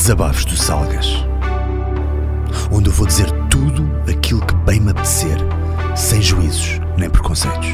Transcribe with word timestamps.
Desabafos 0.00 0.46
do 0.46 0.56
Salgas. 0.56 1.08
Onde 2.72 2.88
eu 2.88 2.92
vou 2.94 3.06
dizer 3.06 3.26
tudo 3.50 3.82
aquilo 4.10 4.44
que 4.46 4.54
bem 4.64 4.80
me 4.80 4.92
apetecer, 4.92 5.36
sem 5.94 6.22
juízos 6.22 6.78
nem 6.96 7.10
preconceitos. 7.10 7.68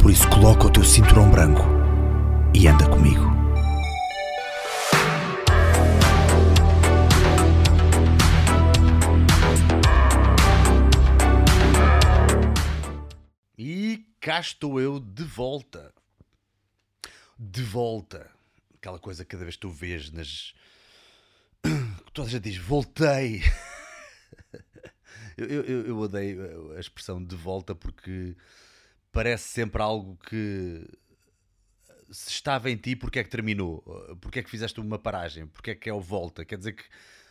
Por 0.00 0.10
isso, 0.10 0.26
coloca 0.30 0.66
o 0.66 0.72
teu 0.72 0.82
cinturão 0.82 1.30
branco 1.30 1.60
e 2.54 2.66
anda 2.66 2.88
comigo. 2.88 3.22
E 13.58 14.06
cá 14.18 14.40
estou 14.40 14.80
eu 14.80 14.98
de 14.98 15.22
volta. 15.22 15.92
De 17.38 17.62
volta. 17.62 18.26
Aquela 18.74 18.98
coisa 18.98 19.22
que 19.22 19.32
cada 19.32 19.44
vez 19.44 19.54
que 19.54 19.60
tu 19.60 19.70
vês 19.70 20.10
nas. 20.10 20.54
Toda 22.12 22.28
a 22.28 22.30
gente 22.30 22.44
diz 22.44 22.56
voltei. 22.56 23.42
eu, 25.36 25.46
eu, 25.46 25.86
eu 25.86 25.98
odeio 25.98 26.72
a 26.76 26.80
expressão 26.80 27.22
de 27.22 27.36
volta 27.36 27.74
porque 27.74 28.36
parece 29.12 29.48
sempre 29.48 29.82
algo 29.82 30.16
que 30.28 30.86
se 32.10 32.30
estava 32.30 32.70
em 32.70 32.76
ti, 32.76 32.96
porque 32.96 33.18
é 33.18 33.24
que 33.24 33.30
terminou? 33.30 33.82
Porque 34.20 34.38
é 34.38 34.42
que 34.42 34.50
fizeste 34.50 34.80
uma 34.80 34.98
paragem? 34.98 35.46
Porque 35.46 35.72
é 35.72 35.74
que 35.74 35.88
é 35.90 35.92
o 35.92 36.00
volta? 36.00 36.44
Quer 36.44 36.58
dizer 36.58 36.72
que 36.72 36.84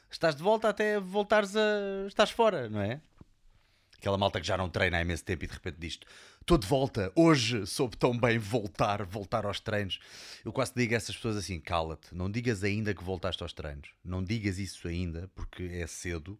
estás 0.10 0.36
de 0.36 0.44
volta 0.44 0.70
até 0.70 1.00
voltares 1.00 1.56
a. 1.56 2.06
estás 2.08 2.32
fora, 2.32 2.70
não 2.70 2.82
é? 2.82 3.02
Aquela 3.98 4.18
malta 4.18 4.40
que 4.40 4.48
já 4.48 4.58
não 4.58 4.70
treina 4.70 4.98
há 4.98 5.02
imenso 5.02 5.26
tempo 5.26 5.44
e 5.44 5.48
de 5.48 5.54
repente 5.54 5.78
diz 5.80 6.00
estou 6.48 6.58
de 6.58 6.66
volta, 6.66 7.12
hoje 7.14 7.68
soube 7.68 7.98
tão 7.98 8.18
bem 8.18 8.38
voltar, 8.40 9.04
voltar 9.06 9.46
aos 9.46 9.60
treinos. 9.60 10.00
Eu 10.46 10.54
quase 10.54 10.72
digo 10.74 10.94
a 10.94 10.96
essas 10.96 11.14
pessoas 11.14 11.36
assim: 11.36 11.60
cala-te, 11.60 12.16
não 12.16 12.32
digas 12.32 12.64
ainda 12.64 12.94
que 12.94 13.04
voltaste 13.04 13.44
aos 13.44 13.52
treinos, 13.52 13.90
não 14.02 14.24
digas 14.24 14.58
isso 14.58 14.88
ainda 14.88 15.30
porque 15.36 15.64
é 15.64 15.86
cedo. 15.86 16.40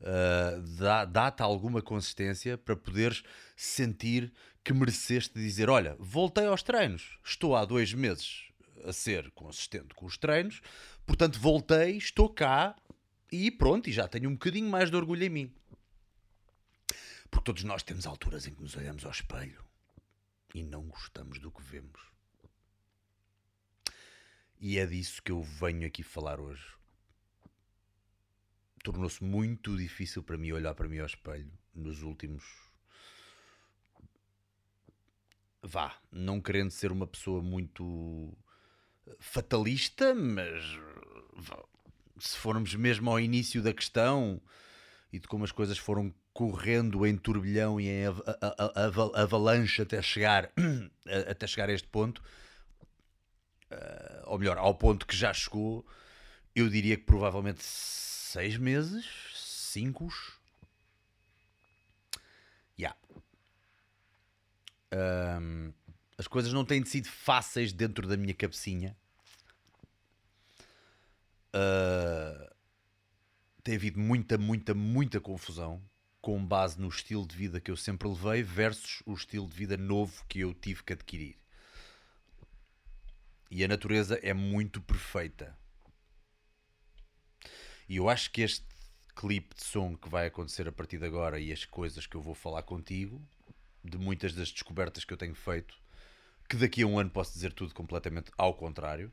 Uh, 0.00 0.60
dá- 0.78 1.04
Dá-te 1.04 1.42
alguma 1.42 1.82
consistência 1.82 2.56
para 2.56 2.74
poderes 2.74 3.22
sentir 3.54 4.32
que 4.64 4.72
mereceste 4.72 5.34
dizer: 5.34 5.68
Olha, 5.68 5.94
voltei 5.98 6.46
aos 6.46 6.62
treinos, 6.62 7.18
estou 7.22 7.54
há 7.54 7.66
dois 7.66 7.92
meses 7.92 8.44
a 8.82 8.94
ser 8.94 9.30
consistente 9.32 9.94
com 9.94 10.06
os 10.06 10.16
treinos, 10.16 10.62
portanto 11.06 11.38
voltei, 11.38 11.98
estou 11.98 12.30
cá 12.30 12.74
e 13.30 13.50
pronto, 13.50 13.90
e 13.90 13.92
já 13.92 14.08
tenho 14.08 14.30
um 14.30 14.32
bocadinho 14.32 14.70
mais 14.70 14.90
de 14.90 14.96
orgulho 14.96 15.22
em 15.24 15.28
mim. 15.30 15.52
Porque 17.34 17.46
todos 17.46 17.64
nós 17.64 17.82
temos 17.82 18.06
alturas 18.06 18.46
em 18.46 18.54
que 18.54 18.62
nos 18.62 18.76
olhamos 18.76 19.04
ao 19.04 19.10
espelho 19.10 19.60
e 20.54 20.62
não 20.62 20.86
gostamos 20.86 21.40
do 21.40 21.50
que 21.50 21.60
vemos. 21.62 22.00
E 24.60 24.78
é 24.78 24.86
disso 24.86 25.20
que 25.20 25.32
eu 25.32 25.42
venho 25.42 25.84
aqui 25.84 26.04
falar 26.04 26.38
hoje. 26.38 26.64
Tornou-se 28.84 29.22
muito 29.24 29.76
difícil 29.76 30.22
para 30.22 30.38
mim 30.38 30.52
olhar 30.52 30.76
para 30.76 30.88
mim 30.88 31.00
ao 31.00 31.06
espelho 31.06 31.50
nos 31.74 32.02
últimos. 32.02 32.44
Vá, 35.60 36.00
não 36.12 36.40
querendo 36.40 36.70
ser 36.70 36.92
uma 36.92 37.06
pessoa 37.06 37.42
muito 37.42 38.32
fatalista, 39.18 40.14
mas 40.14 40.62
se 42.16 42.38
formos 42.38 42.76
mesmo 42.76 43.10
ao 43.10 43.18
início 43.18 43.60
da 43.60 43.74
questão 43.74 44.40
e 45.12 45.18
de 45.18 45.26
como 45.26 45.42
as 45.42 45.50
coisas 45.50 45.78
foram 45.78 46.14
correndo 46.34 47.06
em 47.06 47.16
turbilhão 47.16 47.80
e 47.80 47.88
em 47.88 48.06
av- 48.06 48.22
a- 48.26 48.38
a- 48.42 48.82
a- 48.82 48.86
aval- 48.86 49.14
avalanche 49.14 49.80
até 49.80 50.02
chegar, 50.02 50.50
até 51.30 51.46
chegar 51.46 51.68
a 51.70 51.72
este 51.72 51.86
ponto, 51.86 52.20
eh, 53.70 54.22
ou 54.26 54.38
melhor, 54.38 54.58
ao 54.58 54.74
ponto 54.74 55.06
que 55.06 55.16
já 55.16 55.32
chegou, 55.32 55.86
eu 56.54 56.68
diria 56.68 56.96
que 56.96 57.04
provavelmente 57.04 57.62
seis 57.62 58.56
meses, 58.56 59.06
cinco. 59.32 60.08
Ya. 62.76 62.96
Ahm, 64.90 65.72
as 66.18 66.26
coisas 66.26 66.52
não 66.52 66.64
têm 66.64 66.84
sido 66.84 67.08
fáceis 67.08 67.72
dentro 67.72 68.08
da 68.08 68.16
minha 68.16 68.34
cabecinha. 68.34 68.96
Ah, 71.52 72.52
tem 73.62 73.76
havido 73.76 74.00
muita, 74.00 74.36
muita, 74.36 74.74
muita 74.74 75.20
confusão 75.20 75.80
com 76.24 76.42
base 76.42 76.80
no 76.80 76.88
estilo 76.88 77.26
de 77.26 77.36
vida 77.36 77.60
que 77.60 77.70
eu 77.70 77.76
sempre 77.76 78.08
levei 78.08 78.42
versus 78.42 79.02
o 79.04 79.12
estilo 79.12 79.46
de 79.46 79.54
vida 79.54 79.76
novo 79.76 80.24
que 80.26 80.40
eu 80.40 80.54
tive 80.54 80.82
que 80.82 80.94
adquirir. 80.94 81.36
E 83.50 83.62
a 83.62 83.68
natureza 83.68 84.18
é 84.22 84.32
muito 84.32 84.80
perfeita. 84.80 85.54
E 87.86 87.96
eu 87.96 88.08
acho 88.08 88.30
que 88.30 88.40
este 88.40 88.64
clipe 89.14 89.54
de 89.54 89.64
som 89.64 89.94
que 89.98 90.08
vai 90.08 90.28
acontecer 90.28 90.66
a 90.66 90.72
partir 90.72 90.96
de 90.96 91.04
agora 91.04 91.38
e 91.38 91.52
as 91.52 91.66
coisas 91.66 92.06
que 92.06 92.16
eu 92.16 92.22
vou 92.22 92.34
falar 92.34 92.62
contigo, 92.62 93.20
de 93.84 93.98
muitas 93.98 94.32
das 94.32 94.50
descobertas 94.50 95.04
que 95.04 95.12
eu 95.12 95.18
tenho 95.18 95.34
feito, 95.34 95.78
que 96.48 96.56
daqui 96.56 96.80
a 96.84 96.86
um 96.86 96.98
ano 96.98 97.10
posso 97.10 97.34
dizer 97.34 97.52
tudo 97.52 97.74
completamente 97.74 98.32
ao 98.38 98.54
contrário, 98.54 99.12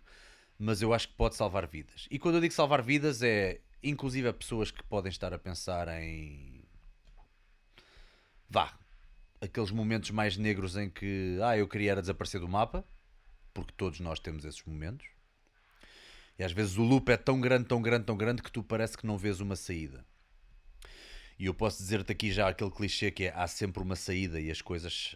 mas 0.58 0.82
eu 0.82 0.94
acho 0.94 1.10
que 1.10 1.16
pode 1.16 1.36
salvar 1.36 1.68
vidas. 1.68 2.08
E 2.10 2.18
quando 2.18 2.36
eu 2.36 2.42
digo 2.42 2.54
salvar 2.54 2.82
vidas, 2.82 3.22
é 3.22 3.60
inclusive 3.84 4.30
a 4.30 4.34
pessoas 4.34 4.72
que 4.72 4.82
podem 4.84 5.10
estar 5.10 5.34
a 5.34 5.38
pensar 5.38 5.90
em. 6.02 6.61
Vá, 8.52 8.78
aqueles 9.40 9.72
momentos 9.72 10.12
mais 10.12 10.36
negros 10.36 10.76
em 10.76 10.90
que, 10.90 11.40
ah, 11.42 11.58
eu 11.58 11.70
queria 11.70 11.92
era 11.92 12.02
desaparecer 12.02 12.42
do 12.42 12.50
mapa, 12.50 12.84
porque 13.54 13.72
todos 13.78 14.02
nós 14.02 14.20
temos 14.20 14.44
esses 14.44 14.62
momentos. 14.66 15.08
E 16.38 16.44
às 16.44 16.52
vezes 16.52 16.76
o 16.76 16.84
loop 16.84 17.10
é 17.10 17.16
tão 17.16 17.40
grande, 17.40 17.70
tão 17.70 17.82
grande, 17.82 18.04
tão 18.04 18.18
grande 18.18 18.44
que 18.44 18.52
tu 18.52 18.62
parece 18.62 18.98
que 18.98 19.08
não 19.08 19.18
vês 19.18 19.40
uma 19.40 19.56
saída. 19.56 20.06
E 21.40 21.46
eu 21.46 21.54
posso 21.54 21.78
dizer-te 21.78 22.12
aqui 22.12 22.30
já 22.30 22.50
aquele 22.50 22.72
clichê 22.72 23.10
que 23.10 23.24
é 23.24 23.34
há 23.34 23.48
sempre 23.48 23.82
uma 23.82 23.96
saída 23.96 24.38
e 24.38 24.52
as 24.52 24.62
coisas 24.62 25.16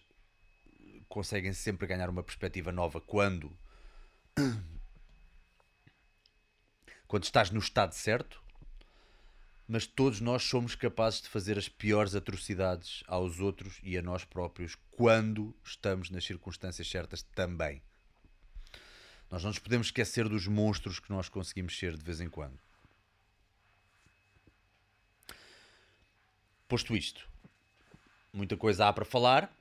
conseguem 1.09 1.52
sempre 1.52 1.85
ganhar 1.85 2.09
uma 2.09 2.23
perspectiva 2.23 2.72
nova 2.72 3.02
quando 3.02 3.52
quando 7.06 7.25
estás 7.25 7.52
no 7.52 7.59
estado 7.59 7.91
certo, 7.91 8.41
mas 9.67 9.87
todos 9.87 10.21
nós 10.21 10.43
somos 10.43 10.75
capazes 10.75 11.21
de 11.21 11.29
fazer 11.29 11.57
as 11.57 11.67
piores 11.67 12.13
atrocidades 12.13 13.03
aos 13.07 13.39
outros 13.39 13.79
e 13.81 13.97
a 13.97 14.01
nós 14.01 14.23
próprios 14.23 14.75
quando 14.91 15.55
estamos 15.63 16.09
nas 16.09 16.23
circunstâncias 16.23 16.87
certas 16.87 17.23
também. 17.23 17.81
Nós 19.29 19.43
não 19.43 19.49
nos 19.49 19.59
podemos 19.59 19.87
esquecer 19.87 20.29
dos 20.29 20.47
monstros 20.47 20.99
que 20.99 21.09
nós 21.09 21.27
conseguimos 21.27 21.77
ser 21.77 21.97
de 21.97 22.03
vez 22.03 22.21
em 22.21 22.29
quando. 22.29 22.59
Posto 26.67 26.95
isto, 26.95 27.27
muita 28.31 28.55
coisa 28.55 28.87
há 28.87 28.93
para 28.93 29.05
falar. 29.05 29.51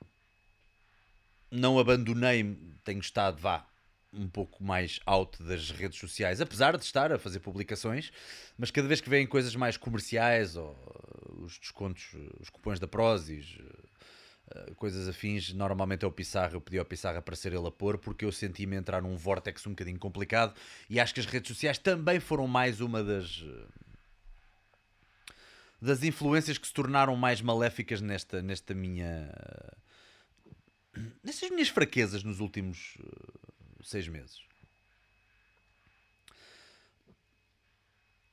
Não 1.51 1.79
abandonei, 1.79 2.57
tenho 2.85 3.01
estado, 3.01 3.39
vá, 3.39 3.67
um 4.17 4.29
pouco 4.29 4.63
mais 4.63 5.01
out 5.07 5.43
das 5.43 5.71
redes 5.71 5.99
sociais, 5.99 6.41
apesar 6.41 6.77
de 6.77 6.85
estar 6.85 7.13
a 7.13 7.19
fazer 7.19 7.41
publicações, 7.41 8.13
mas 8.57 8.71
cada 8.71 8.87
vez 8.87 9.01
que 9.01 9.11
vêm 9.11 9.27
coisas 9.27 9.55
mais 9.57 9.77
comerciais, 9.77 10.57
ou 10.57 10.71
uh, 10.71 11.43
os 11.43 11.59
descontos, 11.59 12.13
uh, 12.15 12.37
os 12.41 12.49
cupons 12.49 12.79
da 12.79 12.87
Prozis, 12.87 13.59
uh, 14.55 14.75
coisas 14.77 15.09
afins, 15.09 15.53
normalmente 15.53 16.05
é 16.05 16.09
o 16.09 16.13
Pissarra, 16.13 16.55
eu 16.55 16.61
pedi 16.61 16.79
ao 16.79 16.85
Pissarra 16.85 17.21
para 17.21 17.37
ser 17.37 17.53
ele 17.53 17.67
a 17.67 17.71
pôr, 17.71 17.99
porque 17.99 18.25
eu 18.25 18.33
senti-me 18.33 18.77
entrar 18.77 19.03
num 19.03 19.17
vórtex 19.17 19.67
um 19.67 19.71
bocadinho 19.71 19.99
complicado, 19.99 20.55
e 20.89 21.01
acho 21.01 21.13
que 21.13 21.21
as 21.21 21.27
redes 21.27 21.49
sociais 21.49 21.79
também 21.79 22.21
foram 22.21 22.47
mais 22.47 22.81
uma 22.81 23.03
das... 23.03 23.45
das 25.81 26.03
influências 26.03 26.57
que 26.57 26.67
se 26.67 26.73
tornaram 26.73 27.17
mais 27.17 27.41
maléficas 27.41 28.01
nesta, 28.01 28.41
nesta 28.41 28.73
minha... 28.75 29.31
nestas 31.23 31.51
minhas 31.51 31.69
fraquezas 31.69 32.23
nos 32.23 32.41
últimos 32.41 32.97
seis 33.85 34.09
meses. 34.09 34.43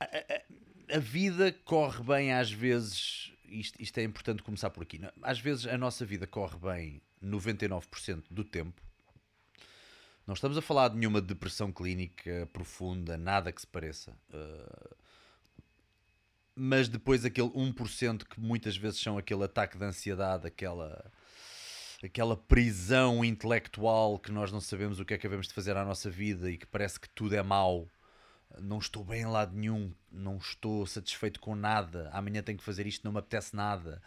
A, 0.00 0.04
a- 0.04 0.96
a 0.96 0.98
vida 0.98 1.52
corre 1.64 2.02
bem 2.02 2.32
às 2.32 2.50
vezes, 2.50 3.32
isto, 3.46 3.80
isto 3.80 3.98
é 3.98 4.02
importante 4.02 4.42
começar 4.42 4.70
por 4.70 4.82
aqui, 4.82 5.00
é? 5.02 5.12
às 5.22 5.40
vezes 5.40 5.66
a 5.66 5.78
nossa 5.78 6.04
vida 6.04 6.26
corre 6.26 6.58
bem 6.58 7.02
99% 7.22 8.24
do 8.30 8.44
tempo. 8.44 8.80
Não 10.26 10.34
estamos 10.34 10.56
a 10.56 10.62
falar 10.62 10.88
de 10.88 10.96
nenhuma 10.96 11.20
depressão 11.20 11.72
clínica 11.72 12.48
profunda, 12.52 13.16
nada 13.16 13.50
que 13.50 13.60
se 13.60 13.66
pareça. 13.66 14.16
Uh, 14.32 14.96
mas 16.54 16.88
depois 16.88 17.24
aquele 17.24 17.48
1% 17.48 18.24
que 18.28 18.38
muitas 18.38 18.76
vezes 18.76 19.00
são 19.00 19.18
aquele 19.18 19.42
ataque 19.44 19.76
de 19.78 19.84
ansiedade, 19.84 20.46
aquela 20.46 21.10
aquela 22.02 22.36
prisão 22.36 23.24
intelectual 23.24 24.18
que 24.18 24.32
nós 24.32 24.50
não 24.50 24.60
sabemos 24.60 24.98
o 24.98 25.04
que 25.04 25.14
é 25.14 25.18
que 25.18 25.26
havemos 25.26 25.46
de 25.46 25.54
fazer 25.54 25.76
à 25.76 25.84
nossa 25.84 26.10
vida 26.10 26.50
e 26.50 26.58
que 26.58 26.66
parece 26.66 26.98
que 26.98 27.08
tudo 27.08 27.34
é 27.34 27.42
mau. 27.42 27.88
Não 28.60 28.78
estou 28.78 29.04
bem 29.04 29.22
em 29.22 29.26
lado 29.26 29.56
nenhum, 29.56 29.94
não 30.10 30.36
estou 30.36 30.84
satisfeito 30.86 31.40
com 31.40 31.54
nada. 31.54 32.10
Amanhã 32.12 32.42
tenho 32.42 32.58
que 32.58 32.64
fazer 32.64 32.86
isto, 32.86 33.04
não 33.04 33.12
me 33.12 33.18
apetece 33.18 33.54
nada. 33.54 34.02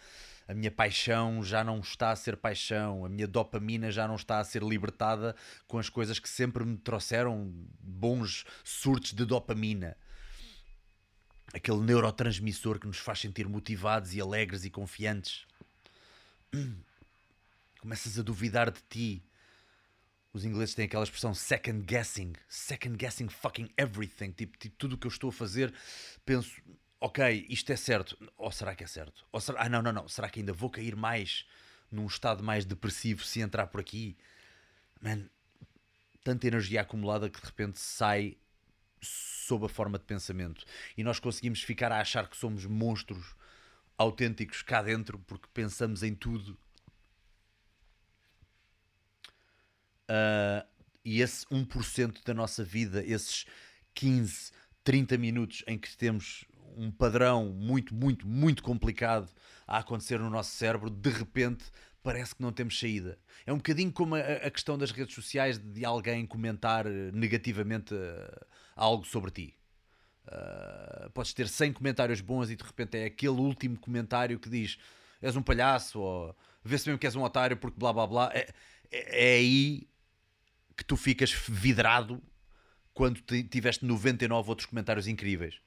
A 0.48 0.54
minha 0.54 0.70
paixão 0.70 1.42
já 1.42 1.64
não 1.64 1.80
está 1.80 2.12
a 2.12 2.16
ser 2.16 2.38
paixão, 2.38 3.06
a 3.06 3.10
minha 3.10 3.28
dopamina 3.28 3.90
já 3.90 4.08
não 4.08 4.16
está 4.16 4.40
a 4.40 4.44
ser 4.44 4.62
libertada 4.62 5.36
com 5.68 5.80
as 5.80 5.90
coisas 5.90 6.20
que 6.20 6.30
sempre 6.30 6.64
me 6.64 6.78
trouxeram 6.78 7.52
bons 7.80 8.46
surtos 8.64 9.14
de 9.14 9.26
dopamina. 9.26 9.98
aquele 11.54 11.80
neurotransmissor 11.80 12.80
que 12.80 12.86
nos 12.88 12.98
faz 12.98 13.20
sentir 13.20 13.48
motivados 13.48 14.14
e 14.14 14.20
alegres 14.20 14.66
e 14.66 14.70
confiantes. 14.70 15.48
Começas 17.86 18.18
a 18.18 18.24
duvidar 18.24 18.72
de 18.72 18.82
ti. 18.90 19.24
Os 20.34 20.44
ingleses 20.44 20.74
têm 20.74 20.86
aquela 20.86 21.04
expressão 21.04 21.36
second 21.36 21.86
guessing, 21.86 22.34
second 22.50 22.98
guessing 22.98 23.30
fucking 23.30 23.70
everything. 23.78 24.32
Tipo, 24.32 24.58
tipo 24.58 24.76
tudo 24.76 24.94
o 24.96 24.98
que 24.98 25.06
eu 25.06 25.12
estou 25.12 25.30
a 25.30 25.32
fazer, 25.32 25.72
penso, 26.26 26.60
ok, 27.00 27.46
isto 27.48 27.72
é 27.72 27.76
certo. 27.76 28.18
Ou 28.38 28.52
será 28.52 28.74
que 28.74 28.84
é 28.84 28.88
certo? 28.88 29.24
Ou 29.32 29.40
será, 29.40 29.62
ah, 29.62 29.70
não, 29.70 29.84
não, 29.84 29.94
não. 29.94 30.08
Será 30.08 30.28
que 30.28 30.40
ainda 30.40 30.52
vou 30.52 30.68
cair 30.68 30.96
mais 30.96 31.46
num 31.92 32.08
estado 32.08 32.44
mais 32.44 32.66
depressivo 32.66 33.24
se 33.24 33.40
entrar 33.40 33.68
por 33.68 33.80
aqui? 33.80 34.18
Man, 35.00 35.30
tanta 36.24 36.48
energia 36.48 36.82
acumulada 36.82 37.30
que 37.30 37.40
de 37.40 37.46
repente 37.46 37.80
sai 37.80 38.36
sob 39.00 39.68
a 39.68 39.70
forma 39.70 40.00
de 40.00 40.06
pensamento. 40.06 40.66
E 40.98 41.04
nós 41.04 41.20
conseguimos 41.20 41.62
ficar 41.62 41.92
a 41.92 42.02
achar 42.02 42.28
que 42.28 42.36
somos 42.36 42.66
monstros 42.66 43.36
autênticos 43.96 44.64
cá 44.64 44.82
dentro 44.82 45.20
porque 45.20 45.48
pensamos 45.54 46.02
em 46.02 46.16
tudo. 46.16 46.58
Uh, 50.10 50.66
e 51.04 51.22
esse 51.22 51.46
1% 51.48 52.24
da 52.26 52.34
nossa 52.34 52.64
vida, 52.64 53.04
esses 53.06 53.46
15, 53.94 54.52
30 54.84 55.18
minutos 55.18 55.64
em 55.68 55.78
que 55.78 55.96
temos 55.96 56.46
um 56.76 56.92
padrão 56.92 57.46
muito, 57.46 57.94
muito, 57.94 58.28
muito 58.28 58.64
complicado 58.64 59.32
a 59.68 59.80
acontecer 59.80 60.20
no 60.20 60.30
nosso 60.30 60.52
cérebro, 60.52 60.90
de 60.90 61.10
repente 61.10 61.66
parece 62.04 62.36
que 62.36 62.42
não 62.42 62.52
temos 62.52 62.80
saída. 62.80 63.18
É 63.46 63.54
um 63.54 63.58
bocadinho 63.58 63.92
como 63.92 64.16
a, 64.16 64.20
a 64.20 64.52
questão 64.52 64.78
das 64.78 64.92
redes 64.92 65.16
sociais 65.16 65.58
de 65.58 65.84
alguém 65.86 66.26
comentar 66.26 66.86
negativamente 66.86 67.94
uh, 67.94 68.46
algo 68.76 69.06
sobre 69.06 69.32
ti. 69.32 69.56
Uh, 70.28 71.10
podes 71.12 71.34
ter 71.34 71.48
100 71.48 71.74
comentários 71.74 72.22
bons 72.22 72.50
e 72.50 72.56
de 72.56 72.64
repente 72.64 72.98
é 72.98 73.06
aquele 73.06 73.40
último 73.40 73.78
comentário 73.78 74.40
que 74.40 74.50
diz 74.50 74.78
és 75.22 75.36
um 75.36 75.42
palhaço 75.42 76.00
ou 76.00 76.36
vê-se 76.64 76.88
mesmo 76.88 77.00
que 77.00 77.06
és 77.06 77.16
um 77.16 77.24
otário 77.24 77.58
porque 77.58 77.80
blá 77.80 77.94
blá 77.94 78.08
blá. 78.08 78.32
É, 78.34 78.48
é, 78.92 79.34
é 79.34 79.38
aí 79.38 79.88
que 80.76 80.84
tu 80.84 80.98
ficas 80.98 81.32
vidrado 81.32 82.22
quando 82.94 83.22
tiveste 83.22 83.86
99 83.86 84.50
outros 84.50 84.66
comentários 84.66 85.08
incríveis. 85.08 85.60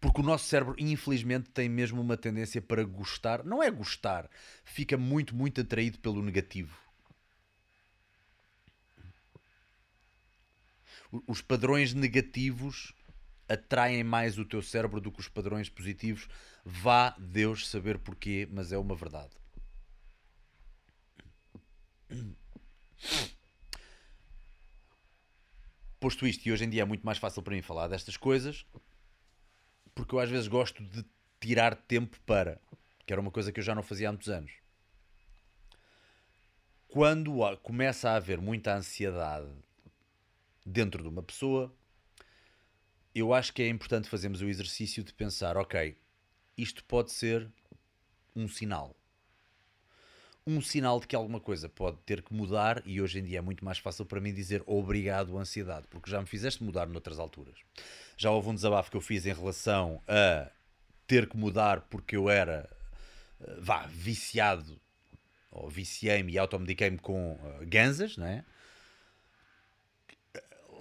Porque 0.00 0.20
o 0.20 0.24
nosso 0.24 0.46
cérebro, 0.46 0.74
infelizmente, 0.78 1.50
tem 1.50 1.68
mesmo 1.68 2.00
uma 2.00 2.16
tendência 2.16 2.60
para 2.60 2.84
gostar. 2.84 3.44
Não 3.44 3.62
é 3.62 3.70
gostar, 3.70 4.28
fica 4.64 4.96
muito, 4.96 5.34
muito 5.34 5.60
atraído 5.60 5.98
pelo 5.98 6.22
negativo. 6.22 6.76
Os 11.26 11.42
padrões 11.42 11.92
negativos 11.92 12.94
atraem 13.48 14.02
mais 14.02 14.38
o 14.38 14.44
teu 14.44 14.62
cérebro 14.62 15.00
do 15.00 15.12
que 15.12 15.20
os 15.20 15.28
padrões 15.28 15.68
positivos. 15.68 16.26
Vá 16.64 17.10
Deus 17.18 17.68
saber 17.68 17.98
porquê, 17.98 18.48
mas 18.50 18.72
é 18.72 18.78
uma 18.78 18.94
verdade. 18.94 19.36
Posto 26.00 26.26
isto, 26.26 26.46
e 26.46 26.52
hoje 26.52 26.64
em 26.64 26.70
dia 26.70 26.82
é 26.82 26.84
muito 26.84 27.06
mais 27.06 27.18
fácil 27.18 27.42
para 27.42 27.54
mim 27.54 27.62
falar 27.62 27.86
destas 27.86 28.16
coisas, 28.16 28.66
porque 29.94 30.14
eu 30.14 30.18
às 30.18 30.28
vezes 30.28 30.48
gosto 30.48 30.82
de 30.82 31.04
tirar 31.40 31.76
tempo 31.76 32.18
para, 32.26 32.60
que 33.06 33.12
era 33.12 33.20
uma 33.20 33.30
coisa 33.30 33.52
que 33.52 33.60
eu 33.60 33.64
já 33.64 33.74
não 33.74 33.82
fazia 33.82 34.08
há 34.08 34.12
muitos 34.12 34.28
anos. 34.28 34.52
Quando 36.88 37.38
começa 37.58 38.10
a 38.10 38.16
haver 38.16 38.40
muita 38.40 38.74
ansiedade 38.74 39.50
dentro 40.66 41.02
de 41.02 41.08
uma 41.08 41.22
pessoa, 41.22 41.72
eu 43.14 43.32
acho 43.32 43.52
que 43.52 43.62
é 43.62 43.68
importante 43.68 44.08
fazermos 44.08 44.42
o 44.42 44.48
exercício 44.48 45.02
de 45.02 45.12
pensar: 45.12 45.56
ok, 45.56 45.96
isto 46.56 46.84
pode 46.84 47.12
ser 47.12 47.50
um 48.34 48.48
sinal. 48.48 48.96
Um 50.46 50.60
sinal 50.60 50.98
de 50.98 51.06
que 51.06 51.14
alguma 51.14 51.38
coisa 51.38 51.68
pode 51.68 51.98
ter 51.98 52.22
que 52.22 52.34
mudar, 52.34 52.82
e 52.84 53.00
hoje 53.00 53.20
em 53.20 53.22
dia 53.22 53.38
é 53.38 53.40
muito 53.40 53.64
mais 53.64 53.78
fácil 53.78 54.04
para 54.04 54.20
mim 54.20 54.34
dizer 54.34 54.62
obrigado, 54.66 55.38
ansiedade, 55.38 55.86
porque 55.88 56.10
já 56.10 56.20
me 56.20 56.26
fizeste 56.26 56.64
mudar 56.64 56.86
noutras 56.88 57.18
alturas. 57.18 57.54
Já 58.16 58.30
houve 58.30 58.48
um 58.48 58.54
desabafo 58.54 58.90
que 58.90 58.96
eu 58.96 59.00
fiz 59.00 59.24
em 59.24 59.32
relação 59.32 60.02
a 60.08 60.50
ter 61.06 61.28
que 61.28 61.36
mudar 61.36 61.82
porque 61.82 62.16
eu 62.16 62.28
era, 62.28 62.68
eh, 63.40 63.56
vá, 63.60 63.86
viciado, 63.86 64.80
ou 65.50 65.68
viciei-me 65.68 66.32
e 66.32 66.38
automediquei-me 66.38 66.98
com 66.98 67.34
uh, 67.34 67.66
ganzas, 67.66 68.16
não 68.16 68.26
é? 68.26 68.44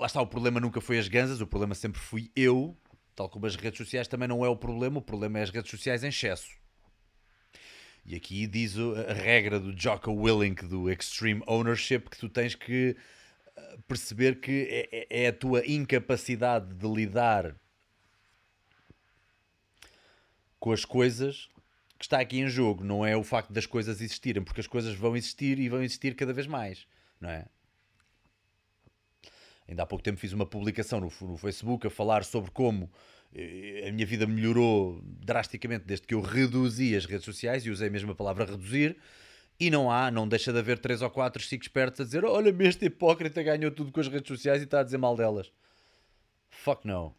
lá 0.01 0.07
está, 0.07 0.19
o 0.19 0.25
problema 0.25 0.59
nunca 0.59 0.81
foi 0.81 0.97
as 0.97 1.07
ganzas, 1.07 1.41
o 1.41 1.47
problema 1.47 1.75
sempre 1.75 2.01
fui 2.01 2.31
eu, 2.35 2.75
tal 3.15 3.29
como 3.29 3.45
as 3.45 3.55
redes 3.55 3.77
sociais 3.77 4.07
também 4.07 4.27
não 4.27 4.43
é 4.43 4.49
o 4.49 4.55
problema, 4.55 4.97
o 4.97 5.01
problema 5.01 5.37
é 5.37 5.43
as 5.43 5.51
redes 5.51 5.69
sociais 5.69 6.03
em 6.03 6.07
excesso. 6.07 6.49
E 8.05 8.15
aqui 8.15 8.47
diz 8.47 8.75
a 8.77 9.13
regra 9.13 9.59
do 9.59 9.79
Jocko 9.79 10.11
Willink, 10.11 10.65
do 10.65 10.89
Extreme 10.89 11.43
Ownership, 11.47 12.09
que 12.09 12.17
tu 12.17 12.27
tens 12.27 12.55
que 12.55 12.95
eh, 13.55 13.77
perceber 13.87 14.39
que 14.39 14.67
é, 14.69 14.89
é, 14.91 15.23
é 15.25 15.27
a 15.27 15.33
tua 15.33 15.65
incapacidade 15.65 16.73
de 16.73 16.87
lidar 16.87 17.55
com 20.59 20.71
as 20.71 20.83
coisas 20.83 21.49
que 21.97 22.05
está 22.05 22.19
aqui 22.19 22.39
em 22.39 22.47
jogo, 22.47 22.83
não 22.83 23.05
é 23.05 23.15
o 23.15 23.23
facto 23.23 23.53
das 23.53 23.67
coisas 23.67 24.01
existirem, 24.01 24.43
porque 24.43 24.59
as 24.59 24.67
coisas 24.67 24.95
vão 24.95 25.15
existir 25.15 25.59
e 25.59 25.69
vão 25.69 25.83
existir 25.83 26.15
cada 26.15 26.33
vez 26.33 26.47
mais, 26.47 26.87
não 27.19 27.29
é? 27.29 27.45
Ainda 29.67 29.83
há 29.83 29.85
pouco 29.85 30.03
tempo 30.03 30.19
fiz 30.19 30.33
uma 30.33 30.45
publicação 30.45 30.99
no, 30.99 31.11
no 31.21 31.37
Facebook 31.37 31.85
a 31.85 31.89
falar 31.89 32.23
sobre 32.23 32.49
como 32.51 32.91
a 33.87 33.91
minha 33.91 34.05
vida 34.05 34.27
melhorou 34.27 35.01
drasticamente 35.03 35.85
desde 35.85 36.05
que 36.05 36.13
eu 36.13 36.21
reduzi 36.21 36.95
as 36.95 37.05
redes 37.05 37.23
sociais 37.23 37.65
e 37.65 37.69
usei 37.69 37.89
mesmo 37.89 38.11
a 38.11 38.15
palavra 38.15 38.45
reduzir. 38.45 38.97
E 39.59 39.69
não 39.69 39.91
há, 39.91 40.09
não 40.09 40.27
deixa 40.27 40.51
de 40.51 40.59
haver 40.59 40.79
3 40.79 41.01
ou 41.01 41.09
4 41.09 41.41
5 41.41 41.63
espertos 41.63 42.01
a 42.01 42.03
dizer: 42.03 42.25
Olha-me, 42.25 42.67
este 42.67 42.85
hipócrita 42.85 43.41
ganhou 43.43 43.71
tudo 43.71 43.91
com 43.91 43.99
as 43.99 44.07
redes 44.07 44.27
sociais 44.27 44.61
e 44.61 44.65
está 44.65 44.79
a 44.79 44.83
dizer 44.83 44.97
mal 44.97 45.15
delas. 45.15 45.51
Fuck 46.49 46.85
no. 46.85 47.15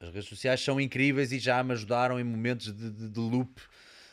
As 0.00 0.08
redes 0.08 0.28
sociais 0.28 0.60
são 0.60 0.80
incríveis 0.80 1.32
e 1.32 1.38
já 1.38 1.62
me 1.62 1.72
ajudaram 1.72 2.18
em 2.18 2.24
momentos 2.24 2.74
de, 2.74 2.90
de, 2.90 3.08
de 3.08 3.20
loop, 3.20 3.60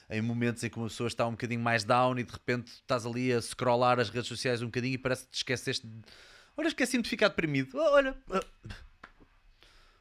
em 0.10 0.21
momentos 0.21 0.63
em 0.63 0.69
que 0.69 0.77
uma 0.77 0.88
pessoa 0.88 1.07
está 1.07 1.27
um 1.27 1.31
bocadinho 1.31 1.62
mais 1.62 1.83
down 1.83 2.18
e 2.19 2.24
de 2.24 2.31
repente 2.31 2.71
estás 2.71 3.06
ali 3.06 3.33
a 3.33 3.42
scrollar 3.42 4.00
as 4.00 4.10
redes 4.10 4.27
sociais 4.27 4.62
um 4.62 4.68
bocadinho 4.68 4.94
e 4.94 4.98
parece 4.98 5.25
que 5.25 5.31
te 5.31 5.38
esqueceste 5.38 5.88
de 5.88 6.01
Olha, 6.56 6.68
esqueci-me 6.68 7.02
de 7.02 7.09
ficar 7.09 7.30
deprimido. 7.30 7.71
Oh, 7.73 7.94
olha. 7.94 8.16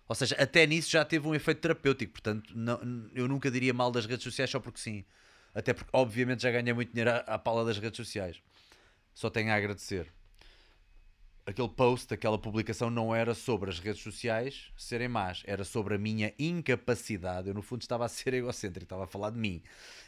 Ou 0.09 0.15
seja, 0.15 0.35
até 0.37 0.67
nisso 0.67 0.91
já 0.91 1.05
teve 1.05 1.29
um 1.29 1.35
efeito 1.35 1.61
terapêutico. 1.61 2.13
Portanto, 2.13 2.53
não, 2.57 2.81
eu 3.15 3.29
nunca 3.29 3.51
diria 3.51 3.75
mal 3.75 3.91
das 3.91 4.07
redes 4.07 4.25
sociais 4.25 4.51
só 4.51 4.59
porque 4.59 4.81
sim. 4.81 5.05
Até 5.55 5.75
porque, 5.75 5.91
obviamente, 5.93 6.43
já 6.43 6.51
ganhei 6.51 6.73
muito 6.73 6.91
dinheiro 6.91 7.11
à, 7.11 7.17
à 7.19 7.39
pala 7.39 7.65
das 7.65 7.79
redes 7.79 7.97
sociais. 7.97 8.43
Só 9.13 9.29
tenho 9.29 9.51
a 9.51 9.55
agradecer. 9.55 10.11
Aquele 11.45 11.69
post, 11.69 12.13
aquela 12.13 12.39
publicação 12.39 12.91
não 12.91 13.15
era 13.15 13.35
sobre 13.35 13.71
as 13.71 13.79
redes 13.79 14.03
sociais 14.03 14.71
serem 14.77 15.09
más, 15.09 15.43
era 15.47 15.65
sobre 15.65 15.95
a 15.95 15.99
minha 15.99 16.33
incapacidade. 16.39 17.49
Eu, 17.49 17.55
no 17.55 17.63
fundo, 17.63 17.83
estava 17.83 18.05
a 18.05 18.09
ser 18.09 18.35
egocêntrico, 18.35 18.85
estava 18.85 19.05
a 19.05 19.07
falar 19.07 19.31
de 19.31 19.39
mim. 19.39 19.63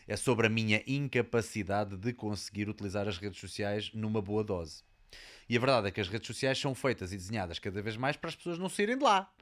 É 0.07 0.17
sobre 0.17 0.47
a 0.47 0.51
minha 0.51 0.83
incapacidade 0.87 1.97
de 1.97 2.13
conseguir 2.13 2.69
utilizar 2.69 3.09
as 3.09 3.19
redes 3.19 3.41
sociais 3.41 3.91
numa 3.93 4.21
boa 4.21 4.45
dose. 4.45 4.83
E 5.49 5.57
a 5.57 5.61
verdade 5.61 5.89
é 5.89 5.91
que 5.91 6.01
as 6.01 6.09
redes 6.09 6.27
sociais 6.27 6.59
são 6.59 6.75
feitas 6.75 7.13
e 7.13 7.17
desenhadas 7.17 7.59
cada 7.59 7.83
vez 7.83 7.97
mais 7.97 8.17
para 8.17 8.29
as 8.29 8.37
pessoas 8.37 8.59
não 8.59 8.69
saírem 8.69 8.99
de 8.99 9.03
lá, 9.03 9.33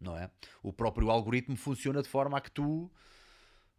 não 0.00 0.16
é? 0.16 0.30
O 0.62 0.72
próprio 0.72 1.10
algoritmo 1.10 1.56
funciona 1.56 2.02
de 2.02 2.08
forma 2.08 2.36
a 2.36 2.40
que 2.40 2.50
tu 2.50 2.90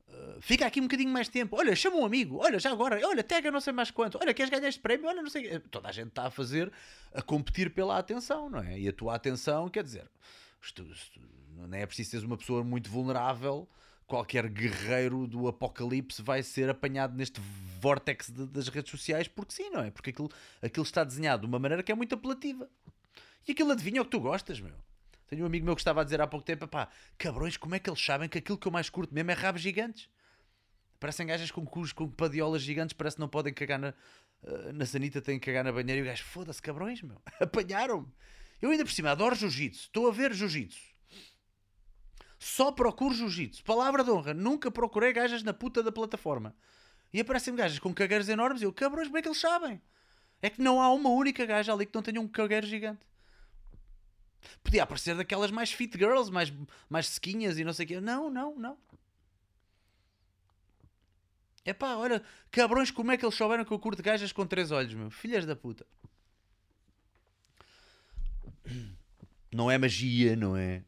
Uh, 0.10 0.42
fica 0.42 0.66
aqui 0.66 0.80
um 0.80 0.86
bocadinho 0.86 1.12
mais 1.12 1.30
tempo. 1.30 1.56
Olha, 1.56 1.76
chama 1.76 1.98
um 1.98 2.04
amigo. 2.04 2.38
Olha, 2.38 2.58
já 2.58 2.72
agora. 2.72 3.00
Olha, 3.08 3.24
tega 3.24 3.52
não 3.52 3.62
sei 3.62 3.72
mais 3.72 3.92
quanto. 3.92 4.18
Olha, 4.20 4.34
queres 4.34 4.50
ganhar 4.50 4.68
este 4.68 4.82
prémio? 4.82 5.08
Olha, 5.08 5.22
não 5.22 5.30
sei. 5.30 5.60
Toda 5.60 5.88
a 5.88 5.92
gente 5.92 6.08
está 6.08 6.26
a 6.26 6.32
fazer, 6.32 6.72
a 7.14 7.22
competir 7.22 7.72
pela 7.72 7.96
atenção, 7.96 8.50
não 8.50 8.60
é? 8.60 8.80
E 8.80 8.88
a 8.88 8.92
tua 8.92 9.14
atenção, 9.14 9.70
quer 9.70 9.84
dizer, 9.84 10.10
isto, 10.60 10.82
isto, 10.92 11.22
não 11.56 11.78
é 11.78 11.86
preciso 11.86 12.10
seres 12.10 12.26
uma 12.26 12.38
pessoa 12.38 12.64
muito 12.64 12.90
vulnerável 12.90 13.70
qualquer 14.10 14.50
guerreiro 14.50 15.28
do 15.28 15.48
apocalipse 15.48 16.24
vai 16.24 16.42
ser 16.42 16.68
apanhado 16.68 17.16
neste 17.16 17.40
vórtex 17.80 18.32
das 18.32 18.68
redes 18.68 18.90
sociais 18.90 19.28
porque 19.28 19.54
sim, 19.54 19.70
não 19.70 19.82
é? 19.82 19.92
Porque 19.92 20.10
aquilo, 20.10 20.30
aquilo 20.62 20.84
está 20.84 21.04
desenhado 21.04 21.42
de 21.42 21.48
uma 21.48 21.60
maneira 21.60 21.84
que 21.84 21.92
é 21.92 21.96
muito 21.96 22.16
apelativa. 22.16 22.68
E 23.48 23.52
aquilo 23.52 23.72
adivinha 23.72 24.02
o 24.02 24.06
que 24.06 24.12
tu 24.12 24.20
gostas, 24.20 24.60
meu. 24.60 24.74
Tenho 25.30 25.44
um 25.44 25.46
amigo 25.46 25.64
meu 25.64 25.76
que 25.76 25.82
estava 25.82 26.02
a 26.02 26.04
dizer 26.04 26.20
há 26.20 26.28
pouco 26.28 26.46
tempo: 26.46 26.68
pá, 26.68 26.90
cabrões, 27.18 27.56
como 27.56 27.76
é 27.76 27.80
que 27.80 27.90
eles 27.90 28.04
sabem 28.04 28.28
que 28.28 28.40
aquilo 28.40 28.58
que 28.58 28.68
eu 28.68 28.72
mais 28.72 28.90
curto 28.90 29.14
mesmo 29.14 29.30
é 29.30 29.34
rabos 29.36 29.62
gigantes? 29.62 30.10
Parecem 31.00 31.28
gajas 31.28 31.52
com 31.52 31.66
cus, 31.66 31.94
com 31.94 32.10
padiolas 32.10 32.62
gigantes, 32.64 32.94
parece 32.94 33.16
que 33.16 33.22
não 33.22 33.30
podem 33.30 33.54
cagar 33.54 33.80
na, 33.80 33.94
eh, 34.44 34.74
na 34.74 34.86
sanita, 34.86 35.22
têm 35.22 35.40
que 35.40 35.46
cagar 35.46 35.64
na 35.64 35.72
banheira. 35.72 36.00
E 36.00 36.02
o 36.02 36.06
gajo, 36.06 36.24
foda-se, 36.26 36.62
cabrões, 36.62 37.02
meu, 37.02 37.22
apanharam-me. 37.40 38.12
Eu 38.62 38.72
ainda 38.72 38.84
por 38.84 38.92
cima 38.92 39.12
adoro 39.12 39.36
jiu-jitsu, 39.36 39.84
estou 39.84 40.10
a 40.10 40.12
ver 40.12 40.34
jiu-jitsu. 40.34 40.90
Só 42.40 42.72
procuro 42.72 43.14
jiu-jitsu. 43.14 43.64
Palavra 43.64 44.04
de 44.04 44.10
honra. 44.10 44.34
Nunca 44.34 44.72
procurei 44.72 45.14
gajas 45.14 45.44
na 45.44 45.54
puta 45.54 45.84
da 45.84 45.92
plataforma. 45.92 46.56
E 47.14 47.20
aparecem 47.20 47.56
gajas 47.56 47.80
com 47.80 47.94
cagueiros 47.94 48.30
enormes 48.30 48.62
e 48.62 48.66
eu, 48.66 48.74
cabrões, 48.74 49.08
como 49.08 49.18
é 49.18 49.22
que 49.22 49.28
eles 49.28 49.40
sabem? 49.40 49.82
É 50.42 50.50
que 50.50 50.62
não 50.62 50.82
há 50.82 50.92
uma 50.92 51.10
única 51.10 51.46
gaja 51.46 51.74
ali 51.74 51.86
que 51.86 51.94
não 51.94 52.02
tenha 52.02 52.22
um 52.22 52.28
cagueiro 52.28 52.66
gigante. 52.66 53.09
Podia 54.64 54.84
aparecer 54.84 55.16
daquelas 55.16 55.52
mais 55.52 55.72
fit 55.72 55.98
girls, 55.98 56.32
mais, 56.32 56.52
mais 56.90 57.08
sequinhas 57.08 57.58
e 57.60 57.64
não 57.64 57.74
sei 57.74 57.86
o 57.86 57.88
quê. 57.88 58.02
Não, 58.02 58.30
não, 58.30 58.56
não. 58.56 58.78
É 61.66 61.74
pá, 61.74 61.96
olha, 61.96 62.24
cabrões, 62.52 62.90
como 62.90 63.12
é 63.12 63.18
que 63.18 63.26
eles 63.26 63.36
souberam 63.36 63.66
que 63.66 63.72
eu 63.72 63.80
curto 63.80 64.02
gajas 64.02 64.32
com 64.32 64.46
três 64.46 64.72
olhos, 64.72 64.94
meu? 64.94 65.10
Filhas 65.12 65.46
da 65.46 65.56
puta. 65.56 65.86
Não 69.52 69.70
é 69.70 69.78
magia, 69.78 70.36
não 70.36 70.56
é? 70.56 70.84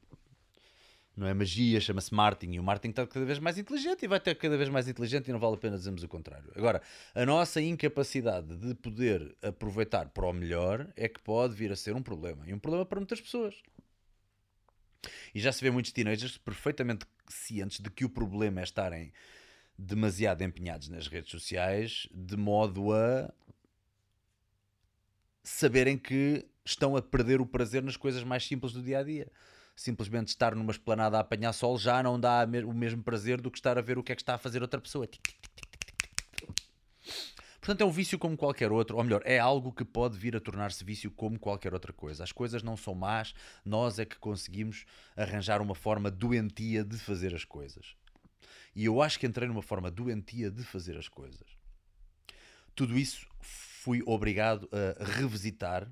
Não 1.22 1.28
é 1.28 1.36
magia, 1.36 1.80
chama-se 1.80 2.12
Martin. 2.12 2.54
E 2.54 2.60
o 2.60 2.64
Martin 2.64 2.90
está 2.90 3.06
cada 3.06 3.24
vez 3.24 3.38
mais 3.38 3.56
inteligente 3.56 4.02
e 4.02 4.08
vai 4.08 4.20
ter 4.20 4.34
cada 4.34 4.58
vez 4.58 4.70
mais 4.70 4.88
inteligente 4.88 5.28
e 5.28 5.32
não 5.32 5.38
vale 5.38 5.54
a 5.54 5.58
pena 5.58 5.78
dizermos 5.78 6.02
o 6.02 6.08
contrário. 6.08 6.52
Agora, 6.56 6.82
a 7.14 7.24
nossa 7.28 7.62
incapacidade 7.62 8.58
de 8.58 8.74
poder 8.74 9.38
aproveitar 9.40 10.10
para 10.10 10.26
o 10.26 10.34
melhor 10.34 10.92
é 10.96 11.08
que 11.08 11.22
pode 11.22 11.54
vir 11.54 11.72
a 11.72 11.76
ser 11.76 11.96
um 11.96 12.02
problema. 12.02 12.50
E 12.50 12.54
um 12.56 12.58
problema 12.58 12.88
para 12.88 13.00
muitas 13.00 13.22
pessoas. 13.22 13.54
E 15.36 15.40
já 15.40 15.52
se 15.52 15.62
vê 15.62 15.70
muitos 15.70 15.92
teenagers 15.92 16.40
perfeitamente 16.40 17.06
cientes 17.30 17.82
de 17.82 17.92
que 17.92 18.04
o 18.04 18.10
problema 18.10 18.62
é 18.62 18.64
estarem 18.64 19.14
demasiado 19.78 20.42
empenhados 20.42 20.90
nas 20.90 21.06
redes 21.06 21.30
sociais, 21.30 22.08
de 22.12 22.36
modo 22.36 22.94
a 22.94 23.32
saberem 25.44 26.00
que 26.00 26.48
estão 26.66 26.96
a 26.96 27.02
perder 27.02 27.40
o 27.42 27.46
prazer 27.46 27.84
nas 27.84 27.96
coisas 27.96 28.24
mais 28.24 28.44
simples 28.44 28.74
do 28.74 28.82
dia 28.82 28.98
a 28.98 29.04
dia. 29.04 29.32
Simplesmente 29.76 30.28
estar 30.28 30.56
numa 30.56 30.72
esplanada 30.72 31.18
a 31.18 31.22
apanhar 31.22 31.54
sol 31.54 31.78
já 31.78 32.04
não 32.04 32.20
dá 32.20 32.46
o 32.66 32.74
mesmo 32.74 33.02
prazer 33.02 33.42
do 33.42 33.50
que 33.50 33.58
estar 33.58 33.78
a 33.78 33.82
ver 33.82 33.98
o 33.98 34.04
que 34.04 34.12
é 34.12 34.16
que 34.16 34.22
está 34.22 34.36
a 34.36 34.38
fazer 34.38 34.62
outra 34.62 34.80
pessoa. 34.80 35.08
Portanto, 37.60 37.82
é 37.82 37.86
um 37.86 37.92
vício 37.92 38.18
como 38.18 38.36
qualquer 38.36 38.72
outro, 38.72 38.98
ou 38.98 39.04
melhor, 39.04 39.22
é 39.24 39.38
algo 39.38 39.72
que 39.72 39.86
pode 39.86 40.18
vir 40.18 40.36
a 40.36 40.40
tornar-se 40.40 40.84
vício 40.84 41.12
como 41.12 41.38
qualquer 41.38 41.74
outra 41.76 41.94
coisa. 41.94 42.24
As 42.24 42.32
coisas 42.32 42.64
não 42.64 42.76
são 42.76 42.96
más, 42.96 43.36
nós 43.64 44.00
é 44.00 44.06
que 44.06 44.18
conseguimos 44.18 44.84
arranjar 45.16 45.62
uma 45.62 45.76
forma 45.76 46.10
doentia 46.10 46.84
de 46.84 46.98
fazer 46.98 47.36
as 47.36 47.46
coisas. 47.46 47.96
E 48.76 48.86
eu 48.86 49.00
acho 49.00 49.20
que 49.20 49.28
entrei 49.28 49.48
numa 49.48 49.62
forma 49.62 49.92
doentia 49.92 50.50
de 50.50 50.64
fazer 50.64 50.98
as 50.98 51.08
coisas. 51.08 51.48
Tudo 52.74 52.98
isso 52.98 53.28
fui 53.40 54.02
obrigado 54.08 54.68
a 55.00 55.04
revisitar. 55.04 55.88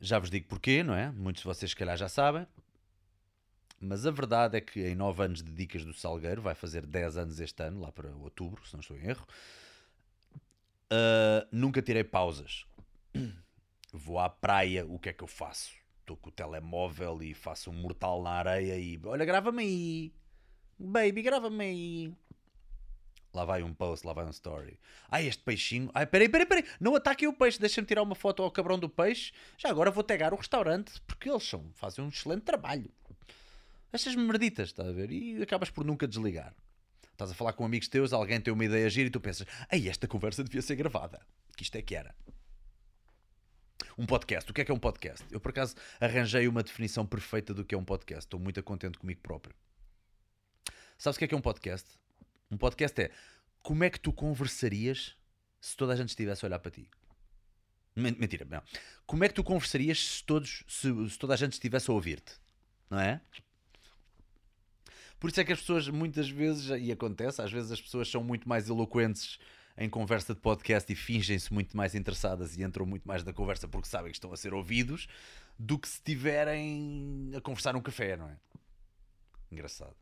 Já 0.00 0.18
vos 0.18 0.30
digo 0.30 0.46
porquê, 0.46 0.82
não 0.82 0.94
é? 0.94 1.10
Muitos 1.10 1.42
de 1.42 1.48
vocês, 1.48 1.70
se 1.70 1.76
calhar, 1.76 1.96
já 1.96 2.08
sabem. 2.08 2.46
Mas 3.80 4.06
a 4.06 4.10
verdade 4.10 4.56
é 4.56 4.60
que 4.60 4.80
em 4.80 4.94
9 4.94 5.22
anos 5.22 5.42
de 5.42 5.52
Dicas 5.52 5.84
do 5.84 5.92
Salgueiro, 5.92 6.42
vai 6.42 6.54
fazer 6.54 6.84
10 6.84 7.16
anos 7.16 7.40
este 7.40 7.62
ano, 7.62 7.80
lá 7.80 7.92
para 7.92 8.10
outubro, 8.16 8.66
se 8.66 8.74
não 8.74 8.80
estou 8.80 8.96
em 8.96 9.06
erro, 9.06 9.26
uh, 10.92 11.46
nunca 11.52 11.80
tirei 11.80 12.04
pausas. 12.04 12.66
Vou 13.92 14.18
à 14.18 14.28
praia, 14.28 14.84
o 14.86 14.98
que 14.98 15.08
é 15.08 15.12
que 15.12 15.22
eu 15.22 15.28
faço? 15.28 15.78
estou 16.08 16.16
com 16.16 16.30
o 16.30 16.32
telemóvel 16.32 17.22
e 17.22 17.34
faço 17.34 17.70
um 17.70 17.74
mortal 17.74 18.22
na 18.22 18.30
areia 18.30 18.78
e 18.78 18.98
olha, 19.04 19.24
grava-me 19.26 19.62
aí, 19.62 20.12
baby, 20.78 21.22
grava-me 21.22 21.64
aí. 21.64 22.14
Lá 23.34 23.44
vai 23.44 23.62
um 23.62 23.74
post, 23.74 24.06
lá 24.06 24.12
vai 24.12 24.24
um 24.24 24.30
story. 24.30 24.78
Ai, 25.10 25.26
este 25.26 25.42
peixinho. 25.42 25.90
Ai, 25.94 26.06
peraí, 26.06 26.28
peraí, 26.28 26.46
peraí. 26.46 26.64
Não 26.80 26.94
ataquem 26.94 27.28
o 27.28 27.32
peixe. 27.32 27.58
Deixa-me 27.58 27.86
tirar 27.86 28.02
uma 28.02 28.14
foto 28.14 28.42
ao 28.42 28.50
cabrão 28.50 28.78
do 28.78 28.88
peixe. 28.88 29.32
Já 29.58 29.68
agora 29.68 29.90
vou 29.90 30.02
pegar 30.02 30.32
o 30.32 30.36
restaurante 30.36 31.00
porque 31.06 31.28
eles 31.28 31.42
são, 31.42 31.70
fazem 31.74 32.04
um 32.04 32.08
excelente 32.08 32.42
trabalho. 32.42 32.90
Estas 33.92 34.14
merditas, 34.14 34.68
estás 34.68 34.88
a 34.88 34.92
ver? 34.92 35.10
E 35.10 35.42
acabas 35.42 35.70
por 35.70 35.84
nunca 35.84 36.06
desligar. 36.06 36.54
Estás 37.12 37.30
a 37.30 37.34
falar 37.34 37.52
com 37.52 37.64
amigos 37.64 37.88
teus, 37.88 38.12
alguém 38.12 38.40
tem 38.40 38.52
uma 38.52 38.64
ideia 38.64 38.88
gira 38.88 39.08
e 39.08 39.10
tu 39.10 39.20
pensas, 39.20 39.46
ai, 39.70 39.88
esta 39.88 40.06
conversa 40.06 40.44
devia 40.44 40.62
ser 40.62 40.76
gravada. 40.76 41.20
Que 41.56 41.64
isto 41.64 41.76
é 41.76 41.82
que 41.82 41.94
era. 41.94 42.14
Um 43.98 44.06
podcast. 44.06 44.50
O 44.50 44.54
que 44.54 44.60
é 44.60 44.64
que 44.64 44.70
é 44.70 44.74
um 44.74 44.78
podcast? 44.78 45.24
Eu, 45.30 45.40
por 45.40 45.50
acaso, 45.50 45.74
arranjei 46.00 46.46
uma 46.46 46.62
definição 46.62 47.04
perfeita 47.04 47.52
do 47.52 47.64
que 47.64 47.74
é 47.74 47.78
um 47.78 47.84
podcast. 47.84 48.26
Estou 48.26 48.38
muito 48.38 48.62
contente 48.62 48.98
comigo 48.98 49.20
próprio. 49.20 49.54
Sabes 50.96 51.16
o 51.16 51.18
que 51.18 51.24
é 51.24 51.28
que 51.28 51.34
é 51.34 51.38
um 51.38 51.42
podcast? 51.42 51.88
Um 52.50 52.56
podcast 52.56 53.00
é 53.00 53.10
como 53.62 53.84
é 53.84 53.90
que 53.90 54.00
tu 54.00 54.12
conversarias 54.12 55.14
se 55.60 55.76
toda 55.76 55.92
a 55.92 55.96
gente 55.96 56.10
estivesse 56.10 56.44
a 56.44 56.48
olhar 56.48 56.58
para 56.58 56.70
ti? 56.70 56.88
Mentira, 57.94 58.46
não. 58.48 58.62
Como 59.06 59.24
é 59.24 59.28
que 59.28 59.34
tu 59.34 59.42
conversarias 59.42 59.98
se, 59.98 60.24
todos, 60.24 60.64
se, 60.68 61.10
se 61.10 61.18
toda 61.18 61.34
a 61.34 61.36
gente 61.36 61.54
estivesse 61.54 61.90
a 61.90 61.94
ouvir-te? 61.94 62.32
Não 62.88 63.00
é? 63.00 63.20
Por 65.18 65.28
isso 65.28 65.40
é 65.40 65.44
que 65.44 65.52
as 65.52 65.60
pessoas 65.60 65.88
muitas 65.88 66.30
vezes, 66.30 66.70
e 66.80 66.92
acontece, 66.92 67.42
às 67.42 67.50
vezes 67.50 67.72
as 67.72 67.80
pessoas 67.80 68.08
são 68.08 68.22
muito 68.22 68.48
mais 68.48 68.68
eloquentes 68.68 69.38
em 69.76 69.90
conversa 69.90 70.34
de 70.34 70.40
podcast 70.40 70.92
e 70.92 70.96
fingem-se 70.96 71.52
muito 71.52 71.76
mais 71.76 71.94
interessadas 71.94 72.56
e 72.56 72.62
entram 72.62 72.86
muito 72.86 73.06
mais 73.06 73.24
na 73.24 73.32
conversa 73.32 73.66
porque 73.68 73.88
sabem 73.88 74.10
que 74.10 74.16
estão 74.16 74.32
a 74.32 74.36
ser 74.36 74.54
ouvidos 74.54 75.08
do 75.58 75.78
que 75.78 75.88
se 75.88 75.96
estiverem 75.96 77.32
a 77.36 77.40
conversar 77.40 77.72
num 77.72 77.82
café, 77.82 78.16
não 78.16 78.28
é? 78.28 78.36
Engraçado. 79.50 79.96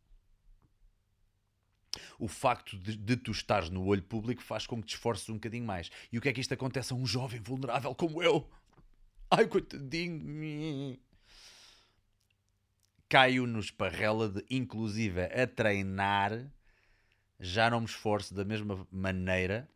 O 2.19 2.29
facto 2.29 2.79
de, 2.79 2.97
de, 2.97 3.17
tu 3.17 3.31
estares 3.31 3.71
no 3.71 3.85
olho 3.85 4.03
público 4.03 4.43
faz 4.43 4.67
com 4.67 4.81
que 4.81 4.89
te 4.89 4.95
esforces 4.95 5.29
um 5.29 5.35
bocadinho 5.35 5.65
mais. 5.65 5.91
E 6.13 6.19
o 6.19 6.21
que 6.21 6.29
é 6.29 6.33
que 6.33 6.41
isto 6.41 6.55
acontece 6.55 6.93
a 6.93 6.97
um 6.97 7.07
jovem 7.07 7.41
vulnerável 7.41 7.95
como 7.95 8.23
eu? 8.23 8.49
Ai, 9.31 9.47
coitadinho. 9.47 10.99
Caio 13.09 13.47
no 13.47 13.61
esparrela 13.61 14.29
de, 14.29 14.45
inclusive, 14.51 15.23
a 15.23 15.47
treinar 15.47 16.51
já 17.39 17.71
não 17.71 17.81
me 17.81 17.87
esforço 17.87 18.35
da 18.35 18.45
mesma 18.45 18.87
maneira. 18.91 19.69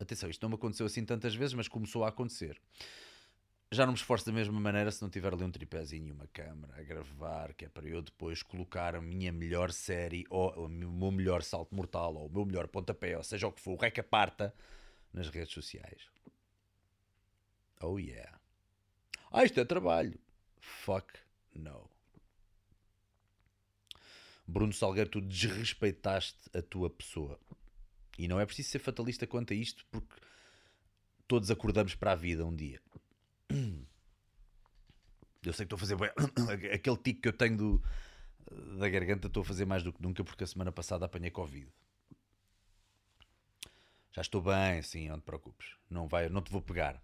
Atenção, 0.00 0.30
isto 0.30 0.42
não 0.42 0.50
me 0.50 0.54
aconteceu 0.54 0.86
assim 0.86 1.04
tantas 1.04 1.34
vezes, 1.34 1.54
mas 1.54 1.68
começou 1.68 2.04
a 2.04 2.08
acontecer. 2.08 2.60
Já 3.70 3.84
não 3.84 3.92
me 3.92 3.98
esforço 3.98 4.24
da 4.24 4.32
mesma 4.32 4.58
maneira 4.58 4.90
se 4.90 5.02
não 5.02 5.10
tiver 5.10 5.32
ali 5.32 5.44
um 5.44 5.50
tripézinho 5.50 6.08
e 6.08 6.12
uma 6.12 6.26
câmera 6.28 6.80
a 6.80 6.82
gravar, 6.82 7.52
que 7.52 7.66
é 7.66 7.68
para 7.68 7.86
eu 7.86 8.00
depois 8.00 8.42
colocar 8.42 8.94
a 8.94 9.00
minha 9.00 9.30
melhor 9.30 9.70
série, 9.72 10.24
ou 10.30 10.64
o 10.64 10.68
meu 10.68 11.10
melhor 11.10 11.42
salto 11.42 11.74
mortal, 11.74 12.14
ou 12.14 12.26
o 12.28 12.32
meu 12.32 12.46
melhor 12.46 12.66
pontapé, 12.66 13.16
ou 13.16 13.22
seja 13.22 13.46
o 13.46 13.52
que 13.52 13.60
for, 13.60 13.72
o 13.72 13.76
reca 13.76 14.02
parta, 14.02 14.54
nas 15.12 15.28
redes 15.28 15.52
sociais. 15.52 16.08
Oh 17.82 17.98
yeah. 17.98 18.38
Ah, 19.30 19.44
isto 19.44 19.60
é 19.60 19.64
trabalho. 19.66 20.18
Fuck 20.60 21.12
no. 21.54 21.90
Bruno 24.46 24.72
Salgueiro, 24.72 25.10
tu 25.10 25.20
desrespeitaste 25.20 26.38
a 26.54 26.62
tua 26.62 26.88
pessoa. 26.88 27.38
E 28.18 28.26
não 28.26 28.40
é 28.40 28.46
preciso 28.46 28.70
ser 28.70 28.78
fatalista 28.78 29.26
quanto 29.26 29.52
a 29.52 29.56
isto, 29.56 29.84
porque 29.90 30.14
todos 31.28 31.50
acordamos 31.50 31.94
para 31.94 32.12
a 32.12 32.16
vida 32.16 32.46
um 32.46 32.54
dia. 32.56 32.80
Eu 35.44 35.52
sei 35.52 35.66
que 35.66 35.74
estou 35.74 35.76
a 35.76 35.78
fazer 35.78 35.96
aquele 36.74 36.96
tique 36.96 37.20
que 37.22 37.28
eu 37.28 37.32
tenho 37.32 37.56
do, 37.56 37.82
da 38.78 38.88
garganta, 38.88 39.28
estou 39.28 39.42
a 39.42 39.44
fazer 39.44 39.64
mais 39.64 39.82
do 39.82 39.92
que 39.92 40.02
nunca, 40.02 40.22
porque 40.24 40.44
a 40.44 40.46
semana 40.46 40.72
passada 40.72 41.06
apanhei 41.06 41.30
Covid. 41.30 41.68
Já 44.12 44.22
estou 44.22 44.42
bem, 44.42 44.82
sim, 44.82 45.08
não 45.08 45.18
te 45.18 45.24
preocupes. 45.24 45.76
Não, 45.88 46.08
vai, 46.08 46.28
não 46.28 46.42
te 46.42 46.50
vou 46.50 46.60
pegar. 46.60 47.00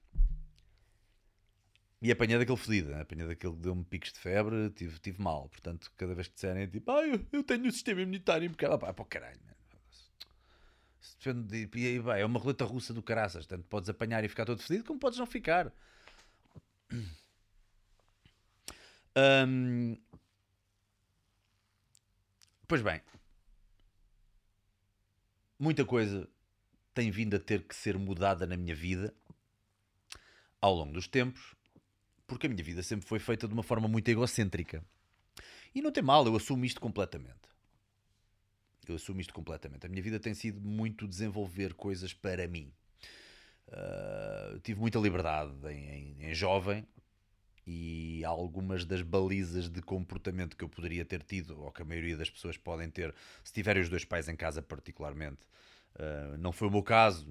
E 2.03 2.11
apanhei 2.11 2.37
daquele 2.37 2.59
fedido, 2.59 2.95
apanhei 2.97 3.27
daquele 3.27 3.55
que 3.55 3.61
deu-me 3.61 3.85
picos 3.85 4.13
de 4.13 4.19
febre, 4.19 4.69
tive, 4.71 4.99
tive 4.99 5.23
mal. 5.23 5.49
Portanto, 5.49 5.91
cada 5.97 6.15
vez 6.15 6.29
que 6.29 6.35
disserem, 6.35 6.67
tipo, 6.69 6.91
ah, 6.91 7.07
eu, 7.07 7.25
eu 7.33 7.43
tenho 7.43 7.67
o 7.67 7.73
sistema 7.73 8.03
imunitário 8.03 8.47
impecável, 8.47 8.79
pá, 8.79 8.95
o 8.99 9.05
caralho, 9.07 9.41
Depende 11.19 11.67
de, 11.67 11.79
e, 11.79 11.97
é 11.97 12.25
uma 12.27 12.39
roleta 12.39 12.65
russa 12.65 12.93
do 12.93 13.03
caraças. 13.03 13.47
Tanto 13.47 13.65
podes 13.65 13.89
apanhar 13.89 14.25
e 14.25 14.29
ficar 14.29 14.45
todo 14.45 14.63
fedido, 14.63 14.85
como 14.85 14.99
podes 14.99 15.19
não 15.19 15.27
ficar. 15.27 15.73
Hum, 19.17 19.97
pois 22.67 22.83
bem, 22.83 23.01
muita 25.59 25.85
coisa 25.85 26.29
tem 26.93 27.11
vindo 27.11 27.37
a 27.37 27.39
ter 27.39 27.63
que 27.63 27.75
ser 27.75 27.97
mudada 27.97 28.47
na 28.47 28.57
minha 28.57 28.75
vida 28.75 29.15
ao 30.61 30.75
longo 30.75 30.93
dos 30.93 31.07
tempos 31.07 31.55
porque 32.27 32.47
a 32.47 32.51
minha 32.51 32.65
vida 32.65 32.83
sempre 32.83 33.07
foi 33.07 33.19
feita 33.19 33.47
de 33.47 33.55
uma 33.55 33.63
forma 33.63 33.89
muito 33.89 34.09
egocêntrica. 34.09 34.85
E 35.75 35.83
não 35.83 35.93
tem 35.93 36.03
mal, 36.03 36.27
eu 36.27 36.37
assumo 36.37 36.65
isto 36.65 36.81
completamente. 36.81 37.35
Eu 38.87 38.97
assumo 38.97 39.21
isto 39.21 39.35
completamente. 39.35 39.87
A 39.87 39.89
minha 39.89 40.03
vida 40.03 40.21
tem 40.21 40.35
sido 40.35 40.61
muito 40.61 41.07
desenvolver 41.09 41.75
coisas 41.75 42.13
para 42.13 42.47
mim. 42.47 42.73
Uh, 43.69 44.59
tive 44.61 44.79
muita 44.81 44.99
liberdade 44.99 45.53
em, 45.67 46.17
em, 46.21 46.31
em, 46.31 46.35
jovem 46.35 46.87
e 47.67 48.23
algumas 48.25 48.85
das 48.85 49.01
balizas 49.01 49.71
de 49.71 49.81
comportamento 49.81 50.57
que 50.57 50.63
eu 50.63 50.69
poderia 50.69 51.05
ter 51.05 51.23
tido, 51.23 51.61
ou 51.61 51.73
que 51.73 51.83
a 51.83 51.85
maioria 51.85 52.17
das 52.17 52.29
pessoas 52.29 52.57
podem 52.59 52.91
ter, 52.91 53.15
se 53.43 53.53
tiverem 53.53 53.83
os 53.83 53.89
dois 53.89 54.05
pais 54.05 54.29
em 54.29 54.37
casa, 54.37 54.61
particularmente, 54.61 55.41
Uh, 55.97 56.37
não 56.39 56.53
foi 56.53 56.69
o 56.69 56.71
meu 56.71 56.83
caso, 56.83 57.27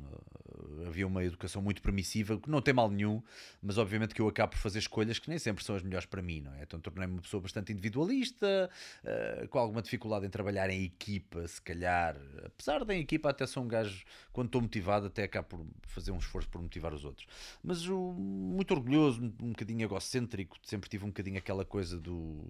havia 0.87 1.07
uma 1.07 1.23
educação 1.23 1.61
muito 1.61 1.81
permissiva, 1.81 2.37
que 2.37 2.49
não 2.49 2.61
tem 2.61 2.73
mal 2.73 2.89
nenhum, 2.89 3.21
mas 3.61 3.77
obviamente 3.77 4.13
que 4.13 4.21
eu 4.21 4.27
acabo 4.27 4.51
por 4.51 4.59
fazer 4.59 4.79
escolhas 4.79 5.19
que 5.19 5.29
nem 5.29 5.39
sempre 5.39 5.63
são 5.63 5.75
as 5.75 5.83
melhores 5.83 6.05
para 6.05 6.21
mim, 6.21 6.41
não 6.41 6.53
é? 6.53 6.63
Então 6.63 6.79
tornei-me 6.79 7.13
uma 7.13 7.21
pessoa 7.21 7.41
bastante 7.41 7.71
individualista, 7.71 8.69
uh, 9.03 9.47
com 9.47 9.59
alguma 9.59 9.81
dificuldade 9.81 10.25
em 10.25 10.29
trabalhar 10.29 10.69
em 10.69 10.83
equipa, 10.83 11.47
se 11.47 11.61
calhar. 11.61 12.15
Apesar 12.45 12.83
da 12.83 12.95
equipa, 12.95 13.29
até 13.29 13.45
sou 13.45 13.63
um 13.63 13.67
gajo, 13.67 14.03
quando 14.31 14.47
estou 14.47 14.61
motivado, 14.61 15.07
até 15.07 15.23
acabo 15.23 15.47
por 15.47 15.67
fazer 15.87 16.11
um 16.11 16.17
esforço 16.17 16.49
por 16.49 16.61
motivar 16.61 16.93
os 16.93 17.05
outros. 17.05 17.27
Mas 17.63 17.87
uh, 17.87 17.95
muito 17.95 18.73
orgulhoso, 18.73 19.21
um 19.21 19.49
bocadinho 19.49 19.83
egocêntrico, 19.83 20.57
sempre 20.63 20.89
tive 20.89 21.05
um 21.05 21.09
bocadinho 21.09 21.37
aquela 21.37 21.65
coisa 21.65 21.99
do 21.99 22.45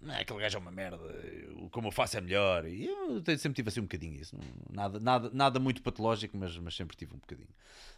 não, 0.00 0.14
aquele 0.14 0.40
gajo 0.40 0.56
é 0.56 0.60
uma 0.60 0.70
merda, 0.70 0.98
como 1.70 1.88
eu 1.88 1.92
faço 1.92 2.16
é 2.18 2.20
melhor. 2.20 2.66
E 2.66 2.86
eu 2.86 3.22
sempre 3.38 3.54
tive 3.54 3.68
assim 3.68 3.80
um 3.80 3.84
bocadinho 3.84 4.14
isso. 4.14 4.36
Nada, 4.70 5.00
nada, 5.00 5.30
nada 5.32 5.58
muito 5.58 5.82
patológico, 5.82 6.36
mas, 6.36 6.56
mas 6.58 6.76
sempre 6.76 6.96
tive 6.96 7.14
um 7.14 7.18
bocadinho. 7.18 7.48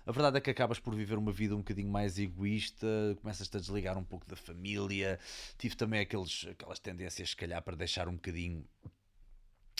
A 0.06 0.12
verdade 0.12 0.38
é 0.38 0.40
que 0.40 0.50
acabas 0.50 0.78
por 0.78 0.94
viver 0.94 1.18
uma 1.18 1.32
vida 1.32 1.54
um 1.54 1.58
bocadinho 1.58 1.90
mais 1.90 2.18
egoísta, 2.18 2.86
começas-te 3.20 3.56
a 3.56 3.60
desligar 3.60 3.98
um 3.98 4.04
pouco 4.04 4.26
da 4.26 4.36
família. 4.36 5.18
Tive 5.58 5.76
também 5.76 6.00
aqueles, 6.00 6.46
aquelas 6.50 6.78
tendências, 6.78 7.30
se 7.30 7.36
calhar, 7.36 7.60
para 7.62 7.76
deixar 7.76 8.08
um 8.08 8.14
bocadinho 8.14 8.64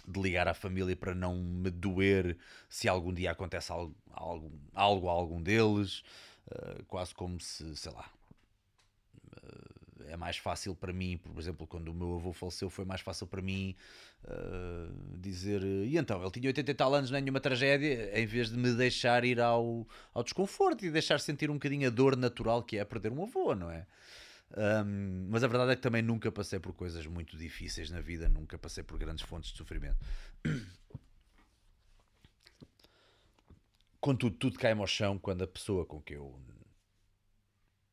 de 0.06 0.20
ligar 0.20 0.48
à 0.48 0.54
família 0.54 0.96
para 0.96 1.14
não 1.14 1.36
me 1.36 1.70
doer 1.70 2.36
se 2.68 2.88
algum 2.88 3.12
dia 3.12 3.30
acontece 3.30 3.70
algo, 3.70 3.94
algo, 4.10 4.52
algo 4.74 5.08
a 5.08 5.12
algum 5.12 5.40
deles. 5.40 6.02
Uh, 6.46 6.82
quase 6.86 7.14
como 7.14 7.38
se, 7.38 7.76
sei 7.76 7.92
lá, 7.92 8.10
é 10.08 10.16
mais 10.16 10.36
fácil 10.36 10.74
para 10.74 10.92
mim, 10.92 11.18
por 11.18 11.38
exemplo, 11.38 11.66
quando 11.66 11.88
o 11.88 11.94
meu 11.94 12.16
avô 12.16 12.32
faleceu, 12.32 12.68
foi 12.70 12.84
mais 12.84 13.00
fácil 13.00 13.26
para 13.26 13.40
mim 13.40 13.76
uh, 14.24 15.18
dizer 15.18 15.62
e 15.62 15.96
então, 15.96 16.20
ele 16.20 16.30
tinha 16.30 16.48
80 16.48 16.70
e 16.70 16.74
tal 16.74 16.94
anos, 16.94 17.10
nenhuma 17.10 17.40
tragédia, 17.40 18.18
em 18.18 18.26
vez 18.26 18.50
de 18.50 18.56
me 18.56 18.72
deixar 18.72 19.24
ir 19.24 19.40
ao, 19.40 19.86
ao 20.14 20.22
desconforto 20.22 20.84
e 20.84 20.90
deixar 20.90 21.20
sentir 21.20 21.50
um 21.50 21.54
bocadinho 21.54 21.86
a 21.86 21.90
dor 21.90 22.16
natural 22.16 22.62
que 22.62 22.78
é 22.78 22.84
perder 22.84 23.12
um 23.12 23.22
avô, 23.22 23.54
não 23.54 23.70
é? 23.70 23.86
Um, 24.56 25.28
mas 25.30 25.44
a 25.44 25.46
verdade 25.46 25.72
é 25.72 25.76
que 25.76 25.82
também 25.82 26.00
nunca 26.02 26.32
passei 26.32 26.58
por 26.58 26.72
coisas 26.72 27.06
muito 27.06 27.36
difíceis 27.36 27.90
na 27.90 28.00
vida, 28.00 28.28
nunca 28.28 28.56
passei 28.58 28.82
por 28.82 28.98
grandes 28.98 29.24
fontes 29.24 29.50
de 29.50 29.58
sofrimento. 29.58 29.98
Contudo, 34.00 34.36
tudo 34.36 34.58
cai 34.58 34.72
ao 34.72 34.86
chão 34.86 35.18
quando 35.18 35.42
a 35.42 35.46
pessoa 35.46 35.84
com 35.84 36.00
que 36.00 36.14
eu 36.14 36.40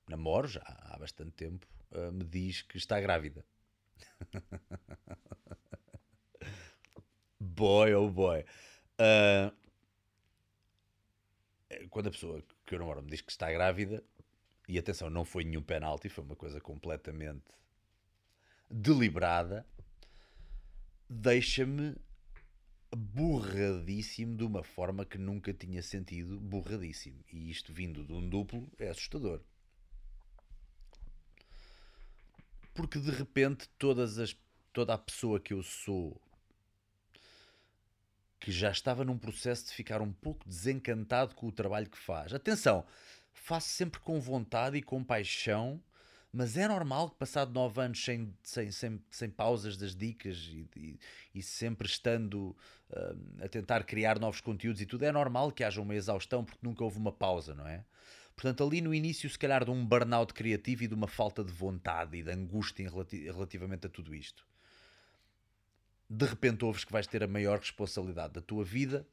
namoro 0.07 0.47
já 0.47 0.61
há 0.63 0.97
bastante 0.97 1.31
tempo 1.31 1.65
uh, 1.91 2.11
me 2.11 2.23
diz 2.23 2.61
que 2.61 2.77
está 2.77 2.99
grávida. 2.99 3.45
boy, 7.39 7.93
oh 7.93 8.09
boy. 8.09 8.45
Uh, 8.99 9.51
quando 11.89 12.07
a 12.07 12.11
pessoa 12.11 12.43
que 12.65 12.75
eu 12.75 12.79
namoro 12.79 13.01
me 13.01 13.09
diz 13.09 13.21
que 13.21 13.31
está 13.31 13.51
grávida, 13.51 14.03
e 14.67 14.77
atenção, 14.77 15.09
não 15.09 15.23
foi 15.23 15.43
nenhum 15.43 15.61
penalti, 15.61 16.09
foi 16.09 16.23
uma 16.23 16.35
coisa 16.35 16.59
completamente 16.59 17.43
deliberada, 18.69 19.65
deixa-me 21.09 21.95
borradíssimo 22.95 24.35
de 24.35 24.43
uma 24.43 24.63
forma 24.63 25.05
que 25.05 25.17
nunca 25.17 25.53
tinha 25.53 25.81
sentido 25.81 26.39
borradíssimo. 26.39 27.23
E 27.31 27.49
isto 27.49 27.73
vindo 27.73 28.03
de 28.03 28.13
um 28.13 28.27
duplo 28.27 28.71
é 28.79 28.89
assustador. 28.89 29.41
Porque 32.75 32.99
de 32.99 33.09
repente 33.09 33.67
todas 33.79 34.19
as, 34.19 34.35
toda 34.71 34.93
a 34.93 34.97
pessoa 34.97 35.39
que 35.39 35.53
eu 35.53 35.63
sou 35.63 36.21
que 38.39 38.51
já 38.51 38.69
estava 38.69 39.03
num 39.03 39.17
processo 39.17 39.65
de 39.65 39.71
ficar 39.71 40.01
um 40.03 40.11
pouco 40.11 40.47
desencantado 40.47 41.33
com 41.33 41.47
o 41.47 41.51
trabalho 41.51 41.89
que 41.89 41.97
faz. 41.97 42.31
Atenção, 42.31 42.85
faço 43.33 43.69
sempre 43.69 43.99
com 43.99 44.19
vontade 44.19 44.77
e 44.77 44.83
com 44.83 45.03
paixão, 45.03 45.81
mas 46.31 46.55
é 46.55 46.67
normal 46.67 47.09
que 47.09 47.15
passado 47.15 47.51
nove 47.51 47.81
anos 47.81 48.03
sem, 48.03 48.31
sem, 48.43 48.69
sem, 48.69 49.01
sem 49.09 49.29
pausas 49.31 49.77
das 49.77 49.95
dicas 49.95 50.37
e, 50.51 50.69
e, 50.75 50.99
e 51.33 51.41
sempre 51.41 51.87
estando 51.87 52.55
uh, 52.91 53.43
a 53.43 53.47
tentar 53.47 53.83
criar 53.83 54.19
novos 54.19 54.41
conteúdos 54.41 54.79
e 54.79 54.85
tudo, 54.85 55.05
é 55.05 55.11
normal 55.11 55.51
que 55.51 55.63
haja 55.63 55.81
uma 55.81 55.95
exaustão 55.95 56.43
porque 56.43 56.59
nunca 56.61 56.83
houve 56.83 56.99
uma 56.99 57.11
pausa, 57.11 57.55
não 57.55 57.65
é? 57.65 57.83
Portanto, 58.35 58.63
ali 58.63 58.81
no 58.81 58.93
início, 58.93 59.29
se 59.29 59.39
calhar, 59.39 59.63
de 59.63 59.71
um 59.71 59.85
burnout 59.85 60.33
criativo 60.33 60.83
e 60.83 60.87
de 60.87 60.93
uma 60.93 61.07
falta 61.07 61.43
de 61.43 61.51
vontade 61.51 62.17
e 62.17 62.23
de 62.23 62.31
angústia 62.31 62.89
relativamente 62.89 63.87
a 63.87 63.89
tudo 63.89 64.13
isto. 64.13 64.45
De 66.09 66.25
repente 66.25 66.65
ouves 66.65 66.83
que 66.83 66.91
vais 66.91 67.07
ter 67.07 67.23
a 67.23 67.27
maior 67.27 67.59
responsabilidade 67.59 68.33
da 68.33 68.41
tua 68.41 68.63
vida, 68.63 69.07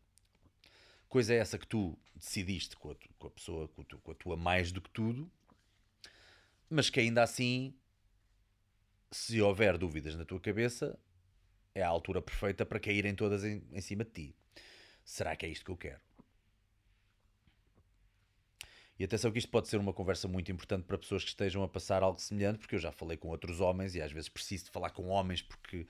coisa 1.09 1.35
é 1.35 1.37
essa 1.37 1.59
que 1.59 1.67
tu 1.67 1.97
decidiste 2.17 2.77
com 2.77 2.91
a, 2.91 2.95
com 3.19 3.27
a 3.29 3.31
pessoa, 3.31 3.69
com 3.69 3.83
a, 3.83 3.85
tu, 3.85 3.99
com 3.99 4.11
a 4.11 4.15
tua 4.15 4.37
mais 4.37 4.73
do 4.73 4.81
que 4.81 4.91
tudo, 4.91 5.31
mas 6.69 6.91
que 6.91 6.99
ainda 6.99 7.23
assim, 7.23 7.75
se 9.11 9.41
houver 9.41 9.79
dúvidas 9.79 10.17
na 10.17 10.25
tua 10.25 10.41
cabeça, 10.41 10.99
é 11.75 11.83
a 11.83 11.89
altura 11.89 12.21
perfeita 12.21 12.67
para 12.67 12.81
caírem 12.81 13.15
todas 13.15 13.45
em, 13.45 13.63
em 13.73 13.81
cima 13.81 14.05
de 14.05 14.11
ti. 14.11 14.37
Será 15.05 15.37
que 15.37 15.47
é 15.47 15.49
isto 15.49 15.65
que 15.65 15.71
eu 15.71 15.77
quero? 15.77 16.01
E 18.99 19.05
atenção 19.05 19.33
que 19.33 19.39
isto 19.39 19.51
pode 19.51 19.69
ser 19.69 19.79
uma 19.79 19.93
conversa 19.93 20.29
muito 20.29 20.53
importante 20.53 20.85
para 20.85 20.99
pessoas 20.99 21.25
que 21.25 21.31
estejam 21.31 21.63
a 21.63 21.69
passar 21.69 22.03
algo 22.03 22.21
semelhante, 22.21 22.59
porque 22.59 22.75
eu 22.75 22.79
já 22.79 22.93
falei 22.93 23.17
com 23.17 23.29
outros 23.29 23.61
homens 23.61 23.95
e 23.95 24.03
às 24.03 24.13
vezes 24.13 24.29
preciso 24.29 24.67
de 24.67 24.71
falar 24.71 24.91
com 24.91 25.09
homens 25.09 25.43
porque 25.43 25.87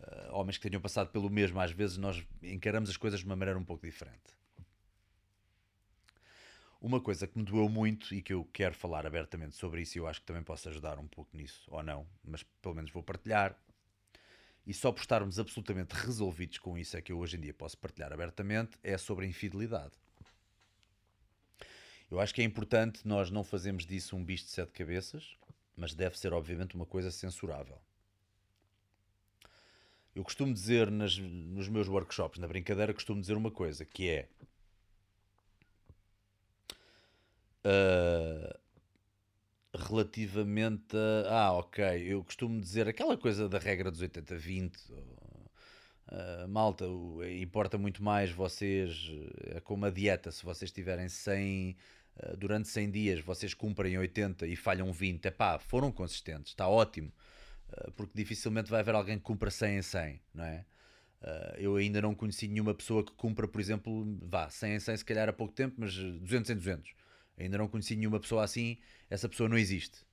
uh, 0.00 0.32
homens 0.32 0.58
que 0.58 0.68
tenham 0.68 0.80
passado 0.80 1.10
pelo 1.10 1.30
mesmo, 1.30 1.58
às 1.60 1.72
vezes 1.72 1.96
nós 1.96 2.22
encaramos 2.42 2.90
as 2.90 2.96
coisas 2.96 3.20
de 3.20 3.26
uma 3.26 3.36
maneira 3.36 3.58
um 3.58 3.64
pouco 3.64 3.84
diferente. 3.84 4.42
Uma 6.80 7.00
coisa 7.00 7.26
que 7.26 7.38
me 7.38 7.44
doeu 7.44 7.68
muito 7.68 8.12
e 8.14 8.20
que 8.20 8.32
eu 8.32 8.44
quero 8.52 8.74
falar 8.74 9.06
abertamente 9.06 9.54
sobre 9.56 9.82
isso, 9.82 9.96
e 9.96 10.00
eu 10.00 10.06
acho 10.06 10.20
que 10.20 10.26
também 10.26 10.42
posso 10.42 10.68
ajudar 10.68 10.98
um 10.98 11.06
pouco 11.06 11.36
nisso, 11.36 11.62
ou 11.68 11.82
não, 11.82 12.06
mas 12.24 12.42
pelo 12.60 12.74
menos 12.74 12.90
vou 12.90 13.02
partilhar. 13.02 13.56
E 14.66 14.74
só 14.74 14.92
por 14.92 15.00
estarmos 15.00 15.38
absolutamente 15.38 15.92
resolvidos 15.94 16.58
com 16.58 16.76
isso 16.76 16.96
é 16.96 17.00
que 17.00 17.12
eu 17.12 17.18
hoje 17.18 17.36
em 17.36 17.40
dia 17.40 17.54
posso 17.54 17.78
partilhar 17.78 18.12
abertamente, 18.12 18.76
é 18.82 18.98
sobre 18.98 19.24
a 19.24 19.28
infidelidade. 19.28 19.92
Eu 22.12 22.20
acho 22.20 22.34
que 22.34 22.42
é 22.42 22.44
importante 22.44 23.08
nós 23.08 23.30
não 23.30 23.42
fazermos 23.42 23.86
disso 23.86 24.14
um 24.14 24.22
bicho 24.22 24.44
de 24.44 24.50
sete 24.50 24.70
cabeças, 24.72 25.34
mas 25.74 25.94
deve 25.94 26.18
ser, 26.18 26.34
obviamente, 26.34 26.74
uma 26.74 26.84
coisa 26.84 27.10
censurável. 27.10 27.80
Eu 30.14 30.22
costumo 30.22 30.52
dizer 30.52 30.90
nas, 30.90 31.16
nos 31.16 31.70
meus 31.70 31.88
workshops, 31.88 32.38
na 32.38 32.46
brincadeira, 32.46 32.92
costumo 32.92 33.18
dizer 33.18 33.34
uma 33.34 33.50
coisa, 33.50 33.86
que 33.86 34.10
é. 34.10 34.28
Uh, 37.64 38.58
relativamente 39.74 40.94
a. 40.94 41.46
Ah, 41.46 41.52
ok. 41.54 41.82
Eu 41.82 42.22
costumo 42.24 42.60
dizer 42.60 42.88
aquela 42.88 43.16
coisa 43.16 43.48
da 43.48 43.58
regra 43.58 43.90
dos 43.90 44.02
80-20. 44.02 44.74
Uh, 44.90 46.46
malta, 46.46 46.84
importa 47.40 47.78
muito 47.78 48.02
mais 48.02 48.30
vocês. 48.30 49.10
É 49.46 49.60
como 49.60 49.86
a 49.86 49.90
dieta, 49.90 50.30
se 50.30 50.44
vocês 50.44 50.70
tiverem 50.70 51.08
100 51.08 51.70
eh, 51.70 52.01
durante 52.38 52.68
100 52.68 52.90
dias 52.90 53.20
vocês 53.20 53.54
cumprem 53.54 53.98
80 53.98 54.46
e 54.46 54.56
falham 54.56 54.92
20, 54.92 55.26
é 55.26 55.30
pá, 55.30 55.58
foram 55.58 55.90
consistentes, 55.90 56.52
está 56.52 56.68
ótimo, 56.68 57.12
uh, 57.70 57.92
porque 57.92 58.12
dificilmente 58.14 58.70
vai 58.70 58.80
haver 58.80 58.94
alguém 58.94 59.18
que 59.18 59.24
cumpra 59.24 59.50
100 59.50 59.78
em 59.78 59.82
100, 59.82 60.20
não 60.34 60.44
é? 60.44 60.64
Uh, 61.22 61.56
eu 61.56 61.76
ainda 61.76 62.02
não 62.02 62.14
conheci 62.14 62.48
nenhuma 62.48 62.74
pessoa 62.74 63.04
que 63.04 63.12
cumpra, 63.12 63.46
por 63.46 63.60
exemplo, 63.60 64.18
vá, 64.22 64.50
100 64.50 64.74
em 64.74 64.80
100 64.80 64.96
se 64.96 65.04
calhar 65.04 65.28
há 65.28 65.32
pouco 65.32 65.54
tempo, 65.54 65.76
mas 65.78 65.94
200 65.94 66.50
em 66.50 66.54
200. 66.56 66.94
Ainda 67.38 67.58
não 67.58 67.68
conheci 67.68 67.96
nenhuma 67.96 68.20
pessoa 68.20 68.44
assim, 68.44 68.78
essa 69.08 69.28
pessoa 69.28 69.48
não 69.48 69.56
existe. 69.56 70.04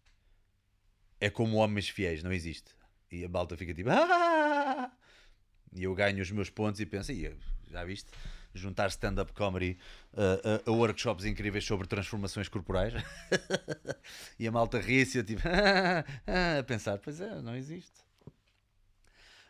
É 1.20 1.30
como 1.30 1.58
homens 1.58 1.90
fiéis, 1.90 2.24
não 2.24 2.32
existe. 2.32 2.76
E 3.12 3.26
a 3.26 3.28
balta 3.28 3.58
fica 3.58 3.74
tipo, 3.74 3.90
ah! 3.90 4.92
e 5.74 5.84
eu 5.84 5.94
ganho 5.96 6.22
os 6.22 6.32
meus 6.32 6.50
pontos 6.50 6.80
e 6.80 6.86
penso, 6.86 7.12
já 7.68 7.84
viste? 7.84 8.10
Juntar 8.54 8.88
stand-up 8.90 9.34
comedy 9.34 9.78
uh, 10.14 10.66
a, 10.66 10.70
a, 10.70 10.74
workshops 10.74 11.26
incríveis 11.26 11.66
sobre 11.66 11.88
transformações 11.88 12.48
corporais. 12.50 12.94
e 14.40 14.48
a 14.48 14.52
malta 14.52 14.80
ri-se, 14.80 15.24
tipo, 15.24 15.42
a 15.48 16.64
pensar, 16.64 16.98
pois 16.98 17.22
é, 17.22 17.42
não 17.42 17.56
existe. 17.56 18.08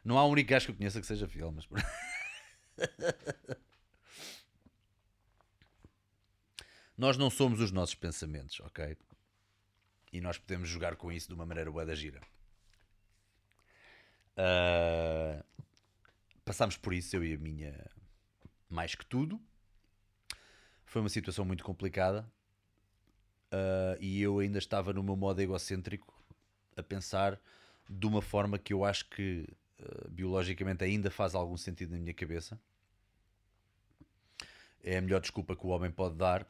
Não 0.03 0.17
há 0.17 0.25
um 0.25 0.29
único 0.29 0.49
gajo 0.49 0.65
que 0.65 0.71
eu 0.71 0.75
conheça 0.75 0.99
que 1.01 1.07
seja 1.07 1.27
fiel, 1.27 1.51
mas. 1.51 1.67
nós 6.97 7.17
não 7.17 7.29
somos 7.29 7.59
os 7.59 7.71
nossos 7.71 7.95
pensamentos, 7.95 8.59
ok? 8.61 8.97
E 10.11 10.19
nós 10.19 10.37
podemos 10.37 10.67
jogar 10.67 10.95
com 10.95 11.11
isso 11.11 11.27
de 11.27 11.33
uma 11.33 11.45
maneira 11.45 11.71
boa 11.71 11.85
da 11.85 11.93
gira. 11.93 12.19
Uh, 14.37 15.43
passámos 16.45 16.77
por 16.77 16.93
isso, 16.93 17.15
eu 17.15 17.23
e 17.23 17.33
a 17.33 17.37
minha 17.37 17.75
mais 18.69 18.95
que 18.95 19.05
tudo. 19.05 19.39
Foi 20.85 21.01
uma 21.01 21.09
situação 21.09 21.45
muito 21.45 21.63
complicada 21.63 22.29
uh, 23.53 23.97
e 23.99 24.21
eu 24.21 24.39
ainda 24.39 24.57
estava 24.57 24.93
no 24.93 25.03
meu 25.03 25.15
modo 25.15 25.41
egocêntrico 25.41 26.13
a 26.75 26.83
pensar 26.83 27.39
de 27.89 28.05
uma 28.05 28.21
forma 28.21 28.57
que 28.57 28.73
eu 28.73 28.85
acho 28.85 29.09
que 29.09 29.47
uh, 29.79 30.09
biologicamente 30.09 30.83
ainda 30.83 31.11
faz 31.11 31.35
algum 31.35 31.57
sentido 31.57 31.91
na 31.91 31.97
minha 31.97 32.13
cabeça. 32.13 32.59
é 34.83 34.97
a 34.97 35.01
melhor 35.01 35.21
desculpa 35.21 35.55
que 35.55 35.65
o 35.65 35.69
homem 35.69 35.91
pode 35.91 36.15
dar, 36.15 36.47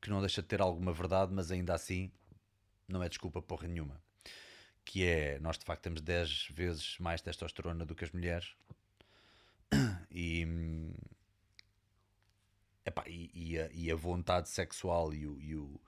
que 0.00 0.10
não 0.10 0.20
deixa 0.20 0.42
de 0.42 0.48
ter 0.48 0.60
alguma 0.60 0.92
verdade, 0.92 1.32
mas 1.32 1.50
ainda 1.50 1.74
assim 1.74 2.10
não 2.86 3.02
é 3.02 3.08
desculpa 3.08 3.42
porra 3.42 3.68
nenhuma. 3.68 4.00
Que 4.84 5.04
é, 5.04 5.38
nós 5.38 5.58
de 5.58 5.64
facto 5.64 5.82
temos 5.82 6.00
10 6.00 6.48
vezes 6.52 6.98
mais 6.98 7.20
testosterona 7.20 7.84
do 7.84 7.94
que 7.94 8.04
as 8.04 8.12
mulheres. 8.12 8.54
E, 10.10 10.42
epá, 12.98 13.04
e, 13.08 13.30
e, 13.34 13.58
a, 13.58 13.68
e 13.72 13.90
a 13.90 13.96
vontade 13.96 14.48
sexual 14.48 15.12
e 15.14 15.26
o, 15.26 15.40
e 15.40 15.54
o, 15.54 15.80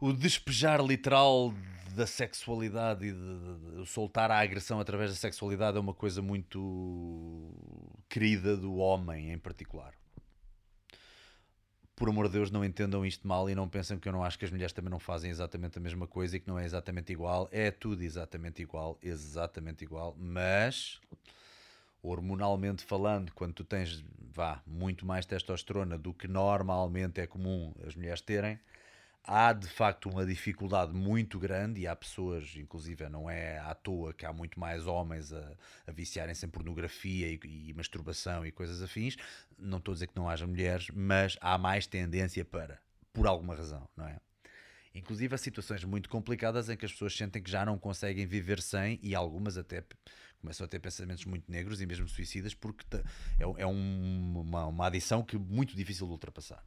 o 0.00 0.12
despejar 0.12 0.80
literal 0.84 1.52
da 1.94 2.06
sexualidade 2.06 3.06
e 3.06 3.12
de, 3.12 3.18
de, 3.18 3.80
de, 3.80 3.86
soltar 3.86 4.30
a 4.30 4.38
agressão 4.38 4.80
através 4.80 5.10
da 5.10 5.16
sexualidade 5.16 5.76
é 5.76 5.80
uma 5.80 5.94
coisa 5.94 6.20
muito 6.20 7.52
querida 8.08 8.56
do 8.56 8.76
homem 8.76 9.32
em 9.32 9.38
particular. 9.38 9.94
Por 11.94 12.08
amor 12.08 12.26
de 12.26 12.32
Deus, 12.32 12.50
não 12.50 12.64
entendam 12.64 13.06
isto 13.06 13.26
mal 13.26 13.48
e 13.48 13.54
não 13.54 13.68
pensem 13.68 13.96
que 14.00 14.08
eu 14.08 14.12
não 14.12 14.24
acho 14.24 14.36
que 14.36 14.44
as 14.44 14.50
mulheres 14.50 14.72
também 14.72 14.90
não 14.90 14.98
fazem 14.98 15.30
exatamente 15.30 15.78
a 15.78 15.80
mesma 15.80 16.08
coisa 16.08 16.36
e 16.36 16.40
que 16.40 16.48
não 16.48 16.58
é 16.58 16.64
exatamente 16.64 17.12
igual. 17.12 17.48
É 17.52 17.70
tudo 17.70 18.02
exatamente 18.02 18.60
igual, 18.60 18.98
exatamente 19.00 19.84
igual, 19.84 20.16
mas 20.18 21.00
hormonalmente 22.04 22.84
falando, 22.84 23.32
quando 23.32 23.54
tu 23.54 23.64
tens, 23.64 24.04
vá, 24.32 24.62
muito 24.66 25.06
mais 25.06 25.24
testosterona 25.24 25.96
do 25.96 26.12
que 26.12 26.28
normalmente 26.28 27.20
é 27.20 27.26
comum 27.26 27.72
as 27.86 27.96
mulheres 27.96 28.20
terem, 28.20 28.60
há 29.24 29.54
de 29.54 29.66
facto 29.66 30.10
uma 30.10 30.26
dificuldade 30.26 30.92
muito 30.92 31.38
grande 31.38 31.80
e 31.80 31.86
há 31.86 31.96
pessoas, 31.96 32.54
inclusive 32.56 33.08
não 33.08 33.28
é 33.30 33.58
à 33.58 33.74
toa 33.74 34.12
que 34.12 34.26
há 34.26 34.32
muito 34.32 34.60
mais 34.60 34.86
homens 34.86 35.32
a, 35.32 35.52
a 35.86 35.92
viciarem-se 35.92 36.44
em 36.44 36.48
pornografia 36.50 37.28
e, 37.28 37.40
e, 37.42 37.72
masturbação 37.72 38.44
e 38.44 38.52
coisas 38.52 38.82
afins. 38.82 39.16
Não 39.58 39.78
estou 39.78 39.92
a 39.92 39.94
dizer 39.94 40.08
que 40.08 40.16
não 40.16 40.28
haja 40.28 40.46
mulheres, 40.46 40.88
mas 40.94 41.38
há 41.40 41.56
mais 41.56 41.86
tendência 41.86 42.44
para, 42.44 42.78
por 43.14 43.26
alguma 43.26 43.54
razão, 43.54 43.88
não 43.96 44.06
é? 44.06 44.18
Inclusive 44.94 45.34
há 45.34 45.38
situações 45.38 45.82
muito 45.82 46.08
complicadas 46.08 46.68
em 46.68 46.76
que 46.76 46.84
as 46.84 46.92
pessoas 46.92 47.16
sentem 47.16 47.42
que 47.42 47.50
já 47.50 47.64
não 47.64 47.76
conseguem 47.76 48.26
viver 48.26 48.62
sem 48.62 49.00
e 49.02 49.12
algumas 49.12 49.56
até 49.56 49.82
começam 50.44 50.66
a 50.66 50.68
ter 50.68 50.78
pensamentos 50.78 51.24
muito 51.24 51.50
negros 51.50 51.80
e 51.80 51.86
mesmo 51.86 52.06
suicidas 52.06 52.52
porque 52.52 52.84
é, 53.38 53.62
é 53.62 53.66
um, 53.66 54.40
uma, 54.40 54.66
uma 54.66 54.86
adição 54.86 55.22
que 55.22 55.36
é 55.36 55.38
muito 55.38 55.74
difícil 55.74 56.06
de 56.06 56.12
ultrapassar. 56.12 56.62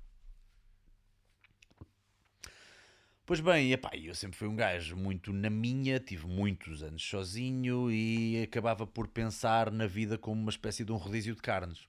Pois 3.23 3.39
bem, 3.39 3.73
epá, 3.73 3.91
eu 3.95 4.15
sempre 4.15 4.37
fui 4.37 4.47
um 4.47 4.55
gajo 4.55 4.95
muito 4.95 5.31
na 5.31 5.49
minha, 5.49 5.99
tive 5.99 6.25
muitos 6.25 6.81
anos 6.81 7.03
sozinho 7.03 7.91
e 7.91 8.41
acabava 8.41 8.87
por 8.87 9.07
pensar 9.07 9.69
na 9.69 9.85
vida 9.85 10.17
como 10.17 10.41
uma 10.41 10.49
espécie 10.49 10.83
de 10.83 10.91
um 10.91 10.95
rodízio 10.95 11.35
de 11.35 11.41
carnes. 11.41 11.87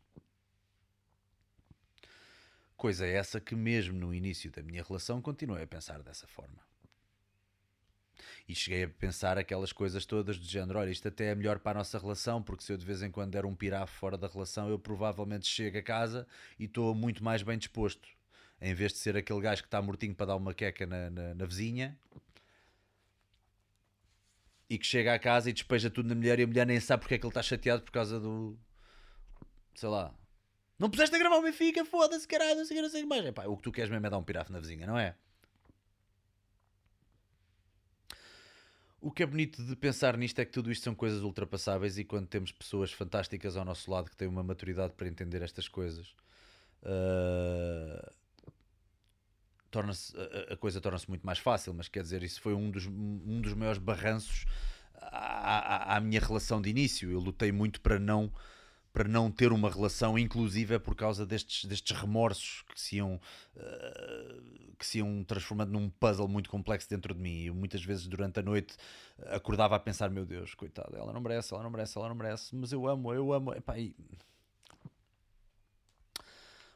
Coisa 2.77 3.07
essa 3.07 3.41
que, 3.41 3.55
mesmo 3.55 3.99
no 3.99 4.13
início 4.13 4.51
da 4.51 4.63
minha 4.63 4.83
relação, 4.83 5.23
continuei 5.23 5.63
a 5.63 5.67
pensar 5.67 6.03
dessa 6.03 6.27
forma. 6.27 6.68
E 8.49 8.55
cheguei 8.55 8.85
a 8.85 8.89
pensar 8.89 9.37
aquelas 9.37 9.73
coisas 9.73 10.07
todas 10.07 10.39
do 10.39 10.47
género: 10.47 10.79
olha, 10.79 10.91
isto 10.91 11.07
até 11.07 11.27
é 11.27 11.35
melhor 11.35 11.59
para 11.59 11.73
a 11.73 11.81
nossa 11.81 11.99
relação, 11.99 12.43
porque 12.43 12.65
se 12.65 12.73
eu 12.73 12.79
de 12.79 12.87
vez 12.87 13.03
em 13.03 13.11
quando 13.11 13.33
der 13.33 13.45
um 13.45 13.55
pirafo 13.55 13.99
fora 13.99 14.17
da 14.17 14.27
relação, 14.27 14.71
eu 14.71 14.79
provavelmente 14.79 15.47
chego 15.47 15.77
a 15.79 15.83
casa 15.83 16.27
e 16.59 16.65
estou 16.65 16.95
muito 16.95 17.23
mais 17.23 17.43
bem 17.43 17.59
disposto 17.59 18.09
em 18.61 18.75
vez 18.75 18.93
de 18.93 18.99
ser 18.99 19.17
aquele 19.17 19.41
gajo 19.41 19.63
que 19.63 19.69
está 19.69 19.81
mortinho 19.81 20.15
para 20.15 20.27
dar 20.27 20.37
uma 20.37 20.53
queca 20.53 20.87
na, 20.87 21.11
na, 21.11 21.35
na 21.35 21.47
vizinha 21.47 21.97
e 24.69 24.79
que 24.79 24.87
chega 24.87 25.15
à 25.15 25.19
casa 25.19 25.49
e 25.49 25.53
despeja 25.53 25.91
tudo 25.91 26.09
na 26.09 26.15
mulher 26.15 26.39
e 26.39 26.43
a 26.43 26.47
mulher 26.47 26.67
nem 26.67 26.79
sabe 26.81 27.03
porque 27.03 27.15
é 27.15 27.19
que 27.19 27.25
ele 27.25 27.31
está 27.31 27.43
chateado 27.43 27.83
por 27.83 27.91
causa 27.91 28.21
do. 28.21 28.59
sei 29.75 29.89
lá. 29.89 30.15
Não 30.79 30.91
puseste 30.91 31.15
a 31.15 31.19
gravar 31.19 31.37
o 31.39 31.43
Benfica, 31.43 31.85
foda-se, 31.85 32.27
caralho, 32.27 32.57
não 32.59 32.65
sei 32.65 32.77
o 32.77 32.79
que, 32.79 32.83
não 32.83 32.91
sei 32.91 33.05
mais. 33.05 33.25
Epá, 33.27 33.47
o 33.47 33.57
que 33.57 33.63
tu 33.65 33.73
queres 33.73 33.91
mesmo 33.91 34.07
é 34.07 34.11
dar 34.11 34.19
um 34.19 34.23
pirafo 34.23 34.53
na 34.53 34.61
vizinha, 34.61 34.87
não 34.87 34.99
é? 34.99 35.17
O 39.01 39.13
que 39.13 39.23
é 39.23 39.27
bonito 39.27 39.63
de 39.63 39.77
pensar 39.77 40.17
nisto 40.17 40.41
é 40.41 40.45
que 40.45 40.51
tudo 40.51 40.73
isto 40.73 40.83
são 40.83 40.95
coisas 40.95 41.23
ultrapassáveis 41.23 41.99
e 41.99 42.05
quando 42.05 42.27
temos 42.27 42.51
pessoas 42.51 42.93
fantásticas 42.93 43.57
ao 43.57 43.65
nosso 43.65 43.91
lado 43.91 44.11
que 44.11 44.17
têm 44.17 44.27
uma 44.27 44.43
maturidade 44.43 44.93
para 44.95 45.07
entender 45.07 45.41
estas 45.41 45.69
coisas, 45.69 46.09
uh, 46.83 48.13
torna-se, 49.71 50.13
a, 50.17 50.55
a, 50.55 50.57
coisa 50.57 50.81
torna-se 50.81 51.09
muito 51.09 51.25
mais 51.25 51.39
fácil, 51.39 51.73
mas 51.75 51.89
quer 51.89 52.03
dizer, 52.03 52.25
isso 52.25 52.41
foi 52.41 52.55
um 52.55 52.71
dos, 52.71 52.87
um 52.87 53.41
dos 53.41 53.55
maiores 53.55 53.79
barranços 53.79 54.47
à, 54.95 55.93
à, 55.93 55.97
à, 55.97 56.01
minha 56.01 56.21
relação 56.21 56.61
de 56.61 56.69
início. 56.69 57.09
Eu 57.09 57.21
lutei 57.21 57.53
muito 57.53 57.81
para 57.81 58.01
não 58.01 58.33
para 58.93 59.09
não 59.09 59.31
ter 59.31 59.53
uma 59.53 59.71
relação 59.71 60.19
inclusiva 60.19 60.81
por 60.81 60.95
causa 60.95 61.25
destes, 61.27 61.65
destes 61.65 61.97
remorsos 61.97 62.63
que 62.75 62.81
se, 62.81 62.97
iam, 62.97 63.21
uh, 63.57 64.77
que 64.79 64.87
se 64.87 64.99
iam 64.99 65.23
transformando 65.25 65.73
num 65.73 65.89
puzzle 65.89 66.29
muito 66.29 66.51
complexo 66.51 66.89
dentro 66.89 67.15
de 67.15 67.21
mim. 67.21 67.45
Eu 67.45 67.55
muitas 67.55 67.85
vezes 67.85 68.07
durante 68.07 68.41
a 68.41 68.43
noite 68.43 68.77
acordava 69.27 69.77
a 69.77 69.81
pensar: 69.81 70.11
meu 70.11 70.25
Deus, 70.25 70.55
coitada, 70.55 70.97
ela 70.99 71.13
não 71.13 71.21
merece, 71.21 71.53
ela 71.55 71.63
não 71.63 71.71
merece, 71.71 71.99
ela 71.99 72.09
não 72.09 72.17
merece, 72.17 72.55
mas 72.57 72.73
eu 72.73 72.87
amo, 72.87 73.13
eu 73.13 73.33
amo. 73.33 73.53
Epá, 73.55 73.79
e... 73.79 73.95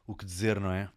O 0.07 0.15
que 0.15 0.25
dizer, 0.25 0.61
não 0.61 0.73
é? 0.73 0.91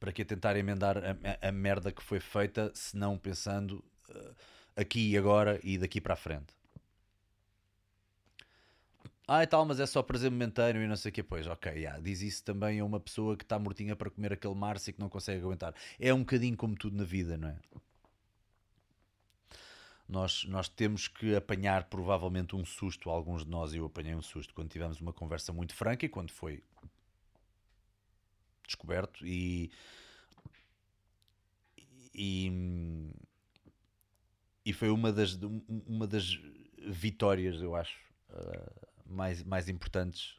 para 0.00 0.12
que 0.12 0.24
tentar 0.24 0.56
emendar 0.56 0.96
a, 0.96 1.48
a, 1.48 1.52
merda 1.52 1.92
que 1.92 2.02
foi 2.02 2.18
feita, 2.18 2.72
se 2.74 2.96
não 2.96 3.18
pensando 3.18 3.84
uh, 4.08 4.34
aqui 4.74 5.10
e 5.10 5.18
agora 5.18 5.60
e 5.62 5.76
daqui 5.76 6.00
para 6.00 6.14
a 6.14 6.16
frente. 6.16 6.59
Ah, 9.32 9.44
e 9.44 9.46
tal, 9.46 9.64
mas 9.64 9.78
é 9.78 9.86
só 9.86 10.02
prazer 10.02 10.28
momentâneo 10.28 10.82
e 10.82 10.88
não 10.88 10.96
sei 10.96 11.10
o 11.10 11.12
que. 11.12 11.22
Pois, 11.22 11.46
ok, 11.46 11.70
yeah, 11.70 12.00
diz 12.00 12.20
isso 12.20 12.42
também 12.42 12.80
a 12.80 12.84
uma 12.84 12.98
pessoa 12.98 13.36
que 13.36 13.44
está 13.44 13.60
mortinha 13.60 13.94
para 13.94 14.10
comer 14.10 14.32
aquele 14.32 14.56
Márcio 14.56 14.90
e 14.90 14.92
que 14.92 14.98
não 14.98 15.08
consegue 15.08 15.40
aguentar. 15.40 15.72
É 16.00 16.12
um 16.12 16.18
bocadinho 16.20 16.56
como 16.56 16.74
tudo 16.74 16.96
na 16.96 17.04
vida, 17.04 17.36
não 17.36 17.48
é? 17.48 17.56
Nós, 20.08 20.44
nós 20.46 20.68
temos 20.68 21.06
que 21.06 21.36
apanhar 21.36 21.84
provavelmente 21.84 22.56
um 22.56 22.64
susto, 22.64 23.08
alguns 23.08 23.44
de 23.44 23.50
nós, 23.52 23.72
eu 23.72 23.86
apanhei 23.86 24.16
um 24.16 24.22
susto 24.22 24.52
quando 24.52 24.68
tivemos 24.68 25.00
uma 25.00 25.12
conversa 25.12 25.52
muito 25.52 25.74
franca 25.76 26.04
e 26.04 26.08
quando 26.08 26.32
foi 26.32 26.60
descoberto 28.66 29.24
e, 29.24 29.70
e, 32.12 32.50
e 34.66 34.72
foi 34.72 34.90
uma 34.90 35.12
das, 35.12 35.38
uma 35.86 36.08
das 36.08 36.36
vitórias, 36.88 37.62
eu 37.62 37.76
acho, 37.76 37.96
uh, 38.30 38.89
mais, 39.10 39.42
mais 39.42 39.68
importantes. 39.68 40.36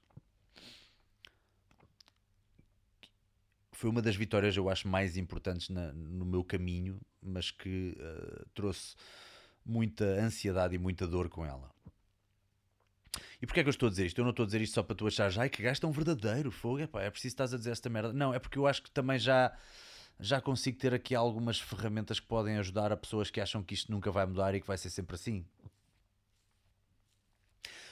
Foi 3.71 3.89
uma 3.89 4.01
das 4.01 4.15
vitórias, 4.15 4.55
eu 4.55 4.69
acho, 4.69 4.87
mais 4.87 5.17
importantes 5.17 5.69
na, 5.69 5.91
no 5.93 6.25
meu 6.25 6.43
caminho, 6.43 6.99
mas 7.21 7.49
que 7.49 7.97
uh, 7.97 8.45
trouxe 8.53 8.95
muita 9.65 10.05
ansiedade 10.05 10.75
e 10.75 10.77
muita 10.77 11.07
dor 11.07 11.29
com 11.29 11.45
ela. 11.45 11.71
E 13.41 13.45
porquê 13.45 13.61
é 13.61 13.63
que 13.63 13.69
eu 13.69 13.71
estou 13.71 13.87
a 13.87 13.89
dizer 13.89 14.05
isto? 14.05 14.19
Eu 14.19 14.23
não 14.23 14.29
estou 14.29 14.43
a 14.43 14.45
dizer 14.45 14.61
isto 14.61 14.75
só 14.75 14.83
para 14.83 14.95
tu 14.95 15.07
achares, 15.07 15.37
ai 15.37 15.49
que 15.49 15.63
gajo 15.63 15.85
um 15.87 15.91
verdadeiro 15.91 16.51
fogo, 16.51 16.79
epá, 16.79 17.01
é 17.01 17.09
preciso 17.09 17.33
estás 17.33 17.53
a 17.53 17.57
dizer 17.57 17.71
esta 17.71 17.89
merda. 17.89 18.13
Não, 18.13 18.33
é 18.33 18.39
porque 18.39 18.57
eu 18.57 18.67
acho 18.67 18.83
que 18.83 18.91
também 18.91 19.17
já, 19.17 19.51
já 20.19 20.39
consigo 20.39 20.77
ter 20.77 20.93
aqui 20.93 21.15
algumas 21.15 21.59
ferramentas 21.59 22.19
que 22.19 22.27
podem 22.27 22.57
ajudar 22.57 22.91
a 22.91 22.97
pessoas 22.97 23.31
que 23.31 23.41
acham 23.41 23.63
que 23.63 23.73
isto 23.73 23.91
nunca 23.91 24.11
vai 24.11 24.25
mudar 24.27 24.53
e 24.53 24.61
que 24.61 24.67
vai 24.67 24.77
ser 24.77 24.91
sempre 24.91 25.15
assim. 25.15 25.43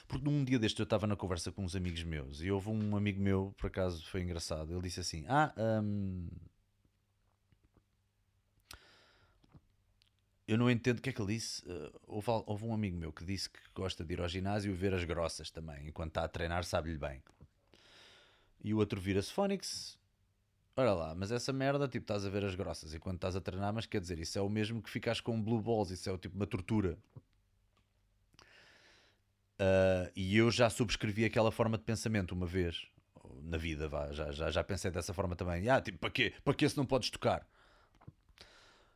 Porque 0.09 0.25
num 0.25 0.43
dia 0.43 0.57
deste 0.57 0.79
eu 0.79 0.85
estava 0.85 1.05
na 1.05 1.15
conversa 1.15 1.51
com 1.51 1.63
uns 1.63 1.75
amigos 1.75 2.03
meus 2.03 2.41
e 2.41 2.49
houve 2.49 2.69
um 2.69 2.97
amigo 2.97 3.21
meu, 3.21 3.53
por 3.55 3.67
acaso 3.67 4.03
foi 4.07 4.23
engraçado, 4.23 4.73
ele 4.73 4.81
disse 4.81 4.99
assim: 4.99 5.23
Ah, 5.29 5.53
hum, 5.55 6.27
eu 10.47 10.57
não 10.57 10.69
entendo 10.69 10.97
o 10.97 11.01
que 11.03 11.11
é 11.11 11.13
que 11.13 11.21
ele 11.21 11.35
disse. 11.35 11.63
Uh, 11.63 11.91
houve, 12.07 12.27
houve, 12.47 12.65
um 12.65 12.73
amigo 12.73 12.97
meu 12.97 13.13
que 13.13 13.23
disse 13.23 13.51
que 13.51 13.59
gosta 13.75 14.03
de 14.03 14.11
ir 14.11 14.19
ao 14.19 14.27
ginásio 14.27 14.71
e 14.71 14.75
ver 14.75 14.95
as 14.95 15.03
grossas 15.03 15.51
também. 15.51 15.87
Enquanto 15.87 16.09
está 16.09 16.23
a 16.23 16.27
treinar, 16.27 16.63
sabe-lhe 16.63 16.97
bem. 16.97 17.21
E 18.63 18.73
o 18.73 18.79
outro 18.79 18.99
vira-se 18.99 19.31
Fónix. 19.31 19.95
Olha 20.75 20.93
lá, 20.93 21.13
mas 21.13 21.31
essa 21.31 21.53
merda, 21.53 21.87
tipo, 21.87 22.03
estás 22.03 22.25
a 22.25 22.29
ver 22.31 22.43
as 22.43 22.55
grossas 22.55 22.95
enquanto 22.95 23.17
estás 23.17 23.35
a 23.35 23.41
treinar, 23.41 23.71
mas 23.71 23.85
quer 23.85 24.01
dizer, 24.01 24.17
isso 24.17 24.39
é 24.39 24.41
o 24.41 24.49
mesmo 24.49 24.81
que 24.81 24.89
ficares 24.89 25.21
com 25.21 25.39
blue 25.39 25.61
balls, 25.61 25.91
isso 25.91 26.09
é 26.09 26.11
o 26.11 26.17
tipo 26.17 26.35
uma 26.35 26.47
tortura. 26.47 26.97
Uh, 29.59 30.09
e 30.15 30.37
eu 30.37 30.49
já 30.49 30.69
subscrevi 30.69 31.25
aquela 31.25 31.51
forma 31.51 31.77
de 31.77 31.83
pensamento 31.83 32.31
uma 32.31 32.45
vez 32.45 32.87
na 33.43 33.57
vida, 33.57 33.89
vá, 33.89 34.11
já, 34.13 34.31
já, 34.31 34.49
já 34.49 34.63
pensei 34.63 34.89
dessa 34.89 35.13
forma 35.13 35.35
também. 35.35 35.67
Ah, 35.69 35.81
tipo, 35.81 35.97
para 35.97 36.09
quê? 36.09 36.33
Para 36.43 36.53
que 36.53 36.67
se 36.67 36.77
não 36.77 36.85
podes 36.85 37.09
tocar? 37.09 37.45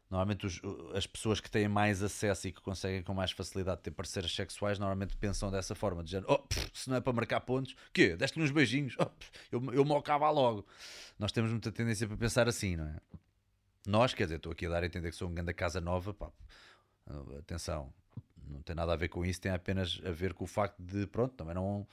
Normalmente 0.10 0.45
os, 0.45 0.62
as 0.93 1.08
pessoas 1.08 1.39
que 1.39 1.49
têm 1.49 1.67
mais 1.67 2.04
acesso 2.04 2.47
e 2.47 2.52
que 2.52 2.62
conseguem 2.62 3.02
com 3.02 3.13
mais 3.13 3.32
facilidade 3.32 3.82
ter 3.82 3.91
parceiras 3.91 4.34
sexuais 4.34 4.78
normalmente 4.78 5.17
pensam 5.17 5.49
dessa 5.49 5.73
forma, 5.73 6.04
dizendo, 6.04 6.28
oh, 6.30 6.38
pff, 6.38 6.69
se 6.73 6.89
não 6.89 6.97
é 6.97 7.02
para 7.02 7.12
marcar 7.12 7.41
pontos, 7.41 7.76
quê? 7.91 8.15
Deste-lhe 8.15 8.45
uns 8.45 8.52
beijinhos, 8.52 8.95
oh, 8.99 9.06
pff, 9.08 9.32
eu, 9.52 9.73
eu 9.73 9.84
mocava 9.84 10.30
logo. 10.30 10.65
Nós 11.17 11.32
temos 11.32 11.52
muita 11.52 11.71
tendência 11.71 12.08
para 12.08 12.15
pensar 12.15 12.47
assim, 12.47 12.76
não 12.76 12.88
é? 12.88 12.95
Nós, 13.88 14.13
quer 14.13 14.26
dizer, 14.26 14.36
estou 14.38 14.52
aqui 14.52 14.65
a 14.67 14.69
dar 14.69 14.84
a 14.84 14.86
entender 14.86 15.10
que 15.10 15.15
sou 15.15 15.28
um 15.28 15.34
grande 15.34 15.54
casa 15.54 15.82
nova, 15.82 16.13
pá, 16.13 16.32
atenção, 17.39 17.91
não 18.47 18.62
tem 18.62 18.75
nada 18.75 18.93
a 18.93 18.95
ver 18.95 19.10
com 19.10 19.25
isso, 19.25 19.41
tem 19.41 19.51
apenas 19.51 20.01
a 20.06 20.12
ver 20.12 20.34
com 20.34 20.43
o 20.43 20.47
facto 20.47 20.82
de, 20.82 21.08
pronto, 21.08 21.34
também 21.36 21.56
não 21.56 21.88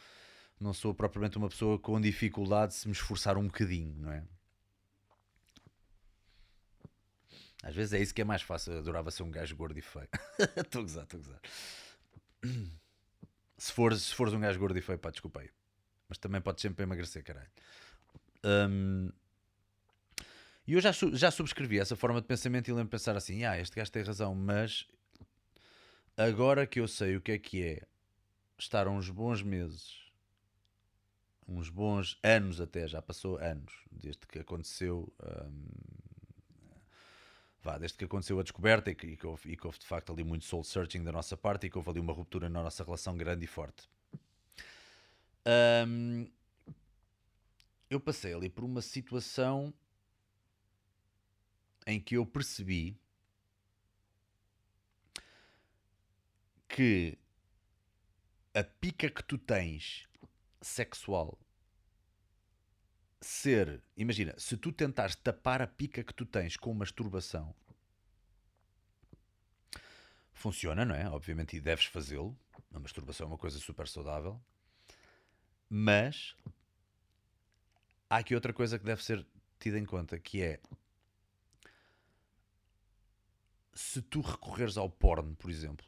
não 0.61 0.75
sou 0.75 0.95
propriamente 0.95 1.39
uma 1.39 1.49
pessoa 1.49 1.79
com 1.79 1.99
dificuldade 1.99 2.73
de 2.73 2.79
se 2.79 2.87
me 2.87 2.93
esforçar 2.93 3.39
um 3.39 3.47
bocadinho, 3.47 3.95
não 3.99 4.13
é? 4.13 4.23
Às 7.63 7.75
vezes 7.75 7.93
é 7.95 8.01
isso 8.01 8.15
que 8.15 8.21
é 8.21 8.25
mais 8.25 8.43
fácil. 8.43 8.77
Adorava 8.79 9.11
ser 9.11 9.23
um 9.23 9.31
gajo 9.31 9.57
gordo 9.57 9.79
e 9.79 9.83
feio. 9.83 10.09
Estou 10.57 10.81
a 10.81 10.83
gozar, 10.83 11.05
estou 11.05 11.21
a 11.21 11.23
gozar. 11.23 11.41
Se 13.59 13.73
fores, 13.73 14.03
se 14.03 14.15
fores 14.15 14.33
um 14.33 14.41
gajo 14.41 14.59
gordo 14.59 14.79
e 14.79 14.83
feio, 14.83 14.99
pá, 14.99 15.11
desculpa 15.11 15.41
aí. 15.41 15.51
Mas 16.09 16.19
também 16.19 16.41
podes 16.41 16.63
sempre 16.63 16.83
emagrecer, 16.83 17.23
caralho. 17.23 17.51
Um, 18.45 19.11
e 20.67 20.73
eu 20.73 20.81
já, 20.81 20.91
já 20.93 21.31
subscrevi 21.31 21.79
essa 21.79 21.95
forma 21.95 22.21
de 22.21 22.27
pensamento 22.27 22.69
e 22.69 22.73
lembro 22.73 22.87
de 22.87 22.91
pensar 22.91 23.17
assim: 23.17 23.45
ah, 23.45 23.59
este 23.59 23.77
gajo 23.77 23.93
tem 23.93 24.03
razão, 24.03 24.35
mas 24.35 24.87
agora 26.21 26.67
que 26.67 26.81
eu 26.81 26.87
sei 26.87 27.17
o 27.17 27.21
que 27.21 27.33
é 27.33 27.39
que 27.39 27.63
é 27.63 27.83
estar 28.59 28.87
uns 28.87 29.09
bons 29.09 29.43
meses, 29.43 29.99
uns 31.49 31.69
bons 31.71 32.19
anos 32.23 32.61
até, 32.61 32.87
já 32.87 33.01
passou 33.01 33.39
anos, 33.39 33.73
desde 33.91 34.27
que 34.27 34.39
aconteceu. 34.39 35.13
Um, 35.23 35.67
vá, 37.63 37.79
desde 37.79 37.97
que 37.97 38.05
aconteceu 38.05 38.39
a 38.39 38.43
descoberta 38.43 38.91
e 38.91 38.95
que, 38.95 39.07
e, 39.07 39.17
que 39.17 39.27
houve, 39.27 39.51
e 39.51 39.57
que 39.57 39.67
houve 39.67 39.79
de 39.79 39.87
facto 39.87 40.13
ali 40.13 40.23
muito 40.23 40.45
soul 40.45 40.63
searching 40.63 41.03
da 41.03 41.13
nossa 41.13 41.37
parte 41.37 41.67
e 41.67 41.71
que 41.71 41.79
houve 41.79 41.91
ali 41.91 42.01
uma 42.01 42.13
ruptura 42.13 42.49
na 42.49 42.63
nossa 42.63 42.85
relação 42.85 43.17
grande 43.17 43.45
e 43.45 43.49
forte. 43.49 43.89
Um, 45.87 46.31
eu 47.89 47.99
passei 47.99 48.35
ali 48.35 48.49
por 48.49 48.63
uma 48.63 48.83
situação 48.83 49.73
em 51.87 51.99
que 51.99 52.17
eu 52.17 52.27
percebi 52.27 53.00
que 56.81 57.19
a 58.55 58.65
pica 58.65 59.11
que 59.11 59.23
tu 59.23 59.37
tens 59.37 60.09
sexual 60.63 61.39
ser, 63.21 63.83
imagina, 63.95 64.35
se 64.39 64.57
tu 64.57 64.73
tentares 64.73 65.15
tapar 65.15 65.61
a 65.61 65.67
pica 65.67 66.03
que 66.03 66.15
tu 66.15 66.25
tens 66.25 66.57
com 66.57 66.73
masturbação, 66.73 67.55
funciona, 70.33 70.87
não 70.87 70.95
é? 70.95 71.07
Obviamente, 71.11 71.55
e 71.55 71.61
deves 71.61 71.85
fazê-lo. 71.85 72.35
A 72.73 72.79
masturbação 72.79 73.27
é 73.27 73.29
uma 73.29 73.37
coisa 73.37 73.59
super 73.59 73.87
saudável. 73.87 74.41
Mas 75.69 76.35
há 78.09 78.17
aqui 78.17 78.35
outra 78.35 78.55
coisa 78.55 78.79
que 78.79 78.87
deve 78.87 79.05
ser 79.05 79.27
tida 79.59 79.79
em 79.79 79.85
conta, 79.85 80.19
que 80.19 80.41
é 80.41 80.59
se 83.75 84.01
tu 84.01 84.23
recorreres 84.23 84.79
ao 84.79 84.89
porno, 84.89 85.37
por 85.37 85.51
exemplo, 85.51 85.87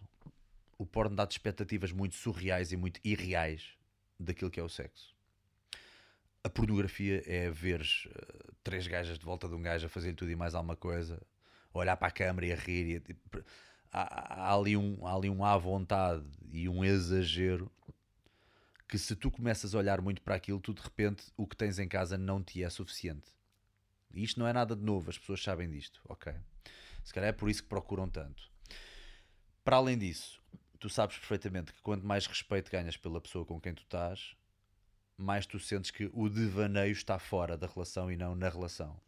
o 0.79 0.87
porno 0.87 1.17
dá-te 1.17 1.33
expectativas 1.33 1.93
muito 1.93 2.15
surreais 2.15 2.73
e 2.73 2.77
muito 2.77 3.01
irreais 3.05 3.77
daquilo 4.19 4.51
que 4.51 4.61
é 4.61 4.63
o 4.63 4.69
sexo 4.69 5.13
a 6.45 6.51
pornografia 6.51 7.23
é 7.27 7.51
ver 7.51 7.81
uh, 7.81 8.55
três 8.65 8.87
gajas 8.87 9.19
de 9.19 9.25
volta 9.25 9.49
de 9.49 9.55
um 9.55 9.63
gajo 9.63 9.87
a 9.87 9.89
fazer 9.89 10.15
tudo 10.15 10.31
e 10.31 10.37
mais 10.37 10.55
alguma 10.55 10.77
coisa, 10.77 11.21
olhar 11.73 11.97
para 11.97 12.09
a 12.09 12.11
câmera 12.11 12.47
e 12.47 12.53
a 12.53 12.57
rir. 12.57 13.03
E, 13.09 13.17
há, 13.93 14.49
há, 14.49 14.55
ali 14.55 14.77
um, 14.77 15.07
há 15.07 15.15
ali 15.15 15.31
um 15.31 15.45
à 15.45 15.57
vontade 15.57 16.25
e 16.51 16.69
um 16.69 16.85
exagero 16.85 17.71
que 18.89 18.99
se 18.99 19.15
tu 19.15 19.31
começas 19.31 19.75
a 19.75 19.79
olhar 19.79 20.01
muito 20.01 20.21
para 20.21 20.35
aquilo, 20.35 20.61
tu 20.61 20.75
de 20.75 20.83
repente 20.83 21.25
o 21.37 21.47
que 21.47 21.57
tens 21.57 21.79
em 21.79 21.89
casa 21.89 22.19
não 22.19 22.43
te 22.43 22.63
é 22.63 22.69
suficiente. 22.69 23.31
E 24.13 24.23
isto 24.23 24.39
não 24.39 24.47
é 24.47 24.53
nada 24.53 24.77
de 24.77 24.83
novo, 24.83 25.09
as 25.09 25.17
pessoas 25.17 25.43
sabem 25.43 25.71
disto, 25.71 26.01
ok? 26.07 26.35
Se 27.03 27.15
calhar 27.15 27.31
é 27.31 27.33
por 27.33 27.49
isso 27.49 27.63
que 27.63 27.69
procuram 27.69 28.09
tanto. 28.09 28.51
Para 29.65 29.77
além 29.77 29.97
disso, 29.97 30.42
tu 30.83 30.91
sabes 30.91 31.17
perfeitamente 31.17 31.73
que 31.73 31.81
quanto 31.81 32.05
mais 32.05 32.27
respeito 32.27 32.69
ganhas 32.69 32.97
pela 32.97 33.21
pessoa 33.21 33.47
com 33.47 33.61
quem 33.61 33.73
tu 33.73 33.85
estás, 33.85 34.35
mais 35.17 35.47
tu 35.47 35.57
sentes 35.61 35.93
que 35.93 36.11
o 36.13 36.29
devaneio 36.29 36.91
está 36.91 37.21
fora 37.21 37.57
da 37.57 37.69
relação 37.69 38.11
e 38.11 38.17
não 38.17 38.35
na 38.35 38.49
relação. 38.49 39.01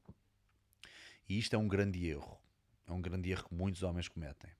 E 1.29 1.37
isto 1.37 1.55
é 1.55 1.59
um 1.59 1.67
grande 1.67 2.07
erro. 2.07 2.39
É 2.87 2.93
um 2.93 3.03
grande 3.03 3.29
erro 3.29 3.49
que 3.49 3.55
muitos 3.57 3.83
homens 3.83 4.07
cometem. 4.07 4.53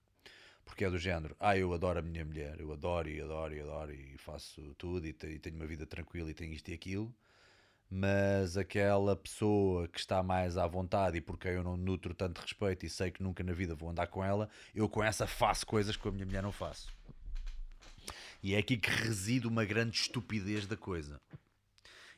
Porque 0.65 0.85
é 0.85 0.91
do 0.91 0.99
género, 0.99 1.37
ah, 1.39 1.57
eu 1.57 1.73
adoro 1.73 2.01
a 2.01 2.03
minha 2.03 2.25
mulher, 2.25 2.59
eu 2.59 2.73
adoro 2.73 3.09
e 3.09 3.21
adoro 3.21 3.55
e 3.55 3.61
adoro 3.61 3.93
e 3.93 4.19
faço 4.19 4.75
tudo 4.75 5.07
e 5.07 5.13
tenho 5.13 5.55
uma 5.55 5.67
vida 5.67 5.87
tranquila 5.87 6.29
e 6.31 6.35
tenho 6.35 6.53
isto 6.53 6.69
e 6.69 6.75
aquilo, 6.75 7.15
mas 7.89 8.57
aquela 8.57 9.15
pessoa 9.15 9.87
que 9.87 10.01
está 10.01 10.21
mais 10.21 10.57
à 10.57 10.67
vontade 10.67 11.19
e 11.19 11.21
por 11.21 11.39
quem 11.39 11.53
eu 11.53 11.63
não 11.63 11.77
nutro 11.77 12.13
tanto 12.13 12.41
respeito 12.41 12.85
e 12.85 12.91
sei 12.91 13.13
que 13.13 13.23
nunca 13.23 13.45
na 13.45 13.53
vida 13.53 13.77
vou 13.77 13.91
andar 13.91 14.09
com 14.09 14.25
ela, 14.25 14.49
eu 14.75 14.89
com 14.89 15.05
essa 15.05 15.29
faço 15.29 15.65
coisas 15.65 15.95
que 15.95 16.03
com 16.03 16.09
a 16.09 16.13
minha 16.13 16.27
mulher 16.27 16.43
não 16.43 16.51
faço. 16.51 16.89
E 18.45 18.55
é 18.55 18.59
aqui 18.59 18.77
que 18.77 18.91
reside 18.91 19.47
uma 19.47 19.65
grande 19.65 19.97
estupidez 19.97 20.67
da 20.67 20.77
coisa. 20.77 21.19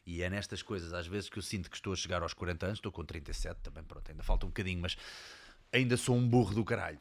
E 0.04 0.22
é 0.24 0.28
nestas 0.28 0.60
coisas, 0.60 0.92
às 0.92 1.06
vezes, 1.06 1.28
que 1.28 1.38
eu 1.38 1.42
sinto 1.42 1.70
que 1.70 1.76
estou 1.76 1.92
a 1.92 1.96
chegar 1.96 2.20
aos 2.20 2.34
40 2.34 2.66
anos, 2.66 2.78
estou 2.78 2.90
com 2.90 3.04
37 3.04 3.60
também, 3.60 3.84
pronto, 3.84 4.10
ainda 4.10 4.24
falta 4.24 4.44
um 4.44 4.48
bocadinho, 4.48 4.80
mas 4.80 4.96
ainda 5.72 5.96
sou 5.96 6.16
um 6.16 6.28
burro 6.28 6.52
do 6.52 6.64
caralho. 6.64 7.00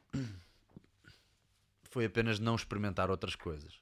Foi 1.90 2.06
apenas 2.06 2.38
não 2.38 2.54
experimentar 2.54 3.10
outras 3.10 3.34
coisas. 3.34 3.74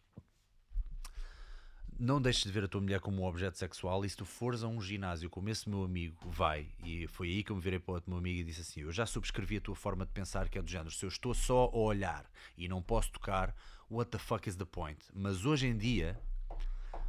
Não 1.99 2.21
deixes 2.21 2.43
de 2.43 2.51
ver 2.51 2.63
a 2.63 2.67
tua 2.67 2.81
mulher 2.81 2.99
como 2.99 3.21
um 3.21 3.25
objeto 3.25 3.57
sexual 3.57 4.03
e 4.03 4.09
se 4.09 4.17
tu 4.17 4.25
fores 4.25 4.63
a 4.63 4.67
um 4.67 4.81
ginásio 4.81 5.29
como 5.29 5.49
esse 5.49 5.69
meu 5.69 5.83
amigo 5.83 6.17
vai, 6.29 6.67
e 6.83 7.07
foi 7.07 7.29
aí 7.29 7.43
que 7.43 7.51
eu 7.51 7.55
me 7.55 7.61
virei 7.61 7.79
para 7.79 7.91
o 7.91 7.95
outro 7.95 8.09
meu 8.09 8.17
amigo 8.17 8.39
e 8.39 8.43
disse 8.43 8.61
assim: 8.61 8.81
Eu 8.81 8.91
já 8.91 9.05
subscrevi 9.05 9.57
a 9.57 9.61
tua 9.61 9.75
forma 9.75 10.05
de 10.05 10.11
pensar, 10.11 10.49
que 10.49 10.57
é 10.57 10.61
do 10.61 10.69
género, 10.69 10.91
se 10.91 11.05
eu 11.05 11.09
estou 11.09 11.33
só 11.33 11.65
a 11.65 11.77
olhar 11.77 12.25
e 12.57 12.67
não 12.67 12.81
posso 12.81 13.11
tocar, 13.11 13.55
what 13.89 14.09
the 14.09 14.17
fuck 14.17 14.47
is 14.49 14.55
the 14.55 14.65
point? 14.65 14.99
Mas 15.13 15.45
hoje 15.45 15.67
em 15.67 15.77
dia, 15.77 16.19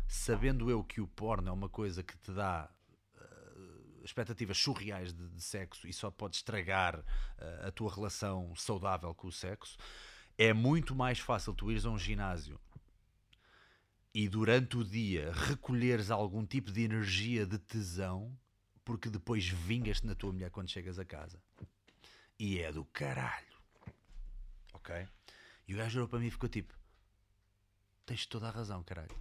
sabendo 0.07 0.71
eu 0.71 0.85
que 0.85 1.01
o 1.01 1.07
porno 1.07 1.49
é 1.49 1.53
uma 1.53 1.69
coisa 1.69 2.03
que 2.03 2.17
te 2.19 2.31
dá 2.33 2.69
uh, 3.17 4.05
expectativas 4.05 4.59
surreais 4.59 5.13
de, 5.13 5.29
de, 5.29 5.43
sexo 5.43 5.89
e 5.89 5.93
só 5.93 6.11
pode 6.11 6.37
estragar 6.37 6.99
uh, 6.99 7.67
a 7.67 7.71
tua 7.71 7.93
relação 7.93 8.55
saudável 8.55 9.15
com 9.15 9.29
o 9.29 9.33
sexo, 9.33 9.77
é 10.37 10.53
muito 10.53 10.95
mais 10.95 11.19
fácil 11.19 11.55
tu 11.55 11.71
ires 11.71 11.87
a 11.87 11.91
um 11.91 11.99
ginásio 11.99 12.61
e 14.15 14.29
durante 14.29 14.77
o 14.77 14.85
dia 14.85 15.33
recolheres 15.33 16.11
algum 16.11 16.47
tipo 16.47 16.71
de 16.71 16.83
energia 16.83 17.45
de 17.45 17.59
tesão 17.59 18.33
porque 18.85 19.11
depois 19.11 19.49
vingas-te 19.49 20.07
na 20.07 20.15
tua 20.15 20.33
mulher 20.33 20.51
quando 20.51 20.71
chegas 20.71 20.99
a 20.99 21.05
casa. 21.05 21.43
E 22.39 22.61
é 22.61 22.71
do 22.71 22.85
caralho. 22.85 23.55
Ok? 24.73 25.09
E 25.67 25.75
o 25.75 25.77
gajo 25.79 25.99
olhou 25.99 26.09
para 26.09 26.19
mim 26.19 26.27
e 26.27 26.31
ficou 26.31 26.49
tipo: 26.49 26.75
Tens 28.05 28.27
toda 28.27 28.49
a 28.49 28.51
razão, 28.51 28.83
caralho. 28.83 29.15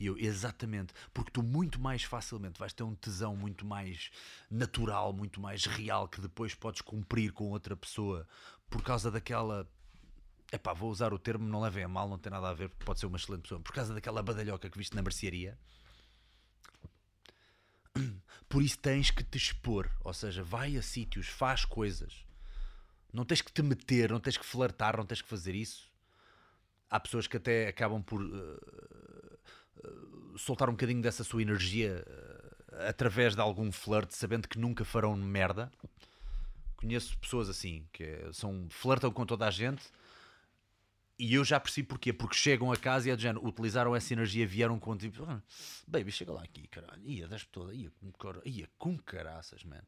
E 0.00 0.06
eu, 0.06 0.16
exatamente, 0.18 0.92
porque 1.12 1.30
tu 1.30 1.42
muito 1.42 1.78
mais 1.78 2.02
facilmente 2.02 2.58
vais 2.58 2.72
ter 2.72 2.82
um 2.82 2.94
tesão 2.94 3.36
muito 3.36 3.64
mais 3.64 4.10
natural, 4.50 5.12
muito 5.12 5.40
mais 5.40 5.66
real, 5.66 6.08
que 6.08 6.20
depois 6.20 6.54
podes 6.54 6.80
cumprir 6.80 7.32
com 7.32 7.50
outra 7.50 7.76
pessoa 7.76 8.26
por 8.68 8.82
causa 8.82 9.10
daquela. 9.10 9.68
Epá, 10.52 10.74
vou 10.74 10.90
usar 10.90 11.14
o 11.14 11.18
termo, 11.18 11.48
não 11.48 11.62
levem 11.62 11.82
a 11.82 11.88
mal, 11.88 12.06
não 12.06 12.18
tem 12.18 12.30
nada 12.30 12.50
a 12.50 12.52
ver, 12.52 12.68
pode 12.84 13.00
ser 13.00 13.06
uma 13.06 13.16
excelente 13.16 13.40
pessoa. 13.40 13.58
Por 13.58 13.72
causa 13.72 13.94
daquela 13.94 14.22
badalhoca 14.22 14.68
que 14.68 14.76
viste 14.76 14.94
na 14.94 15.00
mercearia. 15.00 15.58
Por 18.50 18.62
isso 18.62 18.78
tens 18.78 19.10
que 19.10 19.24
te 19.24 19.38
expor, 19.38 19.90
ou 20.04 20.12
seja, 20.12 20.42
vai 20.42 20.76
a 20.76 20.82
sítios, 20.82 21.26
faz 21.26 21.64
coisas. 21.64 22.26
Não 23.10 23.24
tens 23.24 23.40
que 23.40 23.50
te 23.50 23.62
meter, 23.62 24.10
não 24.10 24.20
tens 24.20 24.36
que 24.36 24.44
flertar, 24.44 24.98
não 24.98 25.06
tens 25.06 25.22
que 25.22 25.28
fazer 25.28 25.54
isso. 25.54 25.90
Há 26.90 27.00
pessoas 27.00 27.26
que 27.26 27.38
até 27.38 27.68
acabam 27.68 28.02
por 28.02 28.20
uh, 28.20 28.60
uh, 29.82 30.38
soltar 30.38 30.68
um 30.68 30.72
bocadinho 30.72 31.00
dessa 31.00 31.24
sua 31.24 31.40
energia 31.40 32.04
uh, 32.06 32.88
através 32.88 33.34
de 33.34 33.40
algum 33.40 33.72
flirt, 33.72 34.10
sabendo 34.10 34.46
que 34.46 34.58
nunca 34.58 34.84
farão 34.84 35.16
merda. 35.16 35.72
Conheço 36.76 37.16
pessoas 37.16 37.48
assim, 37.48 37.86
que 37.90 38.28
são, 38.34 38.66
flertam 38.68 39.10
com 39.10 39.24
toda 39.24 39.46
a 39.46 39.50
gente 39.50 39.82
e 41.18 41.34
eu 41.34 41.44
já 41.44 41.58
percebi 41.60 41.86
porquê. 41.86 42.12
Porque 42.12 42.36
chegam 42.36 42.72
a 42.72 42.76
casa 42.76 43.08
e 43.08 43.12
é 43.12 43.16
de 43.16 43.22
género, 43.22 43.46
utilizaram 43.46 43.94
essa 43.94 44.12
energia, 44.12 44.46
vieram 44.46 44.78
com 44.78 44.96
tipo, 44.96 45.24
ah, 45.24 45.42
baby, 45.86 46.10
chega 46.10 46.32
lá 46.32 46.42
aqui, 46.42 46.66
caralho, 46.68 47.02
ia, 47.04 47.28
desce 47.28 47.46
toda, 47.46 47.74
ia, 47.74 47.90
ia 48.44 48.68
com 48.78 48.98
caraças, 48.98 49.64
man. 49.64 49.82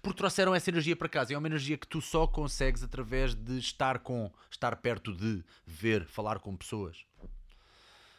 Porque 0.00 0.16
trouxeram 0.16 0.54
essa 0.54 0.70
energia 0.70 0.96
para 0.96 1.08
casa. 1.08 1.32
E 1.32 1.34
é 1.34 1.38
uma 1.38 1.48
energia 1.48 1.76
que 1.76 1.86
tu 1.86 2.00
só 2.00 2.26
consegues 2.26 2.82
através 2.82 3.34
de 3.34 3.58
estar 3.58 3.98
com, 3.98 4.32
estar 4.50 4.74
perto 4.76 5.14
de, 5.14 5.44
ver, 5.66 6.06
falar 6.06 6.38
com 6.38 6.56
pessoas. 6.56 7.04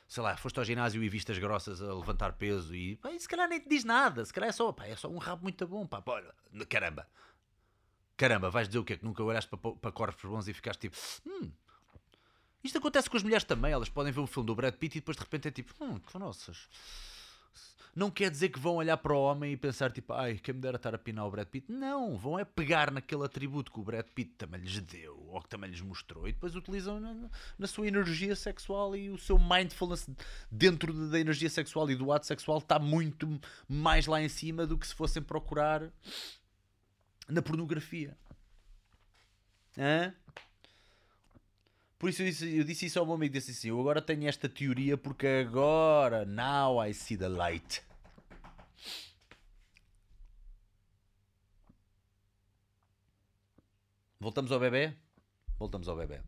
Sei 0.08 0.24
lá, 0.24 0.38
foste 0.38 0.58
ao 0.58 0.64
ginásio 0.64 1.04
e 1.04 1.10
vistas 1.10 1.38
grossas 1.38 1.82
a 1.82 1.94
levantar 1.94 2.34
peso 2.34 2.74
e 2.74 2.96
pá, 2.96 3.10
se 3.20 3.28
calhar 3.28 3.50
nem 3.50 3.60
te 3.60 3.68
diz 3.68 3.84
nada. 3.84 4.24
Se 4.24 4.32
calhar 4.32 4.50
é 4.50 4.54
só, 4.54 4.72
pá, 4.72 4.86
é 4.86 4.96
só 4.96 5.10
um 5.10 5.18
rabo 5.18 5.44
muito 5.44 5.68
bom. 5.68 5.86
Pá, 5.86 6.02
olha, 6.06 6.34
caramba. 6.70 7.08
Caramba, 8.18 8.50
vais 8.50 8.68
dizer 8.68 8.80
o 8.80 8.84
quê? 8.84 8.98
Que 8.98 9.06
nunca 9.06 9.24
olhaste 9.24 9.50
para, 9.50 9.72
para 9.72 9.92
corpos 9.92 10.30
bons 10.30 10.48
e 10.48 10.54
ficaste 10.54 10.82
tipo, 10.82 10.98
hum, 11.26 11.52
isto 12.64 12.80
acontece 12.80 13.10
com 13.10 13.16
as 13.16 13.24
mulheres 13.24 13.44
também. 13.44 13.72
Elas 13.72 13.90
podem 13.90 14.12
ver 14.12 14.20
um 14.20 14.28
filme 14.28 14.48
do 14.48 14.56
Brad 14.56 14.74
Pitt 14.74 14.98
e 14.98 15.02
depois 15.02 15.16
de 15.16 15.24
repente 15.24 15.48
é 15.48 15.52
tipo, 15.52 15.74
hum, 15.80 16.00
que 16.00 16.18
nossas 16.18 16.68
não 17.98 18.12
quer 18.12 18.30
dizer 18.30 18.50
que 18.50 18.60
vão 18.60 18.76
olhar 18.76 18.96
para 18.98 19.12
o 19.12 19.20
homem 19.24 19.54
e 19.54 19.58
pensar 19.58 19.92
tipo, 19.92 20.14
ai, 20.14 20.38
quem 20.38 20.54
me 20.54 20.62
dera 20.62 20.76
estar 20.76 20.94
a 20.94 21.00
pinar 21.00 21.26
o 21.26 21.32
Brad 21.32 21.48
Pitt. 21.48 21.72
Não, 21.72 22.16
vão 22.16 22.38
é 22.38 22.46
pegar 22.46 22.92
naquele 22.92 23.26
atributo 23.26 23.72
que 23.72 23.80
o 23.80 23.84
Brad 23.84 24.06
Pitt 24.14 24.36
também 24.38 24.62
lhes 24.62 24.80
deu 24.82 25.18
ou 25.30 25.42
que 25.42 25.50
também 25.50 25.68
lhes 25.68 25.82
mostrou 25.82 26.28
e 26.28 26.32
depois 26.32 26.56
utilizam 26.56 27.00
na, 27.00 27.28
na 27.58 27.66
sua 27.66 27.88
energia 27.88 28.36
sexual 28.36 28.96
e 28.96 29.10
o 29.10 29.18
seu 29.18 29.40
mindfulness 29.40 30.08
dentro 30.52 30.94
da 31.10 31.20
energia 31.20 31.50
sexual 31.50 31.90
e 31.90 31.96
do 31.96 32.12
ato 32.12 32.28
sexual 32.28 32.60
está 32.60 32.78
muito 32.78 33.40
mais 33.68 34.06
lá 34.06 34.22
em 34.22 34.30
cima 34.30 34.68
do 34.68 34.78
que 34.78 34.88
se 34.88 34.94
fossem 34.94 35.24
procurar 35.24 35.92
na 37.28 37.42
pornografia. 37.42 38.18
Hã? 39.78 40.14
Por 42.00 42.10
isso 42.10 42.22
eu 42.22 42.28
disse, 42.28 42.58
eu 42.58 42.64
disse 42.64 42.86
isso 42.86 43.00
ao 43.00 43.06
meu 43.06 43.16
amigo, 43.16 43.34
disse 43.34 43.52
assim, 43.52 43.70
eu 43.70 43.80
agora 43.80 44.02
tenho 44.02 44.28
esta 44.28 44.48
teoria 44.48 44.98
porque 44.98 45.28
agora, 45.28 46.26
now 46.26 46.84
I 46.84 46.94
see 46.94 47.18
the 47.18 47.28
light. 47.28 47.82
Voltamos 54.20 54.52
ao 54.52 54.60
bebê? 54.60 54.94
Voltamos 55.58 55.88
ao 55.88 55.96
bebê. 55.96 56.22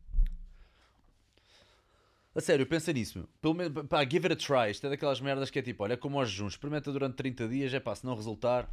A 2.34 2.42
sério, 2.42 2.66
pensa 2.66 2.94
nisso. 2.94 3.28
Pelo 3.42 3.54
menos, 3.54 3.86
pá, 3.88 4.04
give 4.04 4.26
it 4.28 4.34
a 4.34 4.36
try. 4.36 4.72
Isto 4.72 4.88
é 4.88 4.92
daquelas 4.92 5.20
merdas 5.20 5.50
que 5.50 5.60
é 5.60 5.62
tipo, 5.62 5.84
olha, 5.84 5.98
como 5.98 6.20
aos 6.20 6.30
jejum, 6.30 6.48
experimenta 6.48 6.92
durante 6.92 7.16
30 7.16 7.48
dias, 7.48 7.74
é 7.74 7.80
pá, 7.80 7.96
se 7.96 8.06
não 8.06 8.16
resultar. 8.16 8.70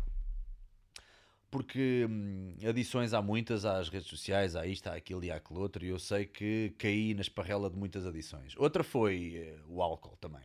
Porque 1.51 2.07
hum, 2.09 2.57
adições 2.69 3.13
há 3.13 3.23
muitas 3.23 3.65
às 3.65 3.89
redes 3.89 4.09
sociais, 4.09 4.57
há 4.57 4.67
isto, 4.67 4.89
há 4.89 4.95
aquilo 4.95 5.25
e 5.25 5.31
há 5.31 5.37
aquilo 5.37 5.61
outro, 5.61 5.85
e 5.85 5.89
eu 5.89 5.99
sei 5.99 6.27
que 6.27 6.75
caí 6.79 7.15
na 7.15 7.21
esparrela 7.21 7.71
de 7.71 7.77
muitas 7.77 8.05
adições. 8.05 8.55
Outra 8.57 8.83
foi 8.83 9.57
uh, 9.69 9.73
o 9.73 9.83
álcool 9.83 10.17
também. 10.17 10.43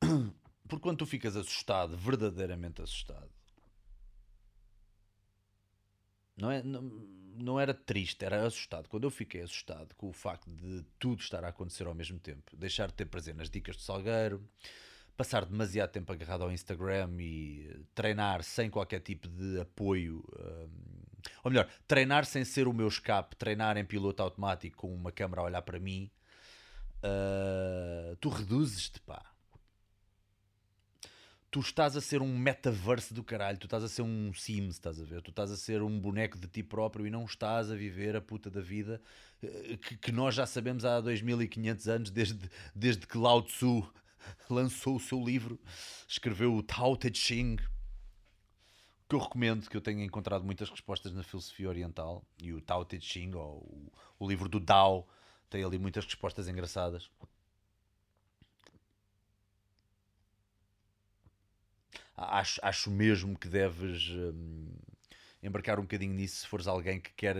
Porque 0.68 0.82
quando 0.82 0.98
tu 0.98 1.06
ficas 1.06 1.36
assustado, 1.36 1.96
verdadeiramente 1.96 2.82
assustado, 2.82 3.30
não, 6.36 6.50
é, 6.50 6.62
não, 6.62 6.82
não, 6.82 7.58
era 7.58 7.72
triste, 7.74 8.24
era 8.24 8.46
assustado. 8.46 8.88
Quando 8.88 9.04
eu 9.04 9.10
fiquei 9.10 9.42
assustado 9.42 9.94
com 9.94 10.08
o 10.08 10.12
facto 10.12 10.50
de 10.50 10.84
tudo 10.98 11.20
estar 11.20 11.44
a 11.44 11.48
acontecer 11.48 11.86
ao 11.86 11.94
mesmo 11.94 12.18
tempo, 12.18 12.56
deixar 12.56 12.88
de 12.88 12.94
ter 12.94 13.06
prazer 13.06 13.34
nas 13.34 13.50
dicas 13.50 13.76
de 13.76 13.82
Salgueiro, 13.82 14.46
passar 15.18 15.44
demasiado 15.44 15.90
tempo 15.90 16.12
agarrado 16.12 16.44
ao 16.44 16.52
Instagram 16.52 17.10
e 17.18 17.84
treinar 17.94 18.44
sem 18.44 18.70
qualquer 18.70 19.00
tipo 19.00 19.28
de 19.28 19.60
apoio, 19.60 20.24
um, 20.38 20.68
ou 21.42 21.50
melhor, 21.50 21.68
treinar 21.88 22.24
sem 22.24 22.44
ser 22.44 22.68
o 22.68 22.72
meu 22.72 22.86
escape, 22.86 23.34
treinar 23.34 23.76
em 23.76 23.84
piloto 23.84 24.22
automático 24.22 24.76
com 24.76 24.94
uma 24.94 25.10
câmera 25.10 25.42
a 25.42 25.44
olhar 25.44 25.62
para 25.62 25.80
mim, 25.80 26.08
uh, 27.02 28.16
tu 28.16 28.28
reduzes-te, 28.28 29.00
pá 29.00 29.34
tu 31.50 31.60
estás 31.60 31.96
a 31.96 32.00
ser 32.00 32.20
um 32.20 32.36
metaverse 32.36 33.12
do 33.14 33.24
caralho, 33.24 33.58
tu 33.58 33.66
estás 33.66 33.82
a 33.82 33.88
ser 33.88 34.02
um 34.02 34.32
Sims, 34.34 34.74
estás 34.74 35.00
a 35.00 35.04
ver? 35.04 35.22
Tu 35.22 35.30
estás 35.30 35.50
a 35.50 35.56
ser 35.56 35.82
um 35.82 35.98
boneco 35.98 36.38
de 36.38 36.46
ti 36.46 36.62
próprio 36.62 37.06
e 37.06 37.10
não 37.10 37.24
estás 37.24 37.70
a 37.70 37.74
viver 37.74 38.14
a 38.14 38.20
puta 38.20 38.50
da 38.50 38.60
vida 38.60 39.00
eh, 39.42 39.78
que, 39.78 39.96
que 39.96 40.12
nós 40.12 40.34
já 40.34 40.44
sabemos 40.46 40.84
há 40.84 41.00
2500 41.00 41.88
anos, 41.88 42.10
desde, 42.10 42.50
desde 42.74 43.06
que 43.06 43.16
Lao 43.16 43.42
Tzu 43.42 43.90
lançou 44.48 44.96
o 44.96 45.00
seu 45.00 45.22
livro, 45.22 45.58
escreveu 46.06 46.54
o 46.54 46.62
Tao 46.62 46.96
Te 46.96 47.12
Ching, 47.12 47.56
que 49.08 49.14
eu 49.14 49.18
recomendo, 49.18 49.68
que 49.68 49.76
eu 49.76 49.80
tenho 49.80 50.02
encontrado 50.02 50.44
muitas 50.44 50.68
respostas 50.68 51.12
na 51.12 51.22
filosofia 51.22 51.68
oriental, 51.68 52.24
e 52.42 52.52
o 52.52 52.60
Tao 52.60 52.84
Te 52.84 53.00
Ching, 53.00 53.34
ou 53.34 53.58
o, 53.58 53.92
o 54.18 54.28
livro 54.28 54.48
do 54.48 54.60
Tao, 54.60 55.08
tem 55.48 55.64
ali 55.64 55.78
muitas 55.78 56.04
respostas 56.04 56.48
engraçadas. 56.48 57.10
acho, 62.18 62.60
acho 62.62 62.90
mesmo 62.90 63.38
que 63.38 63.48
deves 63.48 64.10
hum, 64.10 64.74
embarcar 65.42 65.78
um 65.78 65.82
bocadinho 65.82 66.12
nisso 66.12 66.40
se 66.40 66.46
fores 66.46 66.66
alguém 66.66 67.00
que 67.00 67.12
quer 67.12 67.36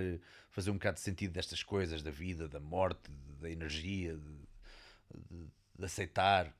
fazer 0.50 0.70
um 0.70 0.74
bocado 0.74 0.94
de 0.94 1.00
sentido 1.02 1.32
destas 1.32 1.62
coisas, 1.62 2.02
da 2.02 2.10
vida, 2.10 2.48
da 2.48 2.60
morte, 2.60 3.10
da 3.40 3.50
energia, 3.50 4.16
de, 4.16 5.26
de, 5.30 5.46
de 5.78 5.84
aceitar. 5.84 6.54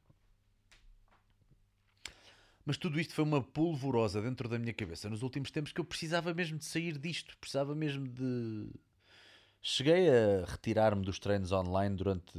Mas 2.68 2.76
tudo 2.76 3.00
isto 3.00 3.14
foi 3.14 3.24
uma 3.24 3.42
polvorosa 3.42 4.20
dentro 4.20 4.46
da 4.46 4.58
minha 4.58 4.74
cabeça 4.74 5.08
nos 5.08 5.22
últimos 5.22 5.50
tempos 5.50 5.72
que 5.72 5.80
eu 5.80 5.84
precisava 5.86 6.34
mesmo 6.34 6.58
de 6.58 6.66
sair 6.66 6.98
disto, 6.98 7.34
precisava 7.38 7.74
mesmo 7.74 8.06
de. 8.06 8.68
Cheguei 9.62 10.06
a 10.10 10.44
retirar-me 10.44 11.02
dos 11.02 11.18
treinos 11.18 11.50
online 11.50 11.96
durante 11.96 12.30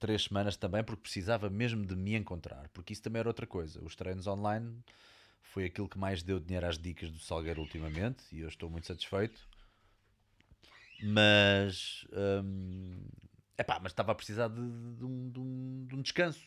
três 0.00 0.24
semanas 0.24 0.56
também, 0.56 0.82
porque 0.82 1.02
precisava 1.02 1.48
mesmo 1.48 1.86
de 1.86 1.94
me 1.94 2.16
encontrar, 2.16 2.68
porque 2.70 2.92
isso 2.92 3.02
também 3.02 3.20
era 3.20 3.28
outra 3.28 3.46
coisa. 3.46 3.80
Os 3.84 3.94
treinos 3.94 4.26
online 4.26 4.76
foi 5.40 5.66
aquilo 5.66 5.88
que 5.88 5.96
mais 5.96 6.20
deu 6.20 6.40
dinheiro 6.40 6.66
às 6.66 6.76
dicas 6.76 7.08
do 7.08 7.20
Salgueiro 7.20 7.60
ultimamente 7.60 8.24
e 8.32 8.40
eu 8.40 8.48
estou 8.48 8.68
muito 8.68 8.88
satisfeito. 8.88 9.40
Mas. 11.00 12.04
Hum, 12.42 13.04
epá, 13.56 13.78
mas 13.80 13.92
estava 13.92 14.10
a 14.10 14.16
precisar 14.16 14.48
de, 14.48 14.56
de, 14.96 15.04
um, 15.04 15.30
de, 15.30 15.38
um, 15.38 15.86
de 15.86 15.94
um 15.94 16.02
descanso. 16.02 16.44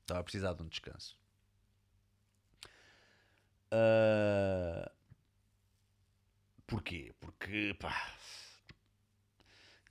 Estava 0.00 0.20
a 0.20 0.24
precisar 0.24 0.54
de 0.54 0.62
um 0.62 0.68
descanso. 0.68 1.17
Uh, 3.72 4.90
porquê? 6.66 7.14
Porque, 7.20 7.74
pá, 7.78 8.14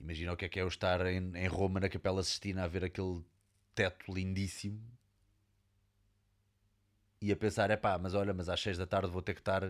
imagina 0.00 0.32
o 0.32 0.36
que 0.36 0.44
é 0.44 0.48
que 0.48 0.58
é 0.58 0.62
eu 0.62 0.68
estar 0.68 1.04
em, 1.06 1.36
em 1.36 1.46
Roma, 1.46 1.80
na 1.80 1.88
Capela 1.88 2.22
Sistina, 2.22 2.64
a 2.64 2.68
ver 2.68 2.84
aquele 2.84 3.22
teto 3.74 4.12
lindíssimo 4.12 4.80
e 7.20 7.32
a 7.32 7.36
pensar, 7.36 7.70
é 7.70 7.76
pá, 7.76 7.98
mas 7.98 8.14
olha, 8.14 8.32
mas 8.32 8.48
às 8.48 8.60
6 8.60 8.78
da 8.78 8.86
tarde 8.86 9.10
vou 9.10 9.22
ter 9.22 9.34
que 9.34 9.40
estar 9.40 9.62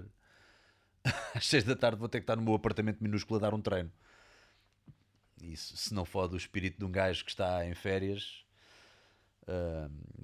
às 1.34 1.46
6 1.46 1.64
da 1.64 1.76
tarde 1.76 1.98
vou 1.98 2.08
ter 2.08 2.20
que 2.20 2.24
estar 2.24 2.36
no 2.36 2.42
meu 2.42 2.54
apartamento 2.54 3.02
minúsculo 3.02 3.38
a 3.38 3.42
dar 3.42 3.54
um 3.54 3.60
treino. 3.60 3.90
Isso, 5.40 5.76
se 5.76 5.94
não 5.94 6.04
for 6.04 6.28
do 6.28 6.36
espírito 6.36 6.78
de 6.78 6.84
um 6.84 6.90
gajo 6.90 7.24
que 7.24 7.30
está 7.30 7.64
em 7.64 7.74
férias. 7.74 8.44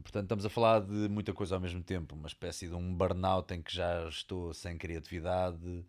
Portanto, 0.03 0.25
estamos 0.25 0.45
a 0.45 0.51
falar 0.51 0.81
de 0.81 1.09
muita 1.09 1.33
coisa 1.33 1.55
ao 1.55 1.61
mesmo 1.61 1.83
tempo, 1.83 2.15
uma 2.15 2.29
espécie 2.29 2.69
de 2.69 2.75
um 2.75 2.95
burnout 2.95 3.53
em 3.55 3.63
que 3.63 3.75
já 3.75 4.07
estou 4.07 4.53
sem 4.53 4.77
criatividade, 4.77 5.85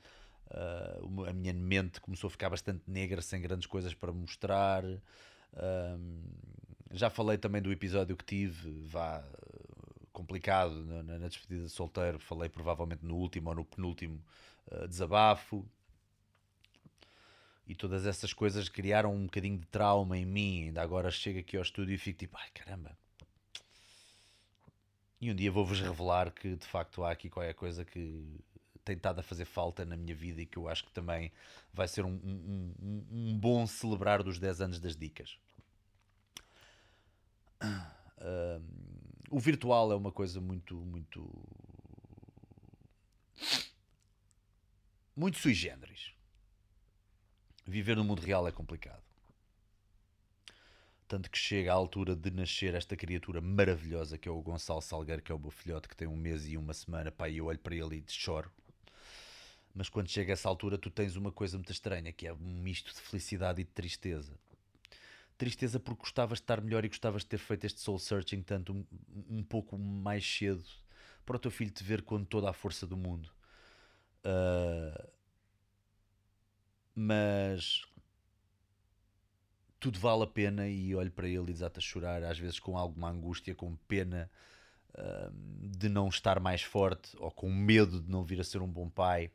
uh, 0.49 1.25
a 1.25 1.33
minha 1.33 1.53
mente 1.53 1.99
começou 1.99 2.29
a 2.29 2.31
ficar 2.31 2.49
bastante 2.49 2.81
negra, 2.87 3.21
sem 3.21 3.41
grandes 3.41 3.67
coisas 3.67 3.93
para 3.93 4.11
mostrar. 4.11 4.83
Uh, 4.85 4.99
já 6.91 7.09
falei 7.09 7.37
também 7.37 7.61
do 7.61 7.71
episódio 7.71 8.15
que 8.15 8.23
tive, 8.23 8.71
vá, 8.87 9.23
complicado 10.13 10.85
na, 10.85 11.03
na, 11.03 11.27
despedida 11.27 11.65
de 11.65 11.69
solteiro. 11.69 12.17
Falei 12.19 12.49
provavelmente 12.49 13.05
no 13.05 13.15
último 13.15 13.49
ou 13.49 13.55
no 13.55 13.65
penúltimo 13.65 14.23
uh, 14.71 14.87
desabafo. 14.87 15.65
E 17.67 17.75
todas 17.75 18.05
essas 18.05 18.31
coisas 18.31 18.69
criaram 18.69 19.13
um 19.13 19.25
bocadinho 19.25 19.57
de 19.57 19.65
trauma 19.67 20.17
em 20.17 20.25
mim. 20.25 20.65
Ainda 20.65 20.81
agora 20.81 21.11
chego 21.11 21.39
aqui 21.39 21.57
ao 21.57 21.63
estúdio 21.63 21.93
e 21.93 21.97
fico 21.97 22.19
tipo, 22.19 22.37
ai 22.37 22.49
caramba. 22.53 22.97
E 25.25 25.31
um 25.31 25.33
dia 25.33 25.51
vou-vos 25.51 25.81
revelar 25.81 26.29
que 26.29 26.55
de 26.55 26.67
facto 26.67 27.03
há 27.03 27.09
aqui 27.09 27.31
qualquer 27.31 27.55
coisa 27.55 27.83
que 27.83 28.23
tem 28.83 28.95
estado 28.95 29.17
a 29.17 29.23
fazer 29.23 29.45
falta 29.45 29.83
na 29.83 29.97
minha 29.97 30.13
vida 30.13 30.39
e 30.39 30.45
que 30.45 30.55
eu 30.55 30.69
acho 30.69 30.85
que 30.85 30.91
também 30.91 31.31
vai 31.73 31.87
ser 31.87 32.05
um, 32.05 32.13
um, 32.13 33.03
um, 33.11 33.35
bom 33.39 33.65
celebrar 33.65 34.21
dos 34.21 34.37
10 34.37 34.61
anos 34.61 34.79
das 34.79 34.95
dicas. 34.95 35.39
Uh, 37.59 38.61
o 39.31 39.39
virtual 39.39 39.91
é 39.91 39.95
uma 39.95 40.11
coisa 40.11 40.39
muito, 40.39 40.75
muito. 40.75 41.27
muito 45.15 45.39
sui 45.39 45.55
generis. 45.55 46.13
Viver 47.65 47.95
no 47.95 48.03
mundo 48.03 48.21
real 48.21 48.47
é 48.47 48.51
complicado. 48.51 49.01
Tanto 51.07 51.29
que 51.29 51.37
chega 51.37 51.71
à 51.71 51.75
altura 51.75 52.15
de 52.15 52.31
nascer 52.31 52.73
esta 52.73 52.95
criatura 52.95 53.39
maravilhosa 53.39 54.17
que 54.17 54.27
é 54.27 54.31
o 54.31 54.41
Gonçalo 54.41 54.81
Salgueiro, 54.81 55.21
que 55.21 55.31
é 55.31 55.35
o 55.35 55.39
meu 55.39 55.51
filhote, 55.51 55.87
que 55.87 55.95
tem 55.95 56.07
um 56.07 56.15
mês 56.15 56.47
e 56.47 56.57
uma 56.57 56.73
semana, 56.73 57.11
pá, 57.11 57.29
e 57.29 57.37
eu 57.37 57.45
olho 57.45 57.59
para 57.59 57.75
ele 57.75 57.97
e 57.97 58.11
choro. 58.11 58.51
Mas 59.73 59.89
quando 59.89 60.09
chega 60.09 60.33
essa 60.33 60.49
altura, 60.49 60.77
tu 60.77 60.89
tens 60.89 61.15
uma 61.15 61.31
coisa 61.31 61.57
muito 61.57 61.71
estranha, 61.71 62.11
que 62.11 62.25
é 62.25 62.33
um 62.33 62.37
misto 62.61 62.93
de 62.93 63.01
felicidade 63.01 63.61
e 63.61 63.63
de 63.65 63.71
tristeza 63.71 64.33
tristeza 65.37 65.79
porque 65.79 66.01
gostavas 66.01 66.39
de 66.39 66.43
estar 66.43 66.61
melhor 66.61 66.85
e 66.85 66.87
gostavas 66.89 67.23
de 67.23 67.27
ter 67.27 67.37
feito 67.37 67.65
este 67.65 67.79
soul 67.79 67.99
searching 67.99 68.41
tanto 68.41 68.73
um, 68.73 68.85
um 69.29 69.43
pouco 69.43 69.77
mais 69.77 70.25
cedo 70.25 70.63
para 71.25 71.35
o 71.35 71.39
teu 71.39 71.51
filho 71.51 71.71
te 71.71 71.83
ver 71.83 72.01
com 72.03 72.23
toda 72.23 72.49
a 72.49 72.53
força 72.53 72.85
do 72.85 72.95
mundo. 72.95 73.29
Uh, 74.23 75.09
mas 76.93 77.83
tudo 79.85 79.99
vale 79.99 80.23
a 80.23 80.27
pena 80.27 80.67
e 80.67 80.95
olho 80.95 81.11
para 81.11 81.27
ele 81.27 81.51
e 81.51 81.53
desata 81.53 81.79
a 81.79 81.81
chorar, 81.81 82.23
às 82.23 82.39
vezes 82.39 82.59
com 82.59 82.75
alguma 82.75 83.07
angústia, 83.07 83.53
com 83.53 83.75
pena 83.87 84.31
uh, 84.97 85.31
de 85.77 85.87
não 85.87 86.07
estar 86.07 86.39
mais 86.39 86.63
forte 86.63 87.15
ou 87.19 87.29
com 87.29 87.53
medo 87.53 88.01
de 88.01 88.09
não 88.09 88.23
vir 88.23 88.41
a 88.41 88.43
ser 88.43 88.63
um 88.63 88.67
bom 88.67 88.89
pai. 88.89 89.29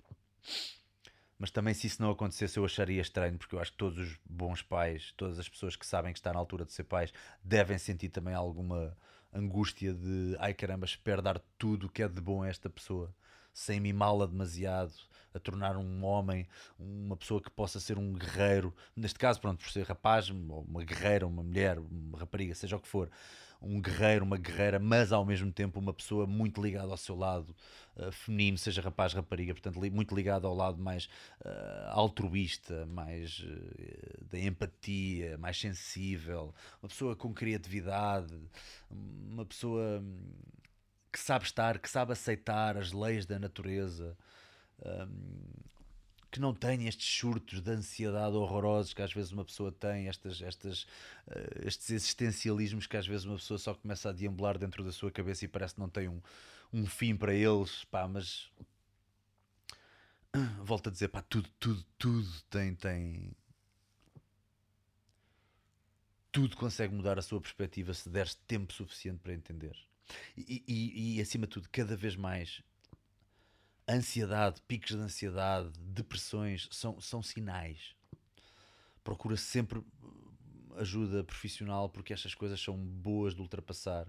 Mas 1.39 1.53
também, 1.53 1.73
se 1.73 1.87
isso 1.87 2.03
não 2.03 2.11
acontecesse, 2.11 2.59
eu 2.59 2.65
acharia 2.65 3.01
estranho, 3.01 3.39
porque 3.39 3.55
eu 3.55 3.61
acho 3.61 3.71
que 3.71 3.79
todos 3.79 3.97
os 3.97 4.19
bons 4.29 4.61
pais, 4.61 5.15
todas 5.17 5.39
as 5.39 5.49
pessoas 5.49 5.77
que 5.77 5.87
sabem 5.87 6.13
que 6.13 6.19
está 6.19 6.33
na 6.33 6.41
altura 6.41 6.65
de 6.65 6.73
ser 6.73 6.83
pais, 6.83 7.13
devem 7.45 7.79
sentir 7.79 8.09
também 8.09 8.35
alguma 8.35 8.97
angústia 9.33 9.95
de 9.95 10.35
ai 10.41 10.53
caramba, 10.53 10.85
espero 10.85 11.23
dar 11.23 11.39
tudo 11.57 11.87
o 11.87 11.89
que 11.89 12.03
é 12.03 12.09
de 12.09 12.21
bom 12.21 12.43
a 12.43 12.49
esta 12.49 12.69
pessoa, 12.69 13.15
sem 13.53 13.81
mimá-la 13.81 14.27
demasiado, 14.27 14.93
a 15.33 15.39
tornar 15.39 15.77
um 15.77 16.05
homem, 16.05 16.47
uma 16.79 17.17
pessoa 17.17 17.41
que 17.41 17.51
possa 17.51 17.79
ser 17.79 17.99
um 17.99 18.13
guerreiro, 18.13 18.75
neste 18.97 19.19
caso, 19.19 19.41
pronto, 19.41 19.63
por 19.63 19.71
ser 19.71 19.87
rapaz, 19.87 20.31
ou 20.31 20.65
uma 20.69 20.83
guerreira, 20.83 21.27
uma 21.27 21.43
mulher, 21.43 21.79
uma 21.79 22.19
rapariga, 22.19 22.55
seja 22.55 22.77
o 22.77 22.81
que 22.81 22.89
for, 22.89 23.11
um 23.63 23.81
guerreiro, 23.81 24.25
uma 24.25 24.39
guerreira, 24.39 24.79
mas 24.79 25.13
ao 25.13 25.25
mesmo 25.25 25.53
tempo 25.53 25.79
uma 25.79 25.93
pessoa 25.93 26.27
muito 26.27 26.63
ligada 26.63 26.91
ao 26.91 26.97
seu 26.97 27.15
lado 27.15 27.55
uh, 27.97 28.11
feminino, 28.11 28.57
seja 28.57 28.81
rapaz, 28.81 29.13
rapariga, 29.13 29.53
portanto, 29.53 29.79
li 29.81 29.91
muito 29.91 30.15
ligada 30.15 30.47
ao 30.47 30.55
lado 30.55 30.83
mais 30.83 31.05
uh, 31.45 31.91
altruísta, 31.91 32.87
mais 32.87 33.41
uh, 33.41 34.25
da 34.31 34.39
empatia, 34.39 35.37
mais 35.37 35.61
sensível, 35.61 36.55
uma 36.83 36.89
pessoa 36.89 37.15
com 37.15 37.35
criatividade, 37.35 38.35
uma 38.91 39.45
pessoa 39.45 40.01
hum, 40.01 40.33
que 41.13 41.19
sabe 41.19 41.45
estar, 41.45 41.79
que 41.79 41.91
sabe 41.91 42.13
aceitar 42.13 42.77
as 42.77 42.93
leis 42.93 43.27
da 43.27 43.39
natureza. 43.39 44.17
Um, 44.85 45.71
que 46.31 46.39
não 46.39 46.55
tenha 46.55 46.89
estes 46.89 47.07
surtos 47.19 47.61
de 47.61 47.71
ansiedade 47.71 48.37
horrorosos 48.37 48.95
que 48.95 49.03
às 49.03 49.13
vezes 49.13 49.33
uma 49.33 49.45
pessoa 49.45 49.73
tem, 49.73 50.09
estas, 50.09 50.41
estas, 50.41 50.85
uh, 51.27 51.67
estes 51.67 51.91
existencialismos 51.91 52.87
que 52.87 52.97
às 52.97 53.07
vezes 53.07 53.27
uma 53.27 53.37
pessoa 53.37 53.59
só 53.59 53.75
começa 53.75 54.09
a 54.09 54.13
deambular 54.13 54.57
dentro 54.57 54.85
da 54.85 54.93
sua 54.93 55.11
cabeça 55.11 55.45
e 55.45 55.49
parece 55.49 55.75
que 55.75 55.81
não 55.81 55.89
tem 55.89 56.09
um, 56.09 56.21
um 56.73 56.87
fim 56.87 57.17
para 57.17 57.35
eles, 57.35 57.85
pá, 57.87 58.07
mas 58.07 58.49
volto 60.63 60.89
a 60.89 60.93
dizer, 60.93 61.09
pá, 61.09 61.23
tudo, 61.23 61.49
tudo, 61.59 61.85
tudo 61.99 62.29
tem, 62.49 62.75
tem, 62.77 63.33
tudo 66.31 66.57
consegue 66.57 66.95
mudar 66.95 67.19
a 67.19 67.23
sua 67.23 67.41
perspectiva 67.41 67.93
se 67.93 68.09
deres 68.09 68.35
tempo 68.47 68.73
suficiente 68.73 69.19
para 69.19 69.35
entender. 69.35 69.77
E, 70.37 70.63
e, 70.67 71.17
e, 71.17 71.21
acima 71.21 71.47
de 71.47 71.53
tudo, 71.53 71.69
cada 71.71 71.97
vez 71.97 72.17
mais 72.17 72.63
ansiedade, 73.89 74.61
picos 74.69 74.91
de 74.91 74.99
ansiedade, 74.99 75.71
depressões 75.79 76.69
são, 76.71 77.01
são 77.01 77.23
sinais. 77.23 77.95
Procura 79.03 79.37
sempre 79.37 79.83
ajuda 80.77 81.25
profissional 81.25 81.89
porque 81.89 82.13
estas 82.13 82.35
coisas 82.35 82.61
são 82.61 82.77
boas 82.77 83.35
de 83.35 83.41
ultrapassar. 83.41 84.07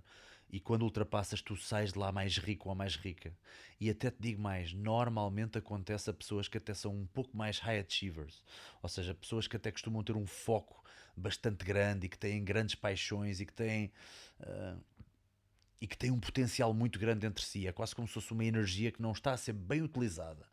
E 0.52 0.60
quando 0.60 0.82
ultrapassas, 0.82 1.42
tu 1.42 1.56
sais 1.56 1.94
de 1.94 2.00
lá 2.00 2.12
mais 2.12 2.38
rico 2.38 2.68
ou 2.68 2.76
mais 2.76 2.98
rica. 2.98 3.34
E 3.80 3.90
até 3.90 4.12
te 4.12 4.18
digo 4.20 4.42
mais: 4.42 4.74
normalmente 4.74 5.58
acontece 5.58 6.10
a 6.10 6.14
pessoas 6.14 6.48
que 6.50 6.58
até 6.58 6.74
são 6.74 6.94
um 6.94 7.06
pouco 7.06 7.36
mais 7.36 7.58
high 7.60 7.80
achievers, 7.80 8.44
ou 8.84 8.90
seja, 8.90 9.16
pessoas 9.16 9.48
que 9.48 9.56
até 9.56 9.72
costumam 9.72 10.04
ter 10.04 10.16
um 10.16 10.28
foco 10.28 10.84
bastante 11.16 11.64
grande 11.64 12.06
e 12.06 12.10
que 12.10 12.18
têm 12.18 12.44
grandes 12.44 12.76
paixões 12.76 13.40
e 13.40 13.46
que 13.46 13.54
têm. 13.54 13.92
Uh, 14.42 14.78
e 15.82 15.88
que 15.88 15.98
tem 15.98 16.12
um 16.12 16.20
potencial 16.20 16.74
muito 16.74 17.00
grande 17.00 17.26
entre 17.26 17.44
si. 17.44 17.68
É 17.68 17.72
quase 17.72 17.96
como 17.96 18.08
se 18.08 18.14
fosse 18.14 18.32
uma 18.32 18.46
energia 18.46 18.92
que 18.92 19.02
não 19.02 19.12
está 19.12 19.34
a 19.34 19.38
ser 19.38 19.54
bem 19.54 19.82
utilizada. 19.82 20.46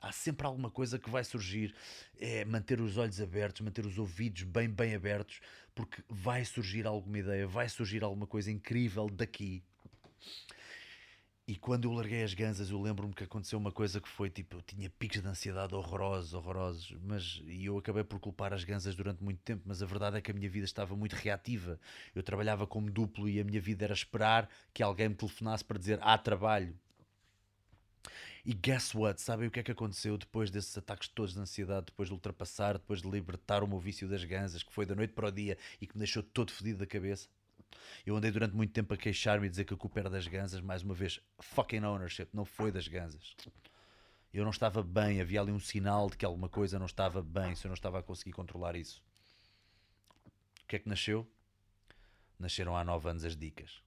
Há 0.00 0.12
sempre 0.12 0.46
alguma 0.46 0.70
coisa 0.70 0.98
que 0.98 1.08
vai 1.08 1.24
surgir. 1.24 1.74
É 2.20 2.44
manter 2.44 2.80
os 2.80 2.98
olhos 2.98 3.20
abertos, 3.20 3.62
manter 3.62 3.86
os 3.86 3.98
ouvidos 3.98 4.42
bem, 4.42 4.68
bem 4.68 4.94
abertos, 4.94 5.40
porque 5.74 6.02
vai 6.08 6.44
surgir 6.44 6.86
alguma 6.86 7.18
ideia, 7.18 7.46
vai 7.46 7.68
surgir 7.68 8.04
alguma 8.04 8.26
coisa 8.26 8.50
incrível 8.50 9.08
daqui. 9.08 9.62
E 11.48 11.54
quando 11.54 11.84
eu 11.86 11.92
larguei 11.92 12.24
as 12.24 12.34
ganzas, 12.34 12.70
eu 12.70 12.80
lembro-me 12.82 13.14
que 13.14 13.22
aconteceu 13.22 13.56
uma 13.56 13.70
coisa 13.70 14.00
que 14.00 14.08
foi 14.08 14.28
tipo, 14.28 14.56
eu 14.56 14.62
tinha 14.62 14.90
picos 14.90 15.22
de 15.22 15.28
ansiedade 15.28 15.74
horrorosos, 15.76 16.34
horrorosos, 16.34 16.96
mas 17.00 17.40
e 17.46 17.66
eu 17.66 17.78
acabei 17.78 18.02
por 18.02 18.18
culpar 18.18 18.52
as 18.52 18.64
ganzas 18.64 18.96
durante 18.96 19.22
muito 19.22 19.40
tempo, 19.42 19.62
mas 19.64 19.80
a 19.80 19.86
verdade 19.86 20.16
é 20.16 20.20
que 20.20 20.30
a 20.32 20.34
minha 20.34 20.50
vida 20.50 20.64
estava 20.64 20.96
muito 20.96 21.12
reativa. 21.14 21.78
Eu 22.14 22.22
trabalhava 22.24 22.66
como 22.66 22.90
duplo 22.90 23.28
e 23.28 23.38
a 23.40 23.44
minha 23.44 23.60
vida 23.60 23.84
era 23.84 23.94
esperar 23.94 24.48
que 24.74 24.82
alguém 24.82 25.08
me 25.08 25.14
telefonasse 25.14 25.64
para 25.64 25.78
dizer 25.78 26.00
há 26.02 26.18
trabalho. 26.18 26.76
E 28.44 28.52
guess 28.52 28.92
what? 28.94 29.20
Sabem 29.22 29.46
o 29.46 29.50
que 29.50 29.60
é 29.60 29.62
que 29.62 29.70
aconteceu 29.72 30.18
depois 30.18 30.50
desses 30.50 30.76
ataques 30.76 31.08
todos 31.08 31.34
de 31.34 31.38
ansiedade, 31.40 31.86
depois 31.86 32.08
de 32.08 32.14
ultrapassar, 32.14 32.72
depois 32.74 33.02
de 33.02 33.08
libertar 33.08 33.62
o 33.62 33.68
meu 33.68 33.78
vício 33.78 34.08
das 34.08 34.24
ganzas, 34.24 34.64
que 34.64 34.72
foi 34.72 34.84
da 34.84 34.96
noite 34.96 35.12
para 35.12 35.28
o 35.28 35.32
dia 35.32 35.56
e 35.80 35.86
que 35.86 35.94
me 35.94 36.00
deixou 36.00 36.24
todo 36.24 36.50
fedido 36.50 36.80
da 36.80 36.86
cabeça? 36.86 37.28
Eu 38.06 38.16
andei 38.16 38.30
durante 38.30 38.54
muito 38.54 38.72
tempo 38.72 38.94
a 38.94 38.96
queixar-me 38.96 39.46
e 39.46 39.50
dizer 39.50 39.64
que 39.64 39.74
a 39.74 39.76
culpa 39.76 40.00
era 40.00 40.10
das 40.10 40.26
ganzas, 40.28 40.60
mais 40.60 40.82
uma 40.82 40.94
vez, 40.94 41.20
fucking 41.40 41.84
ownership, 41.84 42.28
não 42.32 42.44
foi 42.44 42.70
das 42.70 42.86
ganzas. 42.86 43.34
Eu 44.32 44.44
não 44.44 44.50
estava 44.50 44.82
bem, 44.82 45.20
havia 45.20 45.40
ali 45.40 45.50
um 45.50 45.58
sinal 45.58 46.08
de 46.08 46.16
que 46.16 46.24
alguma 46.24 46.48
coisa 46.48 46.78
não 46.78 46.86
estava 46.86 47.22
bem, 47.22 47.54
se 47.54 47.66
eu 47.66 47.68
não 47.68 47.74
estava 47.74 47.98
a 47.98 48.02
conseguir 48.02 48.32
controlar 48.32 48.76
isso. 48.76 49.02
O 50.62 50.66
que 50.66 50.76
é 50.76 50.78
que 50.78 50.88
nasceu? 50.88 51.26
Nasceram 52.38 52.76
há 52.76 52.84
9 52.84 53.08
anos 53.08 53.24
as 53.24 53.36
dicas. 53.36 53.82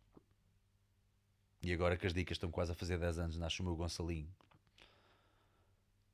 E 1.61 1.71
agora 1.73 1.97
que 1.97 2.07
as 2.07 2.13
dicas 2.13 2.35
estão 2.35 2.49
quase 2.49 2.71
a 2.71 2.75
fazer 2.75 2.97
10 2.97 3.19
anos, 3.19 3.37
nasce 3.37 3.61
o 3.61 3.63
meu 3.63 3.75
Gonçalinho. 3.75 4.33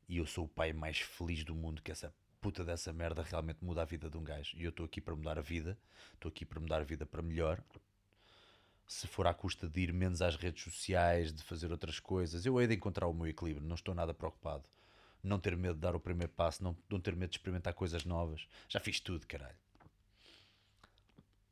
E 0.07 0.17
eu 0.17 0.25
sou 0.25 0.45
o 0.45 0.49
pai 0.49 0.73
mais 0.73 0.99
feliz 0.99 1.43
do 1.43 1.55
mundo 1.55 1.81
que 1.81 1.91
essa 1.91 2.13
puta 2.45 2.63
dessa 2.63 2.93
merda 2.93 3.23
realmente 3.23 3.65
muda 3.65 3.81
a 3.81 3.85
vida 3.85 4.07
de 4.07 4.15
um 4.15 4.23
gajo. 4.23 4.55
E 4.55 4.63
eu 4.63 4.69
estou 4.69 4.85
aqui 4.85 5.01
para 5.01 5.15
mudar 5.15 5.39
a 5.39 5.41
vida, 5.41 5.75
estou 6.13 6.29
aqui 6.29 6.45
para 6.45 6.59
mudar 6.59 6.79
a 6.79 6.83
vida 6.83 7.03
para 7.03 7.19
melhor. 7.23 7.59
Se 8.85 9.07
for 9.07 9.25
à 9.25 9.33
custa 9.33 9.67
de 9.67 9.81
ir 9.81 9.91
menos 9.91 10.21
às 10.21 10.35
redes 10.35 10.63
sociais, 10.63 11.33
de 11.33 11.41
fazer 11.41 11.71
outras 11.71 11.99
coisas, 11.99 12.45
eu 12.45 12.61
hei 12.61 12.67
de 12.67 12.75
encontrar 12.75 13.07
o 13.07 13.13
meu 13.15 13.25
equilíbrio, 13.25 13.67
não 13.67 13.73
estou 13.73 13.95
nada 13.95 14.13
preocupado. 14.13 14.69
Não 15.23 15.39
ter 15.39 15.57
medo 15.57 15.73
de 15.73 15.79
dar 15.79 15.95
o 15.95 15.99
primeiro 15.99 16.31
passo, 16.33 16.63
não, 16.63 16.77
não 16.87 16.99
ter 16.99 17.15
medo 17.15 17.31
de 17.31 17.37
experimentar 17.37 17.73
coisas 17.73 18.05
novas. 18.05 18.47
Já 18.69 18.79
fiz 18.79 18.99
tudo, 18.99 19.25
caralho. 19.25 19.57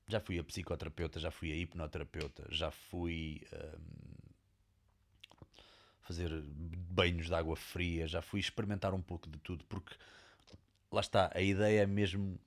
Já 0.08 0.20
fui 0.20 0.38
a 0.38 0.44
psicoterapeuta, 0.44 1.20
já 1.20 1.32
fui 1.32 1.52
a 1.52 1.56
hipnoterapeuta, 1.56 2.46
já 2.52 2.70
fui 2.70 3.42
hum, 3.52 4.36
fazer 6.04 6.30
banhos 6.92 7.26
de 7.26 7.34
água 7.34 7.56
fria, 7.56 8.06
já 8.08 8.22
fui 8.22 8.40
experimentar 8.40 8.94
um 8.94 9.02
pouco 9.02 9.28
de 9.28 9.40
tudo, 9.40 9.66
porque 9.66 9.96
lá 10.94 11.02
está, 11.02 11.32
a 11.34 11.42
ideia 11.42 11.82
é 11.82 11.86
mesmo 11.88 12.40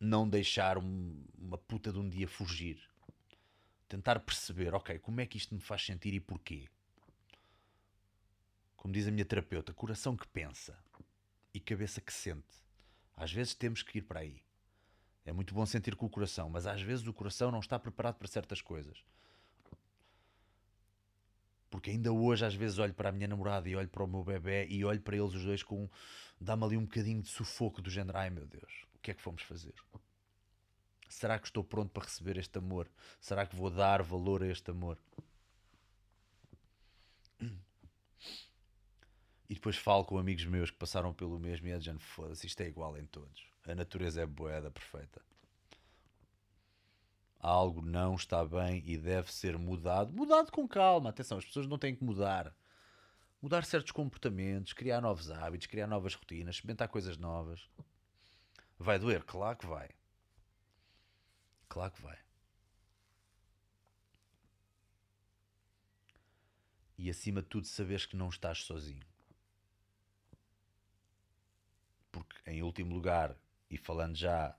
não 0.00 0.28
deixar 0.28 0.78
um, 0.78 1.22
uma 1.38 1.58
puta 1.58 1.92
de 1.92 1.98
um 1.98 2.08
dia 2.08 2.26
fugir. 2.26 2.80
Tentar 3.86 4.18
perceber, 4.20 4.74
ok, 4.74 4.98
como 4.98 5.20
é 5.20 5.26
que 5.26 5.36
isto 5.36 5.54
me 5.54 5.60
faz 5.60 5.84
sentir 5.84 6.14
e 6.14 6.20
porquê. 6.20 6.66
Como 8.76 8.94
diz 8.94 9.06
a 9.06 9.10
minha 9.10 9.24
terapeuta, 9.24 9.74
coração 9.74 10.16
que 10.16 10.26
pensa 10.26 10.76
e 11.52 11.60
cabeça 11.60 12.00
que 12.00 12.12
sente. 12.12 12.64
Às 13.14 13.30
vezes 13.30 13.54
temos 13.54 13.82
que 13.82 13.98
ir 13.98 14.02
para 14.02 14.20
aí. 14.20 14.42
É 15.24 15.32
muito 15.32 15.54
bom 15.54 15.64
sentir 15.64 15.94
com 15.94 16.06
o 16.06 16.10
coração, 16.10 16.48
mas 16.48 16.66
às 16.66 16.80
vezes 16.80 17.06
o 17.06 17.12
coração 17.12 17.50
não 17.50 17.60
está 17.60 17.78
preparado 17.78 18.16
para 18.16 18.26
certas 18.26 18.60
coisas. 18.60 19.04
Porque 21.74 21.90
ainda 21.90 22.12
hoje, 22.12 22.46
às 22.46 22.54
vezes, 22.54 22.78
olho 22.78 22.94
para 22.94 23.08
a 23.08 23.12
minha 23.12 23.26
namorada 23.26 23.68
e 23.68 23.74
olho 23.74 23.88
para 23.88 24.04
o 24.04 24.06
meu 24.06 24.22
bebê 24.22 24.64
e 24.68 24.84
olho 24.84 25.00
para 25.00 25.16
eles 25.16 25.34
os 25.34 25.44
dois 25.44 25.60
com. 25.60 25.90
dá-me 26.40 26.62
ali 26.62 26.76
um 26.76 26.84
bocadinho 26.84 27.20
de 27.20 27.28
sufoco 27.28 27.82
do 27.82 27.90
género: 27.90 28.16
ai 28.16 28.30
meu 28.30 28.46
Deus, 28.46 28.86
o 28.94 29.00
que 29.00 29.10
é 29.10 29.14
que 29.14 29.20
fomos 29.20 29.42
fazer? 29.42 29.74
Será 31.08 31.36
que 31.36 31.48
estou 31.48 31.64
pronto 31.64 31.90
para 31.90 32.04
receber 32.04 32.36
este 32.36 32.56
amor? 32.58 32.88
Será 33.20 33.44
que 33.44 33.56
vou 33.56 33.70
dar 33.70 34.04
valor 34.04 34.44
a 34.44 34.46
este 34.46 34.70
amor? 34.70 34.96
E 39.50 39.54
depois 39.54 39.76
falo 39.76 40.04
com 40.04 40.16
amigos 40.16 40.44
meus 40.44 40.70
que 40.70 40.78
passaram 40.78 41.12
pelo 41.12 41.40
mesmo 41.40 41.66
e 41.66 41.72
é 41.72 41.78
de 41.78 41.98
foda-se, 41.98 42.46
isto 42.46 42.60
é 42.60 42.68
igual 42.68 42.96
em 42.96 43.04
todos. 43.04 43.48
A 43.66 43.74
natureza 43.74 44.22
é 44.22 44.26
boeda 44.26 44.70
perfeita 44.70 45.20
algo 47.44 47.82
não 47.82 48.14
está 48.14 48.42
bem 48.42 48.82
e 48.86 48.96
deve 48.96 49.30
ser 49.30 49.58
mudado. 49.58 50.12
Mudado 50.14 50.50
com 50.50 50.66
calma, 50.66 51.10
atenção, 51.10 51.36
as 51.36 51.44
pessoas 51.44 51.66
não 51.66 51.78
têm 51.78 51.94
que 51.94 52.02
mudar. 52.02 52.56
Mudar 53.40 53.64
certos 53.64 53.92
comportamentos, 53.92 54.72
criar 54.72 55.02
novos 55.02 55.30
hábitos, 55.30 55.66
criar 55.66 55.86
novas 55.86 56.14
rotinas, 56.14 56.54
experimentar 56.54 56.88
coisas 56.88 57.18
novas. 57.18 57.68
Vai 58.78 58.98
doer? 58.98 59.22
Claro 59.24 59.58
que 59.58 59.66
vai. 59.66 59.90
Claro 61.68 61.92
que 61.92 62.00
vai. 62.00 62.18
E 66.96 67.10
acima 67.10 67.42
de 67.42 67.48
tudo, 67.48 67.66
saberes 67.66 68.06
que 68.06 68.16
não 68.16 68.30
estás 68.30 68.62
sozinho. 68.62 69.04
Porque, 72.10 72.36
em 72.46 72.62
último 72.62 72.94
lugar, 72.94 73.36
e 73.68 73.76
falando 73.76 74.16
já 74.16 74.56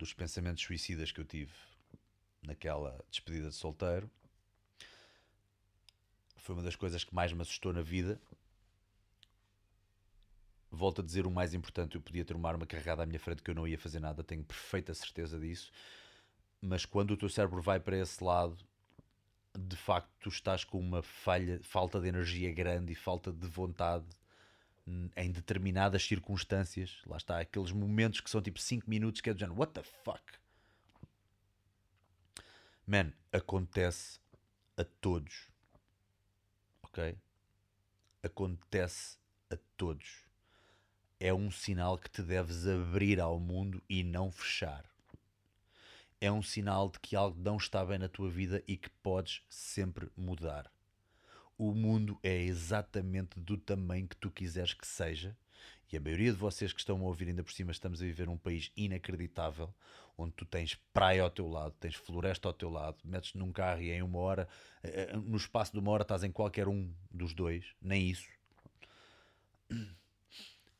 dos 0.00 0.14
pensamentos 0.14 0.62
suicidas 0.62 1.12
que 1.12 1.20
eu 1.20 1.24
tive 1.24 1.52
naquela 2.42 2.98
despedida 3.10 3.50
de 3.50 3.54
solteiro. 3.54 4.10
Foi 6.38 6.54
uma 6.54 6.64
das 6.64 6.74
coisas 6.74 7.04
que 7.04 7.14
mais 7.14 7.32
me 7.32 7.42
assustou 7.42 7.72
na 7.72 7.82
vida. 7.82 8.18
Volto 10.70 11.02
a 11.02 11.04
dizer 11.04 11.26
o 11.26 11.30
mais 11.30 11.52
importante: 11.52 11.96
eu 11.96 12.00
podia 12.00 12.24
ter 12.24 12.34
uma 12.34 12.48
arma 12.48 12.66
carregada 12.66 13.02
à 13.02 13.06
minha 13.06 13.20
frente 13.20 13.42
que 13.42 13.50
eu 13.50 13.54
não 13.54 13.68
ia 13.68 13.78
fazer 13.78 14.00
nada, 14.00 14.24
tenho 14.24 14.42
perfeita 14.42 14.94
certeza 14.94 15.38
disso. 15.38 15.70
Mas 16.62 16.86
quando 16.86 17.12
o 17.12 17.16
teu 17.16 17.28
cérebro 17.28 17.60
vai 17.60 17.78
para 17.78 17.98
esse 17.98 18.24
lado, 18.24 18.56
de 19.58 19.76
facto, 19.76 20.10
tu 20.20 20.28
estás 20.30 20.64
com 20.64 20.78
uma 20.78 21.02
falha, 21.02 21.60
falta 21.62 22.00
de 22.00 22.08
energia 22.08 22.52
grande 22.52 22.92
e 22.92 22.94
falta 22.94 23.30
de 23.30 23.46
vontade 23.46 24.06
em 25.16 25.30
determinadas 25.30 26.04
circunstâncias. 26.04 27.00
Lá 27.06 27.16
está, 27.16 27.38
aqueles 27.40 27.72
momentos 27.72 28.20
que 28.20 28.30
são 28.30 28.42
tipo 28.42 28.58
5 28.58 28.88
minutos 28.88 29.20
que 29.20 29.30
é 29.30 29.34
do 29.34 29.40
género, 29.40 29.58
what 29.58 29.72
the 29.72 29.82
fuck? 29.82 30.22
Man, 32.86 33.12
acontece 33.32 34.18
a 34.76 34.84
todos. 34.84 35.48
Ok? 36.82 37.16
Acontece 38.22 39.18
a 39.50 39.56
todos. 39.76 40.24
É 41.18 41.32
um 41.32 41.50
sinal 41.50 41.98
que 41.98 42.10
te 42.10 42.22
deves 42.22 42.66
abrir 42.66 43.20
ao 43.20 43.38
mundo 43.38 43.82
e 43.88 44.02
não 44.02 44.32
fechar. 44.32 44.84
É 46.20 46.32
um 46.32 46.42
sinal 46.42 46.90
de 46.90 46.98
que 46.98 47.14
algo 47.14 47.40
não 47.40 47.56
está 47.56 47.84
bem 47.84 47.98
na 47.98 48.08
tua 48.08 48.30
vida 48.30 48.62
e 48.66 48.76
que 48.76 48.90
podes 48.90 49.42
sempre 49.48 50.10
mudar 50.16 50.70
o 51.60 51.74
mundo 51.74 52.18
é 52.22 52.40
exatamente 52.40 53.38
do 53.38 53.58
tamanho 53.58 54.08
que 54.08 54.16
tu 54.16 54.30
quiseres 54.30 54.72
que 54.72 54.86
seja. 54.86 55.36
E 55.92 55.96
a 55.98 56.00
maioria 56.00 56.32
de 56.32 56.38
vocês 56.38 56.72
que 56.72 56.80
estão 56.80 56.96
a 56.96 57.02
ouvir 57.02 57.28
ainda 57.28 57.44
por 57.44 57.52
cima, 57.52 57.70
estamos 57.70 58.00
a 58.00 58.04
viver 58.06 58.30
um 58.30 58.38
país 58.38 58.72
inacreditável, 58.74 59.68
onde 60.16 60.32
tu 60.32 60.46
tens 60.46 60.74
praia 60.94 61.22
ao 61.22 61.28
teu 61.28 61.46
lado, 61.46 61.74
tens 61.78 61.94
floresta 61.96 62.48
ao 62.48 62.54
teu 62.54 62.70
lado, 62.70 62.96
metes 63.04 63.34
num 63.34 63.52
carro 63.52 63.82
e 63.82 63.90
em 63.90 64.00
uma 64.00 64.18
hora, 64.20 64.48
eh, 64.82 65.10
eh, 65.10 65.16
no 65.16 65.36
espaço 65.36 65.72
de 65.72 65.78
uma 65.78 65.90
hora 65.90 66.00
estás 66.00 66.24
em 66.24 66.32
qualquer 66.32 66.66
um 66.66 66.90
dos 67.10 67.34
dois, 67.34 67.66
nem 67.82 68.08
isso. 68.08 68.26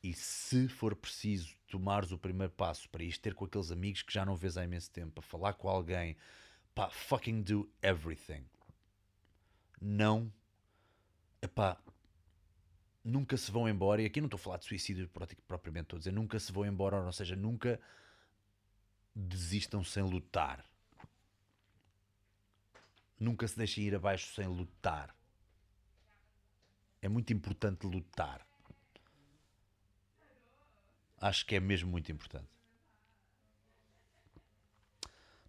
E 0.01 0.13
se 0.13 0.67
for 0.67 0.95
preciso 0.95 1.55
tomares 1.67 2.11
o 2.11 2.17
primeiro 2.17 2.53
passo 2.53 2.89
para 2.89 3.03
ir 3.03 3.15
ter 3.19 3.35
com 3.35 3.45
aqueles 3.45 3.69
amigos 3.69 4.01
que 4.01 4.11
já 4.11 4.25
não 4.25 4.35
vês 4.35 4.57
há 4.57 4.63
imenso 4.63 4.89
tempo, 4.89 5.11
para 5.11 5.21
falar 5.21 5.53
com 5.53 5.69
alguém, 5.69 6.17
pá, 6.73 6.89
fucking 6.89 7.43
do 7.43 7.71
everything. 7.83 8.43
Não 9.79 10.31
epá, 11.41 11.77
nunca 13.03 13.35
se 13.35 13.51
vão 13.51 13.67
embora, 13.67 14.01
e 14.01 14.05
aqui 14.05 14.21
não 14.21 14.27
estou 14.27 14.37
a 14.37 14.41
falar 14.41 14.57
de 14.57 14.65
suicídio 14.65 15.09
propriamente, 15.47 15.85
estou 15.85 15.97
a 15.97 15.99
dizer 15.99 16.11
nunca 16.11 16.39
se 16.39 16.51
vão 16.51 16.65
embora, 16.65 17.01
ou 17.01 17.11
seja, 17.11 17.35
nunca 17.35 17.79
desistam 19.15 19.83
sem 19.83 20.03
lutar. 20.03 20.65
Nunca 23.19 23.47
se 23.47 23.57
deixem 23.57 23.83
ir 23.83 23.95
abaixo 23.95 24.33
sem 24.33 24.47
lutar. 24.47 25.15
É 27.01 27.07
muito 27.07 27.31
importante 27.33 27.85
lutar. 27.85 28.45
Acho 31.19 31.45
que 31.45 31.55
é 31.55 31.59
mesmo 31.59 31.91
muito 31.91 32.11
importante. 32.11 32.49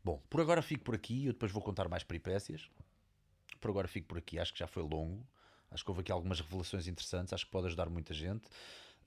Bom, 0.05 0.21
por 0.29 0.41
agora 0.41 0.61
fico 0.61 0.85
por 0.85 0.95
aqui. 0.95 1.25
Eu 1.25 1.33
depois 1.33 1.51
vou 1.51 1.63
contar 1.63 1.89
mais 1.89 2.05
peripécias. 2.05 2.69
Por 3.59 3.71
agora 3.71 3.89
fico 3.89 4.09
por 4.09 4.19
aqui. 4.19 4.39
Acho 4.39 4.53
que 4.53 4.59
já 4.59 4.67
foi 4.67 4.83
longo. 4.83 5.27
Acho 5.73 5.85
que 5.85 5.91
houve 5.91 6.03
aqui 6.03 6.13
algumas 6.13 6.41
revelações 6.41 6.87
interessantes, 6.87 7.33
acho 7.33 7.47
que 7.47 7.51
pode 7.51 7.67
ajudar 7.67 7.89
muita 7.89 8.13
gente. 8.13 8.49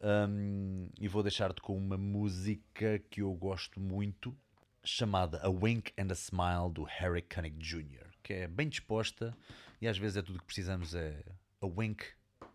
Um, 0.02 0.90
e 1.00 1.08
vou 1.08 1.24
deixar-te 1.24 1.62
com 1.62 1.78
uma 1.78 1.98
música 1.98 3.00
que 3.10 3.22
eu 3.22 3.32
gosto 3.34 3.80
muito, 3.80 4.36
chamada 4.84 5.40
A 5.42 5.50
Wink 5.50 5.94
and 5.98 6.12
a 6.12 6.16
Smile 6.16 6.72
do 6.72 6.84
Harry 6.84 7.22
Connick 7.22 7.58
Jr., 7.58 8.08
que 8.22 8.34
é 8.34 8.48
bem 8.48 8.68
disposta 8.68 9.36
e 9.82 9.88
às 9.88 9.98
vezes 9.98 10.18
é 10.18 10.22
tudo 10.22 10.40
que 10.40 10.46
precisamos 10.46 10.94
é 10.94 11.24
a 11.62 11.66
wink 11.66 12.06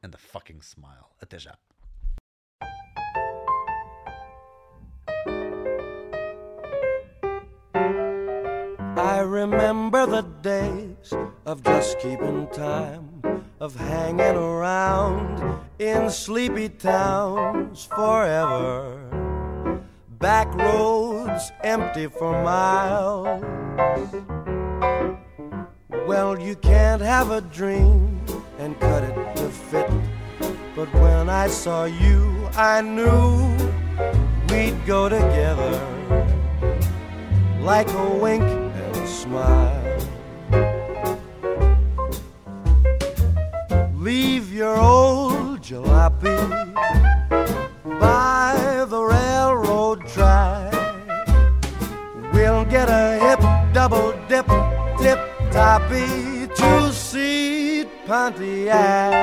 and 0.02 0.10
a 0.14 0.18
fucking 0.18 0.60
smile. 0.60 1.06
Até 1.20 1.38
já. 1.38 1.56
I 8.96 9.22
remember 9.22 10.06
the 10.06 10.22
days 10.42 11.12
of 11.46 11.62
just 11.62 11.98
keeping 11.98 12.46
time 12.52 13.29
of 13.60 13.76
hanging 13.76 14.36
around 14.36 15.60
in 15.78 16.08
sleepy 16.08 16.70
towns 16.70 17.84
forever. 17.84 18.98
Back 20.18 20.54
roads 20.54 21.52
empty 21.62 22.06
for 22.06 22.32
miles. 22.42 23.42
Well, 26.06 26.40
you 26.40 26.56
can't 26.56 27.02
have 27.02 27.30
a 27.30 27.42
dream 27.42 28.24
and 28.58 28.80
cut 28.80 29.04
it 29.04 29.36
to 29.36 29.50
fit. 29.50 29.90
But 30.74 30.92
when 30.94 31.28
I 31.28 31.48
saw 31.48 31.84
you, 31.84 32.48
I 32.56 32.80
knew 32.80 33.56
we'd 34.48 34.86
go 34.86 35.10
together 35.10 35.78
like 37.60 37.90
a 37.90 38.08
wink 38.08 38.42
and 38.42 38.96
a 38.96 39.06
smile. 39.06 39.79
Your 44.60 44.78
old 44.78 45.58
jalopy 45.62 46.36
by 47.98 48.84
the 48.90 49.02
railroad 49.02 50.06
track. 50.06 50.74
We'll 52.34 52.66
get 52.66 52.90
a 52.90 53.18
hip 53.24 53.40
double 53.72 54.12
dip 54.28 54.46
tip 55.00 55.18
toppy 55.50 56.46
two 56.54 56.92
seat 56.92 57.88
Pontiac. 58.06 59.14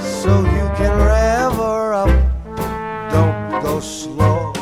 So 0.00 0.32
you 0.56 0.66
can 0.80 0.94
rev 1.12 1.52
her 1.56 1.92
up, 1.92 2.12
don't 3.12 3.62
go 3.62 3.80
slow. 3.80 4.52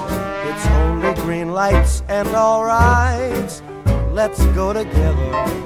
It's 0.48 0.66
only 0.66 1.14
green 1.22 1.52
lights 1.52 2.02
and 2.08 2.26
all 2.30 2.64
right. 2.64 3.62
Let's 4.10 4.44
go 4.46 4.72
together 4.72 5.64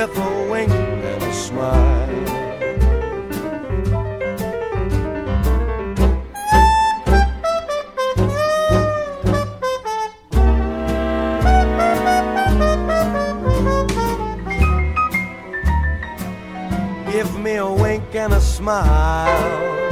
with 0.00 0.16
a 0.16 0.50
wink 0.50 0.70
and 0.70 1.22
a 1.22 1.34
smile. 1.34 2.06
Give 17.12 17.38
me 17.38 17.56
a 17.56 17.70
wink 17.70 18.14
and 18.14 18.32
a 18.32 18.40
smile. 18.40 18.70
a 18.80 18.92
wink 18.92 19.34
and 19.34 19.52
a 19.52 19.60
smile. 19.60 19.89